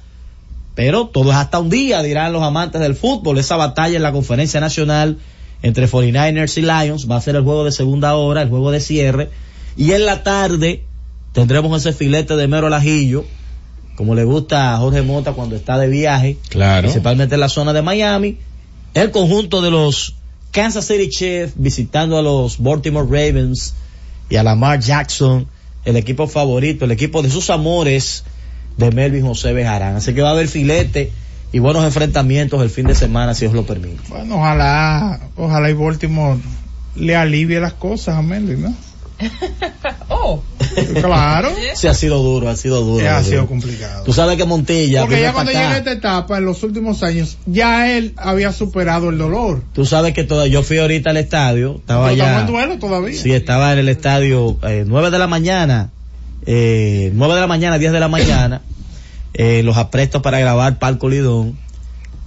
pero 0.74 1.08
todo 1.08 1.30
es 1.30 1.36
hasta 1.36 1.58
un 1.58 1.70
día, 1.70 2.02
dirán 2.02 2.32
los 2.32 2.42
amantes 2.42 2.80
del 2.80 2.94
fútbol, 2.94 3.38
esa 3.38 3.56
batalla 3.56 3.96
en 3.96 4.02
la 4.02 4.12
conferencia 4.12 4.60
nacional 4.60 5.18
entre 5.62 5.88
49ers 5.88 6.58
y 6.58 6.62
Lions 6.62 7.10
va 7.10 7.16
a 7.16 7.20
ser 7.20 7.36
el 7.36 7.42
juego 7.44 7.64
de 7.64 7.72
segunda 7.72 8.14
hora, 8.16 8.42
el 8.42 8.48
juego 8.48 8.70
de 8.70 8.80
cierre, 8.80 9.30
y 9.76 9.92
en 9.92 10.06
la 10.06 10.22
tarde 10.22 10.84
tendremos 11.32 11.80
ese 11.80 11.92
filete 11.96 12.36
de 12.36 12.48
mero 12.48 12.66
al 12.66 12.74
ajillo, 12.74 13.24
como 13.96 14.14
le 14.14 14.24
gusta 14.24 14.74
a 14.74 14.78
Jorge 14.78 15.02
Mota 15.02 15.32
cuando 15.32 15.54
está 15.54 15.78
de 15.78 15.88
viaje, 15.88 16.38
Claro. 16.48 16.82
principalmente 16.82 17.34
en 17.34 17.40
la 17.40 17.48
zona 17.48 17.72
de 17.72 17.82
Miami, 17.82 18.38
el 18.94 19.10
conjunto 19.10 19.60
de 19.62 19.70
los 19.70 20.14
Kansas 20.50 20.86
City 20.86 21.08
Chiefs 21.08 21.52
visitando 21.56 22.18
a 22.18 22.22
los 22.22 22.58
Baltimore 22.58 23.06
Ravens 23.06 23.74
y 24.28 24.36
a 24.36 24.42
Lamar 24.42 24.80
Jackson, 24.80 25.46
el 25.84 25.96
equipo 25.96 26.26
favorito, 26.26 26.84
el 26.84 26.90
equipo 26.90 27.22
de 27.22 27.30
sus 27.30 27.50
amores 27.50 28.24
de 28.76 28.90
Melvin 28.90 29.26
José 29.26 29.52
Bejarán. 29.52 29.96
Así 29.96 30.14
que 30.14 30.22
va 30.22 30.28
a 30.30 30.32
haber 30.32 30.48
filete 30.48 31.12
y 31.52 31.58
buenos 31.58 31.84
enfrentamientos 31.84 32.62
el 32.62 32.70
fin 32.70 32.86
de 32.86 32.94
semana, 32.94 33.34
si 33.34 33.42
Dios 33.44 33.54
lo 33.54 33.64
permite. 33.66 34.00
Bueno, 34.08 34.36
ojalá, 34.36 35.20
ojalá 35.36 35.70
y 35.70 35.74
Baltimore 35.74 36.38
le 36.96 37.16
alivie 37.16 37.60
las 37.60 37.74
cosas 37.74 38.16
a 38.16 38.22
Mendy, 38.22 38.56
¿no? 38.56 38.74
Oh. 40.08 40.42
Claro. 41.00 41.50
Sí, 41.74 41.86
ha 41.86 41.94
sido 41.94 42.22
duro, 42.22 42.48
ha 42.48 42.56
sido 42.56 42.82
duro. 42.82 43.08
Ha 43.08 43.22
sido 43.22 43.46
complicado. 43.46 44.04
Tú 44.04 44.12
sabes 44.12 44.36
que 44.36 44.44
Montilla, 44.44 45.02
Porque 45.02 45.20
ya 45.20 45.32
cuando 45.32 45.50
acá. 45.50 45.60
llega 45.62 45.78
esta 45.78 45.92
etapa, 45.92 46.38
en 46.38 46.44
los 46.44 46.62
últimos 46.62 47.02
años, 47.02 47.38
ya 47.46 47.90
él 47.96 48.14
había 48.16 48.52
superado 48.52 49.10
el 49.10 49.18
dolor. 49.18 49.62
Tú 49.72 49.84
sabes 49.84 50.12
que 50.14 50.24
toda, 50.24 50.46
yo 50.46 50.62
fui 50.62 50.78
ahorita 50.78 51.10
al 51.10 51.16
estadio, 51.18 51.76
estaba 51.76 52.08
Pero 52.10 52.22
allá. 52.24 52.40
en 52.40 52.46
duelo 52.46 52.78
todavía. 52.78 53.20
Sí, 53.20 53.32
estaba 53.32 53.72
en 53.72 53.80
el 53.80 53.88
estadio, 53.88 54.58
eh, 54.62 54.84
9 54.86 55.10
de 55.10 55.18
la 55.18 55.26
mañana, 55.26 55.90
eh, 56.46 57.10
9 57.14 57.34
de 57.34 57.40
la 57.40 57.46
mañana, 57.46 57.78
10 57.78 57.92
de 57.92 58.00
la 58.00 58.08
mañana, 58.08 58.62
eh, 59.34 59.62
los 59.62 59.76
aprestos 59.76 60.22
para 60.22 60.38
grabar 60.40 60.78
Palco 60.78 61.08
Lidón, 61.08 61.58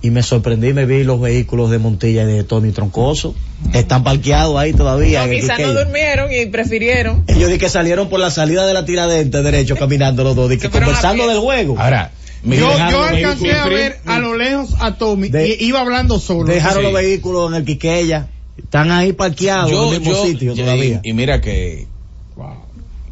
y 0.02 0.12
me 0.12 0.22
sorprendí, 0.22 0.72
me 0.74 0.86
vi 0.86 1.04
los 1.04 1.20
vehículos 1.20 1.72
de 1.72 1.80
Montilla 1.80 2.24
y 2.24 2.26
de 2.28 2.44
Tony 2.44 2.72
Troncoso, 2.72 3.34
están 3.74 4.04
parqueados 4.04 4.56
ahí 4.58 4.72
todavía. 4.74 5.26
No, 5.26 5.32
quizás 5.32 5.60
no 5.60 5.74
durmieron 5.74 6.30
y 6.32 6.46
prefirieron. 6.46 7.24
Ellos 7.28 7.50
di 7.50 7.58
que 7.58 7.70
salieron 7.70 8.08
por 8.10 8.20
la 8.20 8.30
salida 8.30 8.68
de 8.68 8.74
la 8.74 8.86
tiradente 8.86 9.42
derecho 9.42 9.76
caminando 9.80 10.24
los 10.24 10.36
dos, 10.36 10.50
di 10.50 10.58
que 10.58 10.70
conversando 10.70 11.28
del 11.28 11.40
juego. 11.40 11.76
Ahora, 11.80 12.12
Yo, 12.44 12.56
yo 12.56 13.04
alcancé 13.04 13.52
a 13.54 13.66
ver 13.68 13.98
a 14.06 14.20
lo 14.20 14.38
lejos 14.38 14.76
a 14.80 14.96
Tommy 14.98 15.30
De- 15.30 15.58
y 15.60 15.66
iba 15.66 15.82
hablando 15.82 16.20
solo. 16.20 16.44
Dejaron 16.44 16.78
Sí. 16.80 16.84
los 16.84 16.94
vehículos 16.94 17.50
en 17.50 17.56
el 17.58 17.66
Quiqueya, 17.66 18.28
están 18.60 18.92
ahí 18.92 19.14
parqueados 19.14 19.72
en 19.72 19.94
el 19.96 20.00
mismo 20.02 20.24
sitio 20.24 20.54
todavía. 20.54 21.02
Y, 21.04 21.10
y 21.10 21.14
mira 21.14 21.42
que 21.42 21.88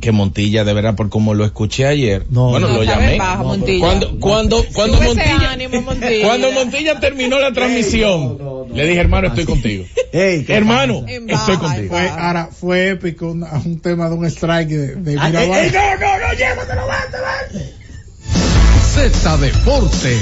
que 0.04 0.12
Montilla 0.12 0.64
de 0.64 0.74
verdad 0.74 0.96
por 0.96 1.10
como 1.10 1.34
lo 1.34 1.46
escuché 1.46 1.86
ayer 1.88 2.26
No, 2.30 2.50
bueno 2.50 2.68
no, 2.68 2.76
lo 2.78 2.84
llamé. 2.84 3.18
baja, 3.18 3.42
Montilla. 3.44 3.80
cuando 3.80 4.20
cuando 4.20 4.66
cuando 4.74 5.02
Montilla 5.02 5.52
ánimo, 5.52 5.82
Montilla. 5.82 6.28
cuando 6.28 6.52
Montilla 6.52 7.00
terminó 7.00 7.40
la 7.40 7.54
transmisión 7.54 8.38
le 8.74 8.86
dije 8.88 9.00
hermano 9.00 9.28
estoy 9.30 9.46
contigo 9.46 9.86
Ey, 10.12 10.44
¿qué 10.44 10.54
hermano 10.56 11.06
En 11.08 11.30
estoy 11.30 11.56
baja, 11.56 11.60
contigo. 11.60 11.88
Fue, 11.90 12.08
ahora, 12.10 12.50
fue 12.52 12.90
épico, 12.92 13.28
un, 13.32 13.44
un 13.44 13.80
tema 13.80 14.10
de 14.10 14.16
un 14.16 14.26
strike 14.26 14.70
de, 14.70 14.96
de 14.98 15.18
Ay, 15.20 15.32
Mirabal. 15.32 15.60
ey, 15.60 15.66
ey, 15.66 15.72
no 15.72 15.98
no 15.98 16.28
no 16.28 16.34
llévatelo 16.34 16.84
Z 18.94 19.38
Deportes. 19.38 20.20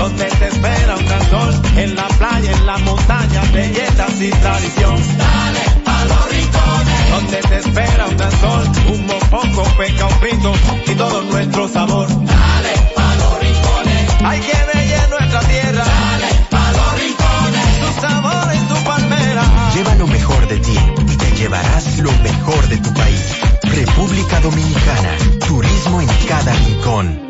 Donde 0.00 0.24
te 0.24 0.46
espera 0.48 0.96
un 0.96 1.04
gran 1.04 1.30
sol, 1.30 1.62
en 1.76 1.94
la 1.94 2.08
playa, 2.08 2.52
en 2.52 2.66
la 2.66 2.78
montaña, 2.78 3.42
belletas 3.52 4.18
y 4.18 4.30
tradición. 4.30 4.96
Dale 5.18 5.60
a 5.84 6.04
los 6.06 6.30
rincones, 6.30 7.10
donde 7.10 7.36
te 7.42 7.56
espera 7.58 8.06
un 8.06 8.16
gran 8.16 8.40
sol, 8.40 8.64
un 8.94 9.06
mopongo, 9.06 9.62
peca, 9.76 10.06
un 10.06 10.14
frito 10.20 10.52
y 10.86 10.94
todo 10.94 11.22
nuestro 11.24 11.68
sabor. 11.68 12.08
Dale 12.08 12.72
a 12.96 13.14
los 13.20 13.40
rincones, 13.40 14.06
hay 14.24 14.40
que 14.40 14.58
bella 14.72 15.04
en 15.04 15.10
nuestra 15.10 15.40
tierra. 15.40 15.84
Dale 15.84 16.30
a 16.50 16.72
los 16.78 16.90
rincones, 17.02 17.66
su 17.84 18.00
sabor 18.00 18.54
y 18.54 18.58
su 18.68 18.84
palmera. 18.84 19.42
Lleva 19.74 19.94
lo 19.96 20.06
mejor 20.06 20.48
de 20.48 20.58
ti 20.60 20.78
y 21.12 21.16
te 21.16 21.30
llevarás 21.36 21.98
lo 21.98 22.12
mejor 22.22 22.68
de 22.68 22.78
tu 22.78 22.94
país. 22.94 23.20
República 23.64 24.40
Dominicana. 24.40 25.18
Turismo 25.46 26.00
en 26.00 26.08
cada 26.26 26.54
rincón. 26.54 27.29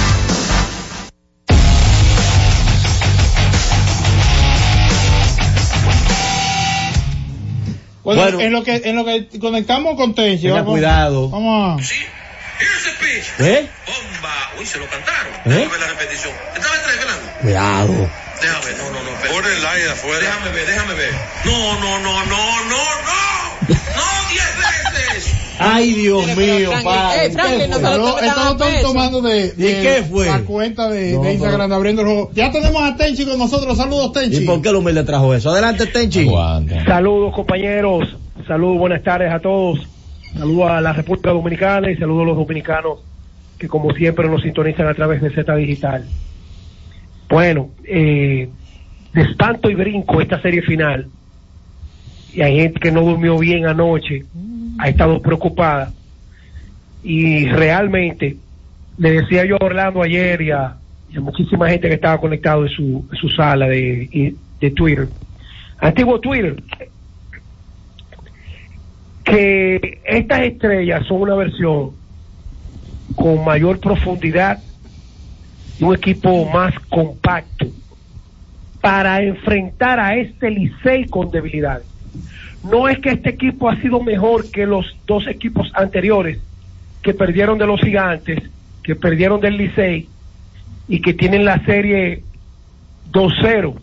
Bueno, 8.03 8.21
Bueno. 8.23 8.41
en 8.41 8.51
lo 8.51 8.63
que 8.63 8.81
en 8.83 8.95
lo 8.95 9.05
que 9.05 9.27
conectamos 9.39 9.95
con 9.95 10.15
Tenchi, 10.15 10.43
Tenga 10.43 10.55
vamos, 10.55 10.71
cuidado. 10.73 11.29
Vamos 11.29 11.81
a... 11.81 11.83
¿Eh? 13.39 13.69
Uy, 14.59 14.65
se 14.65 14.77
lo 14.77 14.87
cantaron. 14.87 15.33
¿Eh? 15.33 15.39
Déjame 15.45 15.67
ver 15.67 15.79
la 15.79 15.87
repetición. 15.87 16.33
Estaba 16.55 16.75
entregando. 16.75 17.31
Cuidado. 17.41 18.09
Déjame 18.41 18.65
ver, 18.65 18.77
no, 18.77 18.89
no, 18.89 19.03
no. 19.03 19.33
Por 19.33 19.45
el 19.45 19.65
aire 19.65 19.89
afuera. 19.91 20.19
Déjame 20.19 20.49
ver, 20.51 20.67
déjame 20.67 20.93
ver. 20.95 21.13
No, 21.45 21.79
no, 21.79 21.99
no, 21.99 22.25
no, 22.25 22.63
no, 22.65 22.65
no. 22.65 23.21
No, 23.69 24.29
diez 24.29 24.43
veces. 24.45 24.50
Ay, 25.63 25.93
Dios 25.93 26.25
mío, 26.37 26.71
padre. 26.83 27.25
eh, 27.25 27.27
están 27.27 28.57
peso. 28.57 28.81
tomando 28.87 29.21
de, 29.21 29.53
¿Y 29.57 29.61
de 29.61 29.81
qué 29.81 30.03
fue? 30.09 30.25
la 30.25 30.39
cuenta 30.41 30.89
de, 30.89 31.13
No, 31.13 31.21
de 31.23 31.33
Instagram 31.33 31.71
abriendo 31.73 32.01
el 32.01 32.07
juego. 32.07 32.31
Ya 32.33 32.51
tenemos 32.51 32.81
a 32.81 32.95
Tenchi 32.95 33.25
con 33.25 33.37
nosotros. 33.37 33.77
Saludos, 33.77 34.11
Tenchi. 34.13 34.37
¿Y 34.43 34.45
por 34.45 34.61
qué 34.61 34.69
el 34.69 34.75
humilde 34.75 35.03
trajo 35.03 35.33
eso? 35.33 35.51
Adelante, 35.51 35.85
Tenchi. 35.87 36.29
Saludos 36.85 37.33
compañeros, 37.35 38.15
saludos, 38.47 38.77
buenas 38.79 39.03
tardes 39.03 39.31
a 39.31 39.39
todos, 39.39 39.79
saludos 40.37 40.71
a 40.71 40.81
la 40.81 40.93
República 40.93 41.29
Dominicana 41.31 41.91
y 41.91 41.97
saludos 41.97 42.23
a 42.23 42.25
los 42.27 42.37
dominicanos 42.37 42.99
que 43.57 43.67
como 43.67 43.93
siempre 43.93 44.27
nos 44.27 44.41
sintonizan 44.41 44.87
a 44.87 44.93
través 44.95 45.21
de 45.21 45.29
Z 45.29 45.55
Digital. 45.55 46.05
Bueno, 47.29 47.69
eh, 47.85 48.49
de 49.13 49.21
espanto 49.21 49.69
y 49.69 49.75
brinco 49.75 50.19
esta 50.21 50.41
serie 50.41 50.61
final, 50.63 51.07
y 52.33 52.41
hay 52.41 52.57
gente 52.57 52.79
que 52.79 52.91
no 52.91 53.01
durmió 53.01 53.37
bien 53.37 53.65
anoche, 53.65 54.25
ha 54.77 54.89
estado 54.89 55.21
preocupada, 55.21 55.91
y 57.03 57.47
realmente, 57.47 58.37
le 58.97 59.11
decía 59.11 59.45
yo 59.45 59.55
a 59.59 59.65
Orlando 59.65 60.01
ayer 60.03 60.41
y 60.41 60.51
a, 60.51 60.75
muchísima 61.19 61.67
gente 61.69 61.89
que 61.89 61.95
estaba 61.95 62.19
conectado 62.19 62.63
en 62.63 62.69
su, 62.69 63.05
su 63.19 63.27
sala 63.29 63.67
de, 63.67 64.33
de 64.59 64.71
Twitter, 64.71 65.09
antiguo 65.79 66.19
Twitter, 66.19 66.61
que 69.23 69.99
estas 70.05 70.41
estrellas 70.41 71.05
son 71.07 71.21
una 71.21 71.35
versión 71.35 71.91
con 73.15 73.43
mayor 73.43 73.79
profundidad 73.79 74.59
y 75.79 75.83
un 75.83 75.95
equipo 75.95 76.45
más 76.45 76.73
compacto 76.89 77.67
para 78.79 79.21
enfrentar 79.21 79.99
a 79.99 80.15
este 80.15 80.49
Licey 80.49 81.05
con 81.05 81.29
debilidades. 81.29 81.90
No 82.63 82.87
es 82.87 82.99
que 82.99 83.09
este 83.09 83.31
equipo 83.31 83.69
ha 83.69 83.75
sido 83.77 84.01
mejor 84.01 84.49
que 84.51 84.65
los 84.65 84.85
dos 85.07 85.27
equipos 85.27 85.71
anteriores 85.73 86.39
que 87.01 87.13
perdieron 87.13 87.57
de 87.57 87.65
los 87.65 87.81
gigantes, 87.81 88.39
que 88.83 88.95
perdieron 88.95 89.41
del 89.41 89.57
Licey 89.57 90.07
y 90.87 91.01
que 91.01 91.13
tienen 91.13 91.45
la 91.45 91.63
serie 91.65 92.23
2-0. 93.11 93.75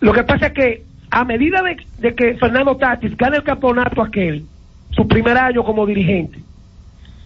Lo 0.00 0.12
que 0.12 0.22
pasa 0.24 0.46
es 0.46 0.52
que 0.52 0.82
a 1.10 1.24
medida 1.24 1.62
de, 1.98 2.14
que 2.14 2.34
Fernando 2.34 2.76
Tatis 2.76 3.16
gana 3.16 3.36
el 3.36 3.42
campeonato 3.42 4.02
aquel, 4.02 4.44
su 4.90 5.06
primer 5.06 5.36
año 5.36 5.64
como 5.64 5.86
dirigente, 5.86 6.38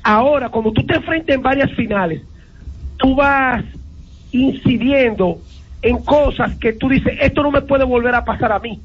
ahora 0.03 0.49
cuando 0.49 0.73
tú 0.73 0.85
te 0.85 0.97
enfrentas 0.97 1.37
en 1.37 1.43
varias 1.43 1.71
finales, 1.73 2.23
tú 2.97 3.15
vas 3.15 3.65
incidiendo 4.33 5.39
en 5.83 5.99
cosas 5.99 6.57
que 6.57 6.73
tú 6.73 6.89
dices, 6.89 7.13
esto 7.21 7.43
no 7.43 7.51
me 7.51 7.63
puede 7.63 7.85
volver 7.85 8.15
a 8.15 8.25
pasar 8.25 8.53
a 8.53 8.59
mí. 8.59 8.81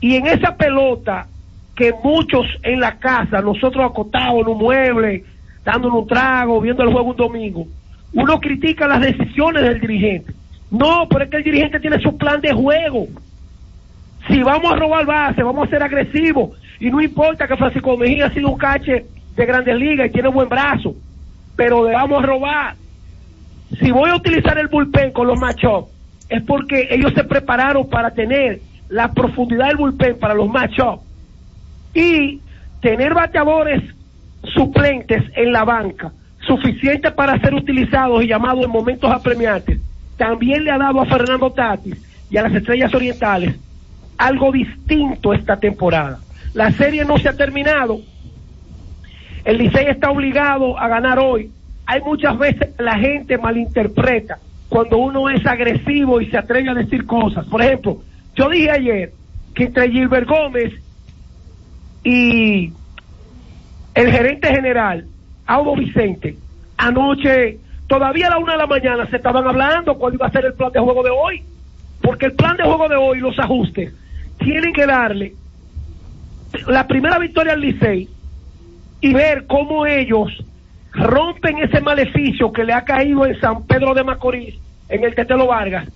Y 0.00 0.16
en 0.16 0.26
esa 0.26 0.56
pelota 0.56 1.26
que 1.74 1.92
muchos 2.02 2.46
en 2.62 2.80
la 2.80 2.98
casa, 2.98 3.40
nosotros 3.40 3.88
acotados 3.88 4.40
en 4.40 4.48
un 4.48 4.58
mueble, 4.58 5.24
dándonos 5.64 6.02
un 6.02 6.08
trago, 6.08 6.60
viendo 6.60 6.82
el 6.82 6.92
juego 6.92 7.10
un 7.10 7.16
domingo, 7.16 7.66
uno 8.12 8.40
critica 8.40 8.88
las 8.88 9.00
decisiones 9.00 9.62
del 9.62 9.80
dirigente. 9.80 10.32
No, 10.70 11.06
pero 11.08 11.24
es 11.24 11.30
que 11.30 11.36
el 11.38 11.44
dirigente 11.44 11.80
tiene 11.80 12.00
su 12.00 12.16
plan 12.16 12.40
de 12.40 12.52
juego. 12.52 13.06
Si 14.28 14.42
vamos 14.42 14.72
a 14.72 14.76
robar 14.76 15.06
base, 15.06 15.42
vamos 15.42 15.66
a 15.66 15.70
ser 15.70 15.82
agresivos. 15.82 16.58
Y 16.80 16.90
no 16.90 17.00
importa 17.00 17.46
que 17.46 17.56
Francisco 17.56 17.96
Mejía 17.96 18.26
ha 18.26 18.34
sido 18.34 18.50
un 18.50 18.58
cache 18.58 19.06
de 19.36 19.46
grandes 19.46 19.76
ligas 19.76 20.08
y 20.08 20.12
tiene 20.12 20.28
buen 20.28 20.48
brazo, 20.48 20.94
pero 21.56 21.86
le 21.86 21.92
vamos 21.92 22.22
a 22.22 22.26
robar. 22.26 22.74
Si 23.78 23.90
voy 23.90 24.10
a 24.10 24.16
utilizar 24.16 24.58
el 24.58 24.68
bullpen 24.68 25.12
con 25.12 25.26
los 25.26 25.38
matchups, 25.38 25.90
es 26.28 26.42
porque 26.42 26.88
ellos 26.90 27.12
se 27.14 27.24
prepararon 27.24 27.88
para 27.88 28.10
tener 28.10 28.60
la 28.88 29.12
profundidad 29.12 29.68
del 29.68 29.76
bullpen 29.76 30.18
para 30.18 30.34
los 30.34 30.48
matchups 30.48 31.02
y 31.94 32.40
tener 32.80 33.14
bateadores 33.14 33.82
suplentes 34.54 35.24
en 35.36 35.52
la 35.52 35.64
banca 35.64 36.12
suficientes 36.46 37.12
para 37.12 37.38
ser 37.40 37.54
utilizados 37.54 38.22
y 38.22 38.28
llamados 38.28 38.64
en 38.64 38.70
momentos 38.70 39.10
apremiantes 39.10 39.80
también 40.16 40.64
le 40.64 40.70
ha 40.70 40.78
dado 40.78 41.00
a 41.00 41.06
Fernando 41.06 41.50
Tatis 41.50 41.96
y 42.30 42.36
a 42.36 42.42
las 42.42 42.54
Estrellas 42.54 42.92
Orientales 42.94 43.54
algo 44.18 44.50
distinto 44.50 45.32
esta 45.32 45.58
temporada. 45.58 46.18
La 46.52 46.72
serie 46.72 47.04
no 47.04 47.16
se 47.18 47.28
ha 47.28 47.36
terminado. 47.36 48.00
El 49.44 49.58
Licey 49.58 49.86
está 49.86 50.10
obligado 50.10 50.76
a 50.76 50.88
ganar 50.88 51.18
hoy. 51.20 51.52
Hay 51.86 52.02
muchas 52.02 52.36
veces 52.36 52.74
que 52.76 52.82
la 52.82 52.98
gente 52.98 53.38
malinterpreta 53.38 54.38
cuando 54.68 54.98
uno 54.98 55.30
es 55.30 55.46
agresivo 55.46 56.20
y 56.20 56.26
se 56.30 56.36
atreve 56.36 56.68
a 56.68 56.74
decir 56.74 57.06
cosas. 57.06 57.46
Por 57.46 57.62
ejemplo, 57.62 58.02
yo 58.38 58.48
dije 58.48 58.70
ayer 58.70 59.12
que 59.54 59.64
entre 59.64 59.90
Gilbert 59.90 60.28
Gómez 60.28 60.72
y 62.04 62.72
el 63.94 64.12
gerente 64.12 64.48
general, 64.48 65.06
Audo 65.44 65.74
Vicente, 65.74 66.36
anoche, 66.76 67.58
todavía 67.88 68.28
a 68.28 68.30
la 68.30 68.38
una 68.38 68.52
de 68.52 68.58
la 68.58 68.66
mañana 68.68 69.10
se 69.10 69.16
estaban 69.16 69.44
hablando 69.44 69.98
cuál 69.98 70.14
iba 70.14 70.28
a 70.28 70.30
ser 70.30 70.44
el 70.44 70.54
plan 70.54 70.70
de 70.70 70.78
juego 70.78 71.02
de 71.02 71.10
hoy. 71.10 71.42
Porque 72.00 72.26
el 72.26 72.32
plan 72.34 72.56
de 72.56 72.62
juego 72.62 72.88
de 72.88 72.94
hoy, 72.94 73.18
los 73.18 73.36
ajustes, 73.40 73.92
tienen 74.38 74.72
que 74.72 74.86
darle 74.86 75.34
la 76.68 76.86
primera 76.86 77.18
victoria 77.18 77.54
al 77.54 77.60
Licey 77.60 78.08
y 79.00 79.12
ver 79.12 79.46
cómo 79.48 79.84
ellos 79.84 80.30
rompen 80.92 81.58
ese 81.58 81.80
maleficio 81.80 82.52
que 82.52 82.62
le 82.62 82.72
ha 82.72 82.84
caído 82.84 83.26
en 83.26 83.38
San 83.40 83.66
Pedro 83.66 83.94
de 83.94 84.04
Macorís, 84.04 84.54
en 84.88 85.02
el 85.02 85.16
Tetelo 85.16 85.48
Vargas, 85.48 85.88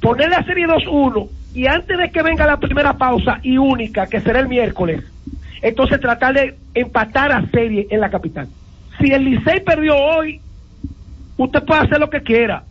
poner 0.00 0.30
la 0.30 0.42
serie 0.44 0.66
2-1 0.66 1.28
y 1.56 1.66
antes 1.68 1.96
de 1.96 2.10
que 2.10 2.22
venga 2.22 2.46
la 2.46 2.60
primera 2.60 2.98
pausa 2.98 3.38
y 3.42 3.56
única, 3.56 4.06
que 4.06 4.20
será 4.20 4.40
el 4.40 4.46
miércoles, 4.46 5.02
entonces 5.62 5.98
tratar 6.02 6.34
de 6.34 6.54
empatar 6.74 7.32
a 7.32 7.50
serie 7.50 7.86
en 7.88 8.02
la 8.02 8.10
capital. 8.10 8.46
Si 9.00 9.10
el 9.10 9.24
Licey 9.24 9.60
perdió 9.64 9.96
hoy, 9.96 10.38
usted 11.38 11.64
puede 11.64 11.80
hacer 11.80 11.98
lo 11.98 12.10
que 12.10 12.20
quiera. 12.20 12.62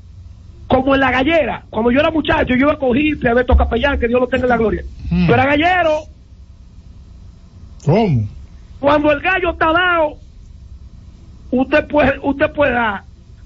Como 0.68 0.94
en 0.94 1.02
la 1.02 1.10
gallera, 1.10 1.64
cuando 1.72 1.90
yo 1.90 2.00
era 2.00 2.12
muchacho, 2.12 2.50
yo 2.50 2.68
iba 2.68 2.74
a 2.74 2.78
coger 2.78 3.28
a 3.28 3.34
Beto 3.34 3.58
Capellán, 3.58 4.00
que 4.00 4.08
Dios 4.08 4.20
lo 4.20 4.28
tenga 4.28 4.44
en 4.44 4.50
la 4.50 4.58
gloria. 4.58 4.84
Mm. 5.10 5.28
Yo 5.30 5.34
era 5.34 5.46
gallero, 5.48 6.00
¿Cómo? 7.86 8.28
cuando 8.80 9.12
el 9.12 9.20
gallo 9.20 9.50
está 9.50 9.72
dado, 9.72 10.18
usted 11.50 11.88
puede, 11.88 12.20
usted 12.22 12.52
puede 12.52 12.74
dar 12.74 13.02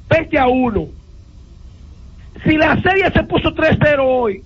20 0.10 0.38
a 0.38 0.48
1. 0.50 0.86
Si 2.44 2.58
la 2.58 2.82
serie 2.82 3.10
se 3.12 3.24
puso 3.24 3.56
3-0 3.56 4.00
hoy, 4.02 4.44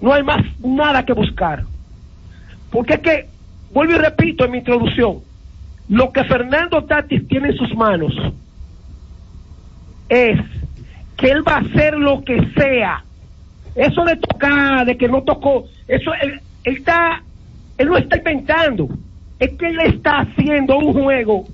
no 0.00 0.12
hay 0.12 0.22
más 0.22 0.44
nada 0.60 1.04
que 1.04 1.12
buscar. 1.12 1.64
Porque 2.70 2.94
es 2.94 3.00
que, 3.00 3.26
vuelvo 3.72 3.94
y 3.94 3.98
repito 3.98 4.44
en 4.44 4.50
mi 4.50 4.58
introducción, 4.58 5.20
lo 5.88 6.12
que 6.12 6.24
Fernando 6.24 6.84
Tatis 6.84 7.26
tiene 7.28 7.48
en 7.48 7.56
sus 7.56 7.74
manos 7.74 8.12
es 10.08 10.38
que 11.16 11.30
él 11.30 11.46
va 11.46 11.56
a 11.56 11.60
hacer 11.60 11.96
lo 11.96 12.22
que 12.22 12.38
sea. 12.56 13.02
Eso 13.74 14.04
de 14.04 14.16
tocar, 14.16 14.86
de 14.86 14.96
que 14.96 15.08
no 15.08 15.22
tocó, 15.22 15.66
eso 15.86 16.10
él, 16.22 16.40
está, 16.64 17.22
él 17.76 17.88
no 17.88 17.96
está 17.96 18.16
inventando, 18.16 18.88
es 19.38 19.50
que 19.52 19.66
él 19.66 19.80
está 19.80 20.20
haciendo 20.20 20.78
un 20.78 20.92
juego 20.94 21.44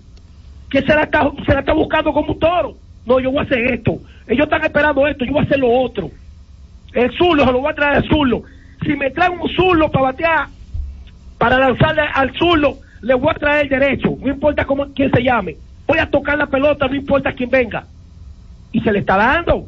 que 0.70 0.80
se 0.82 0.94
la 0.94 1.02
está, 1.02 1.30
se 1.44 1.52
la 1.52 1.60
está 1.60 1.72
buscando 1.72 2.12
como 2.12 2.32
un 2.32 2.38
toro. 2.38 2.76
No, 3.04 3.18
yo 3.18 3.30
voy 3.30 3.40
a 3.40 3.42
hacer 3.42 3.58
esto. 3.72 3.98
Ellos 4.26 4.44
están 4.44 4.64
esperando 4.64 5.06
esto, 5.06 5.24
yo 5.24 5.32
voy 5.32 5.42
a 5.42 5.44
hacer 5.44 5.58
lo 5.58 5.70
otro. 5.70 6.10
El 6.92 7.10
zurdo, 7.16 7.44
se 7.44 7.52
lo 7.52 7.60
voy 7.60 7.72
a 7.72 7.74
traer 7.74 7.96
al 7.96 8.08
zurdo. 8.08 8.42
Si 8.84 8.94
me 8.94 9.10
traen 9.10 9.38
un 9.40 9.48
zurdo 9.48 9.90
para 9.90 10.04
batear, 10.06 10.48
para 11.38 11.58
lanzarle 11.58 12.02
al 12.14 12.32
zurdo, 12.34 12.78
le 13.00 13.14
voy 13.14 13.30
a 13.30 13.38
traer 13.38 13.62
el 13.64 13.80
derecho. 13.80 14.16
No 14.20 14.28
importa 14.28 14.64
cómo, 14.64 14.86
quién 14.94 15.10
se 15.10 15.22
llame. 15.22 15.56
Voy 15.86 15.98
a 15.98 16.10
tocar 16.10 16.38
la 16.38 16.46
pelota, 16.46 16.86
no 16.86 16.94
importa 16.94 17.32
quién 17.32 17.50
venga. 17.50 17.84
Y 18.72 18.80
se 18.80 18.92
le 18.92 19.00
está 19.00 19.16
dando. 19.16 19.66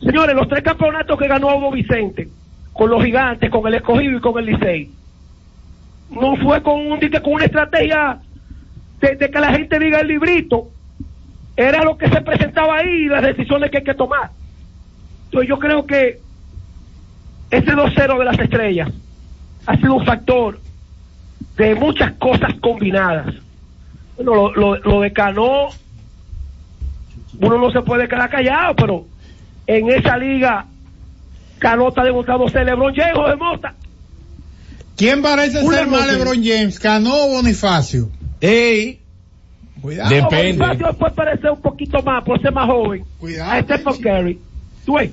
Señores, 0.00 0.34
los 0.34 0.48
tres 0.48 0.62
campeonatos 0.62 1.18
que 1.18 1.28
ganó 1.28 1.56
Hugo 1.56 1.70
Vicente, 1.70 2.28
con 2.72 2.90
los 2.90 3.04
gigantes, 3.04 3.50
con 3.50 3.66
el 3.66 3.74
escogido 3.74 4.18
y 4.18 4.20
con 4.20 4.38
el 4.38 4.46
Licey, 4.46 4.90
no 6.10 6.36
fue 6.36 6.62
con, 6.62 6.80
un, 6.80 6.98
con 6.98 7.32
una 7.34 7.44
estrategia 7.44 8.18
de, 9.00 9.16
de 9.16 9.30
que 9.30 9.40
la 9.40 9.52
gente 9.52 9.78
diga 9.78 10.00
el 10.00 10.08
librito, 10.08 10.68
era 11.56 11.84
lo 11.84 11.96
que 11.96 12.08
se 12.08 12.20
presentaba 12.20 12.78
ahí 12.78 13.04
y 13.04 13.08
las 13.08 13.22
decisiones 13.22 13.70
que 13.70 13.78
hay 13.78 13.84
que 13.84 13.94
tomar. 13.94 14.30
Entonces 15.26 15.48
yo 15.48 15.58
creo 15.58 15.86
que 15.86 16.20
ese 17.52 17.70
2-0 17.72 18.18
de 18.18 18.24
las 18.24 18.38
estrellas 18.38 18.88
ha 19.66 19.76
sido 19.76 19.94
un 19.94 20.06
factor 20.06 20.58
de 21.56 21.74
muchas 21.74 22.12
cosas 22.14 22.54
combinadas. 22.60 23.34
Bueno, 24.16 24.34
lo, 24.34 24.54
lo, 24.54 24.76
lo 24.78 25.00
de 25.02 25.12
Cano, 25.12 25.68
uno 27.40 27.58
no 27.58 27.70
se 27.70 27.82
puede 27.82 28.08
quedar 28.08 28.30
callado, 28.30 28.74
pero 28.74 29.04
en 29.66 29.90
esa 29.90 30.16
liga, 30.16 30.64
Cano 31.58 31.88
está 31.88 32.02
demostrando 32.04 32.48
ser 32.48 32.64
LeBron 32.64 32.94
James 32.94 33.18
o 33.18 33.28
de 33.28 33.36
Mota. 33.36 33.74
¿Quién 34.96 35.20
parece 35.20 35.60
ser 35.62 35.86
más 35.86 36.06
LeBron 36.06 36.40
LeBron 36.40 36.42
James, 36.42 36.80
Cano 36.80 37.14
o 37.14 37.28
Bonifacio? 37.28 38.08
Ey, 38.40 38.98
Cuidado. 39.82 40.10
Depende. 40.10 40.64
Bonifacio 40.64 40.98
puede 40.98 41.14
parecer 41.14 41.50
un 41.50 41.60
poquito 41.60 42.02
más 42.02 42.24
por 42.24 42.40
ser 42.40 42.52
más 42.52 42.66
joven. 42.66 43.04
Cuidado. 43.18 43.52
A 43.52 43.62
Stephen 43.62 44.02
Curry. 44.02 44.38
¿Tú 44.86 44.94
ves? 44.94 45.10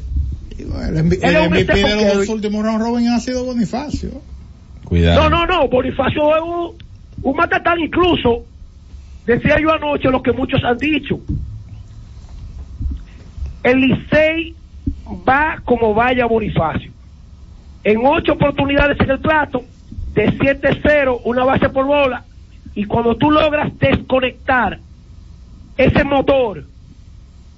El, 0.57 1.03
MVP 1.03 1.73
de 1.73 2.15
los 2.15 2.29
últimos 2.29 2.63
round 2.63 2.81
robin 2.81 3.09
ha 3.09 3.19
sido 3.19 3.45
Bonifacio. 3.45 4.21
Cuidado. 4.83 5.29
No, 5.29 5.45
no, 5.45 5.45
no, 5.45 5.67
Bonifacio 5.67 6.35
es 6.35 6.41
un, 6.41 6.75
un 7.21 7.35
matatán 7.35 7.79
incluso, 7.79 8.45
decía 9.25 9.57
yo 9.61 9.71
anoche 9.71 10.09
lo 10.09 10.21
que 10.21 10.31
muchos 10.31 10.63
han 10.63 10.77
dicho. 10.77 11.19
El 13.63 13.81
Licey 13.81 14.55
va 15.27 15.61
como 15.63 15.93
vaya 15.93 16.25
Bonifacio. 16.25 16.91
En 17.83 17.99
ocho 18.05 18.33
oportunidades 18.33 18.99
en 18.99 19.11
el 19.11 19.19
plato, 19.19 19.63
de 20.13 20.31
7-0, 20.33 21.21
una 21.23 21.43
base 21.43 21.69
por 21.69 21.85
bola, 21.85 22.25
y 22.75 22.85
cuando 22.85 23.15
tú 23.15 23.31
logras 23.31 23.77
desconectar 23.79 24.79
ese 25.77 26.03
motor 26.03 26.65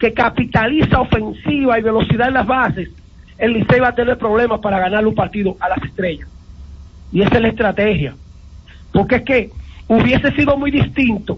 que 0.02 0.14
capitaliza 0.14 1.00
ofensiva 1.00 1.78
y 1.78 1.84
velocidad 1.84 2.30
en 2.30 2.34
las 2.34 2.48
bases, 2.48 2.90
el 3.38 3.54
Licey 3.54 3.80
va 3.80 3.90
a 3.90 3.96
tener 3.96 4.18
problemas 4.18 4.60
para 4.60 4.80
ganarle 4.80 5.10
un 5.10 5.14
partido 5.14 5.56
a 5.60 5.70
las 5.70 5.84
estrellas. 5.84 6.28
Y 7.12 7.22
esa 7.22 7.36
es 7.36 7.42
la 7.44 7.48
estrategia. 7.50 8.16
Porque 8.92 9.18
es 9.18 9.22
que 9.22 9.50
hubiese 9.88 10.32
sido 10.32 10.58
muy 10.58 10.72
distinto 10.72 11.38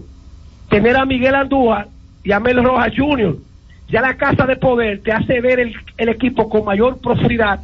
tener 0.70 0.96
a 0.96 1.04
Miguel 1.04 1.34
Andújar 1.34 1.88
y 2.22 2.32
a 2.32 2.40
Mel 2.40 2.64
Rojas 2.64 2.94
Jr. 2.96 3.36
Ya 3.90 4.00
la 4.00 4.16
casa 4.16 4.46
de 4.46 4.56
poder 4.56 5.02
te 5.02 5.12
hace 5.12 5.42
ver 5.42 5.60
el, 5.60 6.08
equipo 6.08 6.48
con 6.48 6.64
mayor 6.64 6.98
profundidad 7.02 7.60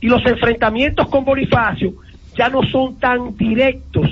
y 0.00 0.08
los 0.08 0.26
enfrentamientos 0.26 1.08
con 1.08 1.24
Bonifacio 1.24 1.92
ya 2.36 2.48
no 2.48 2.64
son 2.64 2.98
tan 2.98 3.36
directos. 3.36 4.10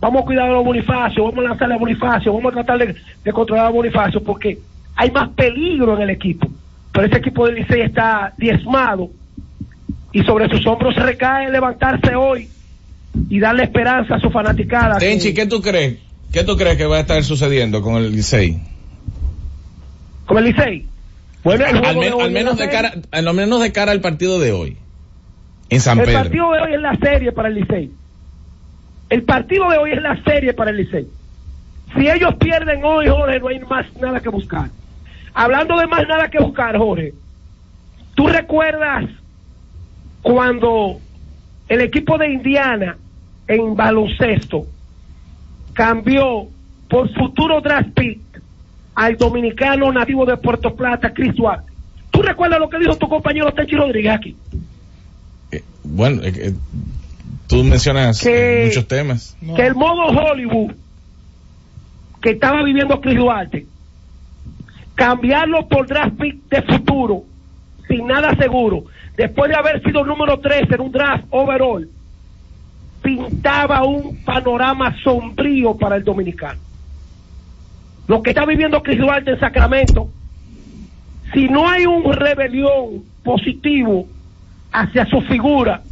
Vamos 0.00 0.22
a 0.22 0.24
cuidar 0.24 0.50
a 0.50 0.52
los 0.52 0.64
Bonifacio, 0.64 1.24
vamos 1.24 1.44
a 1.44 1.48
lanzarle 1.48 1.74
a 1.74 1.78
Bonifacio, 1.78 2.32
vamos 2.32 2.52
a 2.52 2.62
tratar 2.62 2.78
de, 2.78 2.94
de 3.24 3.32
controlar 3.32 3.66
a 3.66 3.70
Bonifacio 3.70 4.22
porque 4.22 4.58
hay 5.02 5.10
más 5.10 5.30
peligro 5.30 5.96
en 5.96 6.02
el 6.02 6.10
equipo. 6.10 6.48
Pero 6.92 7.06
ese 7.06 7.16
equipo 7.18 7.46
del 7.46 7.56
Licey 7.56 7.80
está 7.80 8.32
diezmado 8.38 9.10
y 10.12 10.22
sobre 10.22 10.48
sus 10.48 10.64
hombros 10.66 10.94
recae 10.94 11.50
levantarse 11.50 12.14
hoy 12.14 12.48
y 13.28 13.40
darle 13.40 13.64
esperanza 13.64 14.14
a 14.14 14.20
su 14.20 14.30
fanaticada. 14.30 14.98
que- 14.98 15.06
Tenchi, 15.06 15.34
¿qué 15.34 15.46
tú 15.46 15.60
crees? 15.60 15.98
¿Qué 16.32 16.44
tú 16.44 16.56
crees 16.56 16.76
que 16.76 16.86
va 16.86 16.98
a 16.98 17.00
estar 17.00 17.22
sucediendo 17.24 17.82
con 17.82 17.96
el 17.96 18.12
Licey? 18.12 18.60
con 20.26 20.38
el 20.38 20.44
Licey. 20.44 20.86
Bueno, 21.42 21.64
el 21.66 21.76
Al, 21.84 22.20
al 22.20 22.30
menos 22.30 22.56
de 22.56 22.68
cara, 22.70 22.92
al 23.10 23.34
menos 23.34 23.60
de 23.60 23.72
cara 23.72 23.90
al 23.92 24.00
partido 24.00 24.38
de 24.38 24.52
hoy. 24.52 24.76
En 25.68 25.80
San 25.80 25.98
El 25.98 26.04
Pedro. 26.06 26.18
partido 26.22 26.52
de 26.52 26.60
hoy 26.60 26.74
es 26.74 26.80
la 26.80 26.96
serie 26.96 27.32
para 27.32 27.48
el 27.48 27.54
Licey. 27.56 27.90
El 29.10 29.22
partido 29.24 29.68
de 29.70 29.78
hoy 29.78 29.90
es 29.92 30.00
la 30.00 30.22
serie 30.22 30.54
para 30.54 30.70
el 30.70 30.76
Licey. 30.76 31.06
Si 31.96 32.08
ellos 32.08 32.34
pierden 32.36 32.82
hoy, 32.84 33.08
Jorge, 33.08 33.40
no 33.40 33.48
hay 33.48 33.58
más 33.60 33.84
nada 34.00 34.20
que 34.20 34.28
buscar. 34.28 34.70
Hablando 35.34 35.78
de 35.78 35.86
más 35.86 36.06
nada 36.06 36.28
que 36.28 36.38
buscar, 36.38 36.76
Jorge, 36.76 37.14
¿tú 38.14 38.26
recuerdas 38.26 39.04
cuando 40.22 41.00
el 41.68 41.80
equipo 41.80 42.18
de 42.18 42.32
Indiana 42.32 42.96
en 43.48 43.74
baloncesto 43.74 44.66
cambió 45.72 46.48
por 46.88 47.12
futuro 47.14 47.60
draft 47.60 47.90
pick 47.94 48.20
al 48.94 49.16
dominicano 49.16 49.90
nativo 49.90 50.26
de 50.26 50.36
Puerto 50.36 50.74
Plata, 50.74 51.12
Chris 51.14 51.34
Duarte? 51.34 51.72
¿Tú 52.10 52.20
recuerdas 52.20 52.58
lo 52.60 52.68
que 52.68 52.78
dijo 52.78 52.96
tu 52.96 53.08
compañero 53.08 53.50
Tenchi 53.52 53.74
Rodríguez 53.74 54.12
aquí? 54.14 54.36
Bueno, 55.84 56.22
eh, 56.22 56.32
eh, 56.36 56.54
tú 57.48 57.64
mencionas 57.64 58.20
Que- 58.20 58.64
muchos 58.66 58.86
temas. 58.86 59.36
que 59.56 59.66
el 59.66 59.74
modo 59.74 60.04
Hollywood 60.08 60.72
que 62.20 62.30
estaba 62.30 62.62
viviendo 62.62 63.00
Chris 63.00 63.16
Duarte, 63.16 63.66
cambiarlo 65.02 65.66
por 65.66 65.88
draft 65.88 66.16
pick 66.16 66.48
de 66.48 66.62
futuro, 66.62 67.24
sin 67.88 68.06
nada 68.06 68.36
seguro, 68.36 68.84
después 69.16 69.50
de 69.50 69.56
haber 69.56 69.82
sido 69.82 70.04
número 70.04 70.38
3 70.38 70.70
en 70.70 70.80
un 70.80 70.92
draft 70.92 71.24
overall, 71.30 71.88
pintaba 73.02 73.82
un 73.82 74.22
panorama 74.24 74.94
sombrío 75.02 75.76
para 75.76 75.96
el 75.96 76.04
dominicano. 76.04 76.60
Lo 78.06 78.22
que 78.22 78.30
está 78.30 78.46
viviendo 78.46 78.80
Chris 78.80 79.00
Duarte 79.00 79.32
en 79.32 79.40
Sacramento, 79.40 80.08
si 81.34 81.48
no 81.48 81.68
hay 81.68 81.84
un 81.84 82.12
rebelión 82.12 83.02
positivo 83.24 84.06
hacia 84.70 85.04
su 85.06 85.20
figura, 85.22 85.82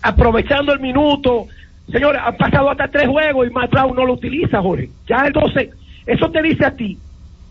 aprovechando 0.00 0.72
el 0.72 0.80
minuto. 0.80 1.46
Señores, 1.92 2.22
han 2.24 2.38
pasado 2.38 2.70
hasta 2.70 2.88
tres 2.88 3.06
juegos 3.06 3.46
y 3.46 3.50
Matt 3.50 3.70
Brown 3.70 3.94
no 3.94 4.06
lo 4.06 4.14
utiliza, 4.14 4.62
Jorge. 4.62 4.88
Ya 5.06 5.26
entonces, 5.26 5.68
eso 6.06 6.30
te 6.30 6.40
dice 6.40 6.64
a 6.64 6.70
ti 6.70 6.96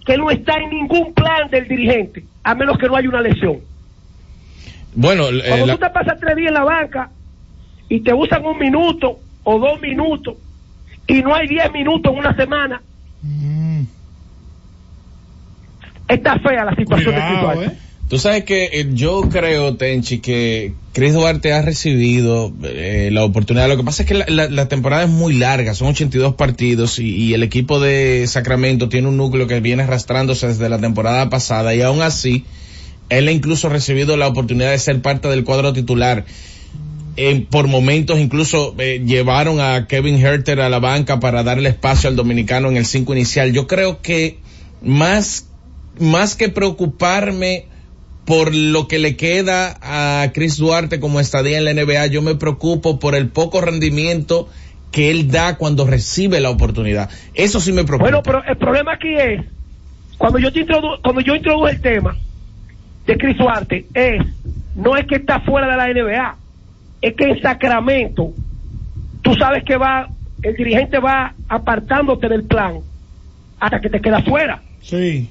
que 0.09 0.17
no 0.17 0.31
está 0.31 0.55
en 0.57 0.71
ningún 0.71 1.13
plan 1.13 1.51
del 1.51 1.67
dirigente, 1.67 2.23
a 2.43 2.55
menos 2.55 2.79
que 2.79 2.87
no 2.87 2.95
haya 2.95 3.07
una 3.07 3.21
lesión. 3.21 3.59
Bueno, 4.95 5.29
eh, 5.29 5.43
Cuando 5.47 5.67
la- 5.67 5.73
tú 5.73 5.79
te 5.81 5.89
pasas 5.91 6.19
tres 6.19 6.35
días 6.35 6.47
en 6.47 6.55
la 6.55 6.63
banca 6.63 7.11
y 7.87 7.99
te 7.99 8.11
usan 8.11 8.43
un 8.43 8.57
minuto 8.57 9.19
o 9.43 9.59
dos 9.59 9.79
minutos 9.79 10.33
y 11.05 11.21
no 11.21 11.35
hay 11.35 11.47
diez 11.47 11.71
minutos 11.71 12.11
en 12.11 12.17
una 12.17 12.35
semana, 12.35 12.81
está 16.07 16.39
fea 16.39 16.65
la 16.65 16.75
situación 16.75 17.13
de 17.13 17.21
Chris 17.21 17.41
Duarte. 17.41 17.77
Tú 18.09 18.17
sabes 18.17 18.43
que 18.43 18.71
eh, 18.73 18.89
yo 18.91 19.21
creo, 19.29 19.75
Tenchi, 19.77 20.17
que 20.17 20.73
Chris 20.93 21.13
Duarte 21.13 21.53
ha 21.53 21.61
recibido 21.61 22.51
eh, 22.63 23.11
la 23.13 23.23
oportunidad. 23.23 23.69
Lo 23.69 23.77
que 23.77 23.83
pasa 23.83 24.01
es 24.01 24.07
que 24.07 24.15
la, 24.15 24.67
temporada 24.67 25.03
es 25.03 25.09
muy 25.09 25.35
larga, 25.35 25.75
son 25.75 25.89
82 25.89 26.33
partidos 26.33 26.97
y, 26.97 27.15
y 27.15 27.33
el 27.35 27.43
equipo 27.43 27.79
de 27.79 28.25
Sacramento 28.27 28.89
tiene 28.89 29.09
un 29.09 29.17
núcleo 29.17 29.45
que 29.45 29.59
viene 29.59 29.83
arrastrándose 29.83 30.47
desde 30.47 30.69
la 30.69 30.79
temporada 30.79 31.29
pasada 31.29 31.75
y 31.75 31.83
aún 31.83 32.01
así, 32.01 32.45
él 33.09 33.27
ha 33.27 33.31
incluso 33.31 33.69
recibido 33.69 34.17
la 34.17 34.27
oportunidad 34.27 34.71
de 34.71 34.79
ser 34.79 35.01
parte 35.03 35.27
del 35.27 35.43
cuadro 35.43 35.71
titular. 35.71 36.25
Eh, 37.15 37.45
por 37.49 37.67
momentos 37.67 38.17
incluso 38.17 38.73
eh, 38.77 39.03
llevaron 39.05 39.59
a 39.59 39.87
Kevin 39.87 40.15
Herter 40.15 40.61
a 40.61 40.69
la 40.69 40.79
banca 40.79 41.19
para 41.19 41.43
darle 41.43 41.69
espacio 41.69 42.09
al 42.09 42.15
dominicano 42.15 42.69
en 42.69 42.77
el 42.77 42.85
5 42.85 43.13
inicial. 43.13 43.51
Yo 43.51 43.67
creo 43.67 44.01
que 44.01 44.39
más, 44.81 45.47
más 45.99 46.35
que 46.35 46.49
preocuparme 46.49 47.65
por 48.29 48.53
lo 48.53 48.87
que 48.87 48.99
le 48.99 49.17
queda 49.17 49.79
a 49.81 50.31
Chris 50.33 50.57
Duarte 50.57 50.99
como 50.99 51.19
estadía 51.19 51.57
en 51.57 51.65
la 51.65 51.73
NBA, 51.73 52.05
yo 52.05 52.21
me 52.21 52.35
preocupo 52.35 52.99
por 52.99 53.15
el 53.15 53.29
poco 53.29 53.59
rendimiento 53.59 54.47
que 54.91 55.09
él 55.09 55.31
da 55.31 55.57
cuando 55.57 55.87
recibe 55.87 56.39
la 56.39 56.51
oportunidad. 56.51 57.09
Eso 57.33 57.59
sí 57.59 57.71
me 57.71 57.85
preocupa. 57.85 58.11
Bueno, 58.11 58.21
pero 58.21 58.43
el 58.43 58.55
problema 58.55 58.93
aquí 58.93 59.15
es, 59.15 59.41
cuando 60.19 60.37
yo 60.37 60.53
te 60.53 60.59
introdu 60.59 61.01
cuando 61.01 61.21
yo 61.21 61.33
introduje 61.33 61.71
el 61.71 61.81
tema 61.81 62.15
de 63.07 63.17
Chris 63.17 63.35
Duarte, 63.35 63.87
es, 63.95 64.21
no 64.75 64.95
es 64.95 65.07
que 65.07 65.15
está 65.15 65.39
fuera 65.39 65.67
de 65.67 65.77
la 65.77 65.87
NBA, 65.87 66.35
es 67.01 67.15
que 67.15 67.31
en 67.31 67.41
Sacramento, 67.41 68.31
tú 69.23 69.33
sabes 69.33 69.63
que 69.63 69.75
va, 69.75 70.07
el 70.43 70.55
dirigente 70.55 70.99
va 70.99 71.33
apartándote 71.47 72.29
del 72.29 72.43
plan 72.43 72.81
hasta 73.59 73.81
que 73.81 73.89
te 73.89 73.99
quedas 73.99 74.23
fuera. 74.23 74.61
Sí. 74.83 75.27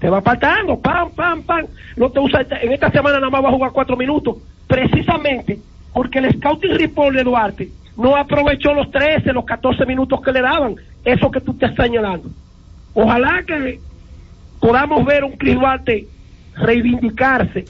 Te 0.00 0.08
va 0.08 0.18
apartando, 0.18 0.80
pam, 0.80 1.10
pam, 1.14 1.42
pam. 1.44 1.66
No 1.96 2.10
te 2.10 2.18
usa, 2.20 2.40
en 2.62 2.72
esta 2.72 2.90
semana 2.90 3.18
nada 3.20 3.30
más 3.30 3.44
va 3.44 3.48
a 3.48 3.52
jugar 3.52 3.72
cuatro 3.72 3.96
minutos, 3.96 4.36
precisamente 4.66 5.60
porque 5.92 6.18
el 6.20 6.32
scouting 6.32 6.78
report 6.78 7.14
de 7.16 7.22
Duarte 7.24 7.68
no 7.96 8.16
aprovechó 8.16 8.72
los 8.72 8.90
13, 8.90 9.32
los 9.32 9.44
14 9.44 9.84
minutos 9.84 10.20
que 10.22 10.32
le 10.32 10.40
daban, 10.40 10.74
eso 11.04 11.30
que 11.30 11.40
tú 11.40 11.52
estás 11.52 11.74
señalando. 11.76 12.30
Ojalá 12.94 13.44
que 13.46 13.80
podamos 14.58 15.04
ver 15.04 15.22
un 15.24 15.32
Chris 15.36 15.54
Duarte 15.56 16.08
reivindicarse 16.54 17.68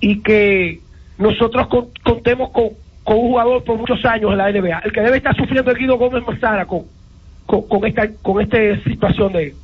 y 0.00 0.22
que 0.22 0.82
nosotros 1.18 1.66
con- 1.68 1.88
contemos 2.04 2.50
con, 2.50 2.70
con 3.02 3.16
un 3.16 3.28
jugador 3.28 3.64
por 3.64 3.78
muchos 3.78 4.04
años 4.04 4.30
en 4.32 4.38
la 4.38 4.50
NBA. 4.52 4.78
El 4.84 4.92
que 4.92 5.00
debe 5.00 5.16
estar 5.16 5.34
sufriendo 5.36 5.70
es 5.72 5.78
Guido 5.78 5.96
Gómez 5.98 6.22
Mazara 6.26 6.66
con, 6.66 6.84
con, 7.46 7.66
con 7.68 7.84
esta 7.86 8.08
con 8.22 8.40
esta 8.40 8.58
situación 8.84 9.32
de, 9.32 9.56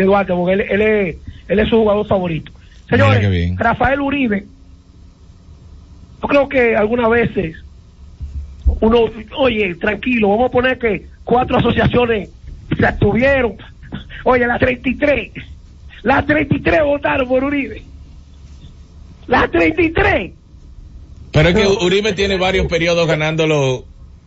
de 0.00 0.06
Duarte, 0.06 0.32
porque 0.32 0.54
él, 0.54 0.60
él, 0.60 0.82
es, 0.82 1.16
él 1.48 1.58
es 1.58 1.68
su 1.68 1.76
jugador 1.76 2.06
favorito. 2.06 2.52
Señores. 2.88 3.56
Rafael 3.56 4.00
Uribe, 4.00 4.44
yo 6.22 6.28
creo 6.28 6.48
que 6.48 6.76
algunas 6.76 7.08
veces 7.08 7.56
uno, 8.80 9.04
oye, 9.38 9.74
tranquilo, 9.76 10.28
vamos 10.28 10.48
a 10.48 10.52
poner 10.52 10.78
que 10.78 11.06
cuatro 11.24 11.58
asociaciones 11.58 12.30
se 12.76 12.86
abstuvieron. 12.86 13.56
Oye, 14.24 14.46
las 14.46 14.58
33, 14.58 15.32
las 16.02 16.26
33 16.26 16.82
votaron 16.84 17.28
por 17.28 17.44
Uribe. 17.44 17.82
Las 19.26 19.50
33. 19.50 20.32
Pero 21.32 21.48
es 21.48 21.54
que 21.54 21.66
Uribe 21.84 22.12
tiene 22.12 22.36
varios 22.36 22.66
periodos 22.66 23.06
ganándolo 23.06 23.84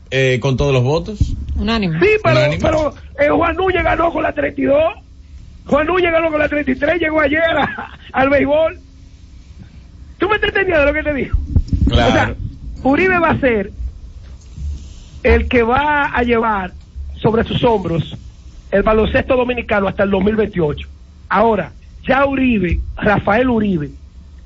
eh, 0.09 0.39
con 0.39 0.55
todos 0.55 0.73
los 0.73 0.83
votos. 0.83 1.19
Unánime. 1.55 1.99
Sí, 1.99 2.11
pero, 2.23 2.37
Unánime. 2.37 2.61
pero 2.61 2.93
eh, 3.19 3.29
Juan 3.29 3.55
Núñez 3.55 3.83
ganó 3.83 4.11
con 4.11 4.23
la 4.23 4.33
32. 4.33 5.02
Juan 5.65 5.87
Núñez 5.87 6.11
ganó 6.11 6.29
con 6.29 6.39
la 6.39 6.49
33, 6.49 6.99
llegó 6.99 7.21
ayer 7.21 7.41
a- 7.41 7.91
al 8.11 8.29
béisbol. 8.29 8.79
¿Tú 10.17 10.29
me 10.29 10.35
estás 10.35 10.49
entendiendo 10.49 10.85
lo 10.85 10.93
que 10.93 11.03
te 11.03 11.13
digo? 11.13 11.37
Claro. 11.89 12.11
O 12.11 12.13
sea, 12.13 12.35
Uribe 12.83 13.19
va 13.19 13.29
a 13.29 13.39
ser 13.39 13.71
el 15.23 15.47
que 15.47 15.63
va 15.63 16.05
a 16.07 16.21
llevar 16.23 16.73
sobre 17.15 17.43
sus 17.45 17.63
hombros 17.63 18.17
el 18.71 18.83
baloncesto 18.83 19.35
dominicano 19.37 19.87
hasta 19.87 20.03
el 20.03 20.09
2028. 20.09 20.87
Ahora, 21.29 21.71
ya 22.07 22.25
Uribe, 22.25 22.79
Rafael 22.97 23.49
Uribe, 23.49 23.91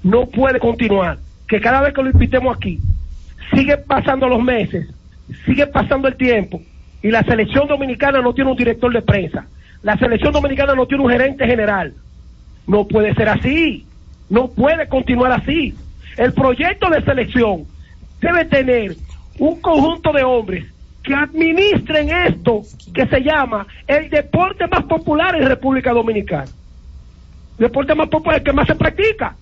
no 0.03 0.27
puede 0.27 0.59
continuar. 0.59 1.17
Que 1.47 1.59
cada 1.61 1.81
vez 1.81 1.93
que 1.93 2.03
lo 2.03 2.09
invitemos 2.09 2.55
aquí, 2.55 2.79
sigue 3.53 3.77
pasando 3.77 4.27
los 4.27 4.43
meses, 4.43 4.87
sigue 5.45 5.65
pasando 5.65 6.07
el 6.09 6.15
tiempo, 6.15 6.61
y 7.01 7.09
la 7.09 7.23
selección 7.23 7.67
dominicana 7.67 8.21
no 8.21 8.33
tiene 8.33 8.51
un 8.51 8.57
director 8.57 8.91
de 8.93 9.01
prensa. 9.01 9.45
La 9.87 9.95
selección 9.95 10.33
dominicana 10.33 10.75
no 10.75 10.85
tiene 10.85 11.05
un 11.05 11.09
gerente 11.09 11.47
general. 11.47 11.93
No 12.67 12.85
puede 12.85 13.15
ser 13.15 13.29
así. 13.29 13.85
No 14.29 14.49
puede 14.49 14.85
continuar 14.89 15.31
así. 15.31 15.73
El 16.17 16.33
proyecto 16.33 16.89
de 16.89 17.01
selección 17.03 17.63
debe 18.19 18.43
tener 18.43 18.97
un 19.39 19.61
conjunto 19.61 20.11
de 20.11 20.25
hombres 20.25 20.65
que 21.01 21.15
administren 21.15 22.09
esto 22.09 22.63
que 22.93 23.07
se 23.07 23.21
llama 23.21 23.65
el 23.87 24.09
deporte 24.09 24.67
más 24.67 24.83
popular 24.83 25.37
en 25.37 25.47
República 25.47 25.93
Dominicana. 25.93 26.51
El 27.57 27.67
deporte 27.67 27.95
más 27.95 28.09
popular, 28.09 28.39
el 28.39 28.43
que 28.43 28.51
más 28.51 28.67
se 28.67 28.75
practica. 28.75 29.37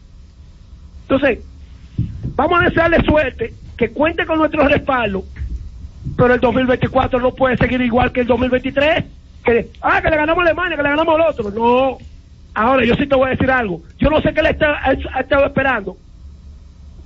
Entonces, 1.09 1.39
vamos 2.35 2.61
a 2.61 2.65
desearle 2.65 3.03
suerte, 3.03 3.51
que 3.75 3.89
cuente 3.89 4.27
con 4.27 4.37
nuestro 4.37 4.67
respaldo, 4.67 5.23
pero 6.15 6.35
el 6.35 6.39
2024 6.39 7.19
no 7.19 7.33
puede 7.33 7.57
seguir 7.57 7.81
igual 7.81 8.11
que 8.11 8.19
el 8.19 8.27
2023. 8.27 9.05
Que, 9.45 9.69
ah, 9.81 10.01
que 10.01 10.09
le 10.09 10.17
ganamos 10.17 10.43
a 10.43 10.47
Alemania, 10.47 10.75
que 10.77 10.83
le 10.83 10.89
ganamos 10.89 11.15
al 11.15 11.21
otro. 11.29 11.51
No. 11.51 11.97
Ahora, 12.53 12.85
yo 12.85 12.95
sí 12.95 13.05
te 13.05 13.15
voy 13.15 13.27
a 13.27 13.31
decir 13.31 13.51
algo. 13.51 13.81
Yo 13.99 14.09
no 14.09 14.21
sé 14.21 14.33
qué 14.33 14.41
le 14.41 14.51
está, 14.51 14.71
ha, 14.71 14.89
ha 15.13 15.19
estado 15.21 15.45
esperando 15.45 15.97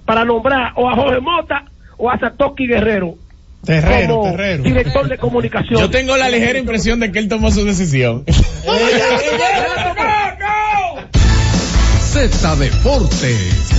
para 0.05 0.23
nombrar 0.25 0.73
o 0.75 0.89
a 0.89 0.95
Jorge 0.95 1.19
Mota 1.19 1.65
o 1.97 2.09
a 2.09 2.17
Satoshi 2.17 2.65
Guerrero 2.65 3.15
Terrero, 3.65 4.19
como 4.19 4.31
terrero. 4.31 4.63
director 4.63 5.07
de 5.07 5.17
comunicación. 5.17 5.79
Yo 5.79 5.89
tengo 5.89 6.15
la 6.17 6.29
ligera 6.29 6.57
impresión 6.59 6.99
de 6.99 7.11
que 7.11 7.19
él 7.19 7.27
tomó 7.27 7.51
su 7.51 7.65
decisión. 7.65 8.23
Z 12.11 12.55
Deportes. 12.55 13.78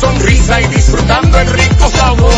Sonrisa 0.00 0.60
y 0.62 0.66
disfrutando 0.68 1.38
el 1.38 1.48
rico 1.48 1.90
sabor 1.90 2.32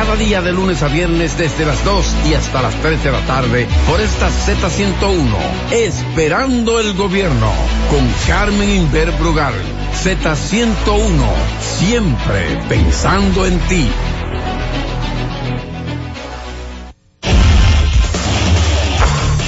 cada 0.00 0.16
día 0.16 0.40
de 0.40 0.50
lunes 0.50 0.82
a 0.82 0.88
viernes 0.88 1.36
desde 1.36 1.66
las 1.66 1.84
2 1.84 2.06
y 2.30 2.32
hasta 2.32 2.62
las 2.62 2.74
3 2.76 3.04
de 3.04 3.12
la 3.12 3.20
tarde 3.26 3.68
por 3.86 4.00
esta 4.00 4.30
Z101, 4.30 5.72
Esperando 5.72 6.80
el 6.80 6.94
Gobierno, 6.94 7.52
con 7.90 8.10
Carmen 8.26 8.70
Inver 8.70 9.12
Brugal. 9.18 9.52
Z101, 10.02 11.04
siempre 11.60 12.58
pensando 12.66 13.44
en 13.44 13.58
ti. 13.68 13.90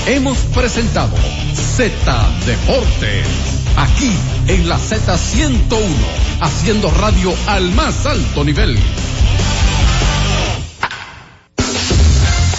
Hemos 0.06 0.36
presentado 0.54 1.16
Z 1.54 2.28
Deportes, 2.44 3.26
aquí 3.78 4.12
en 4.48 4.68
la 4.68 4.76
Z101, 4.76 5.78
haciendo 6.42 6.90
radio 6.90 7.32
al 7.46 7.70
más 7.70 8.04
alto 8.04 8.44
nivel. 8.44 8.78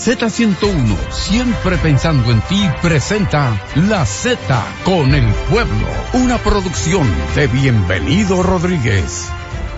Z101, 0.00 0.96
siempre 1.10 1.76
pensando 1.76 2.30
en 2.30 2.40
ti, 2.48 2.58
presenta 2.80 3.62
La 3.86 4.06
Z 4.06 4.38
con 4.82 5.14
el 5.14 5.26
pueblo, 5.50 5.88
una 6.14 6.38
producción 6.38 7.06
de 7.34 7.46
Bienvenido 7.48 8.42
Rodríguez. 8.42 9.28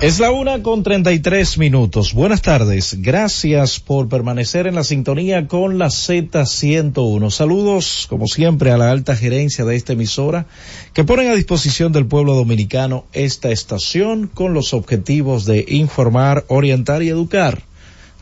Es 0.01 0.21
la 0.21 0.31
una 0.31 0.63
con 0.63 0.85
treinta 0.85 1.13
y 1.13 1.19
tres 1.19 1.59
minutos. 1.59 2.15
Buenas 2.15 2.41
tardes. 2.41 3.03
Gracias 3.03 3.81
por 3.81 4.09
permanecer 4.09 4.69
en 4.69 4.77
la 4.77 4.85
sintonía 4.85 5.49
con 5.49 5.79
la 5.79 5.87
Z101. 5.87 7.31
Saludos, 7.33 8.07
como 8.09 8.29
siempre, 8.29 8.71
a 8.71 8.79
la 8.79 8.93
alta 8.93 9.17
gerencia 9.17 9.65
de 9.65 9.75
esta 9.75 9.95
emisora 9.95 10.47
que 10.93 11.03
ponen 11.03 11.31
a 11.31 11.35
disposición 11.35 11.91
del 11.91 12.07
pueblo 12.07 12.37
dominicano 12.37 13.07
esta 13.13 13.51
estación 13.51 14.29
con 14.29 14.55
los 14.55 14.73
objetivos 14.73 15.47
de 15.47 15.65
informar, 15.67 16.45
orientar 16.47 17.03
y 17.03 17.09
educar 17.09 17.72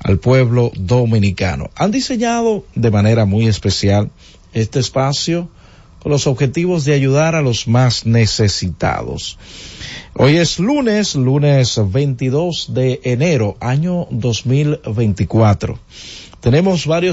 al 0.02 0.18
pueblo 0.18 0.72
dominicano. 0.74 1.70
Han 1.76 1.90
diseñado 1.90 2.64
de 2.74 2.90
manera 2.90 3.24
muy 3.24 3.46
especial 3.46 4.10
este 4.52 4.80
espacio 4.80 5.48
con 6.02 6.12
los 6.12 6.26
objetivos 6.26 6.84
de 6.84 6.94
ayudar 6.94 7.34
a 7.34 7.42
los 7.42 7.68
más 7.68 8.06
necesitados. 8.06 9.38
Hoy 10.14 10.36
es 10.38 10.58
lunes, 10.58 11.14
lunes 11.14 11.78
22 11.84 12.72
de 12.74 13.00
enero, 13.04 13.56
año 13.60 14.06
2024. 14.10 15.78
Tenemos 16.40 16.86
varios 16.86 17.08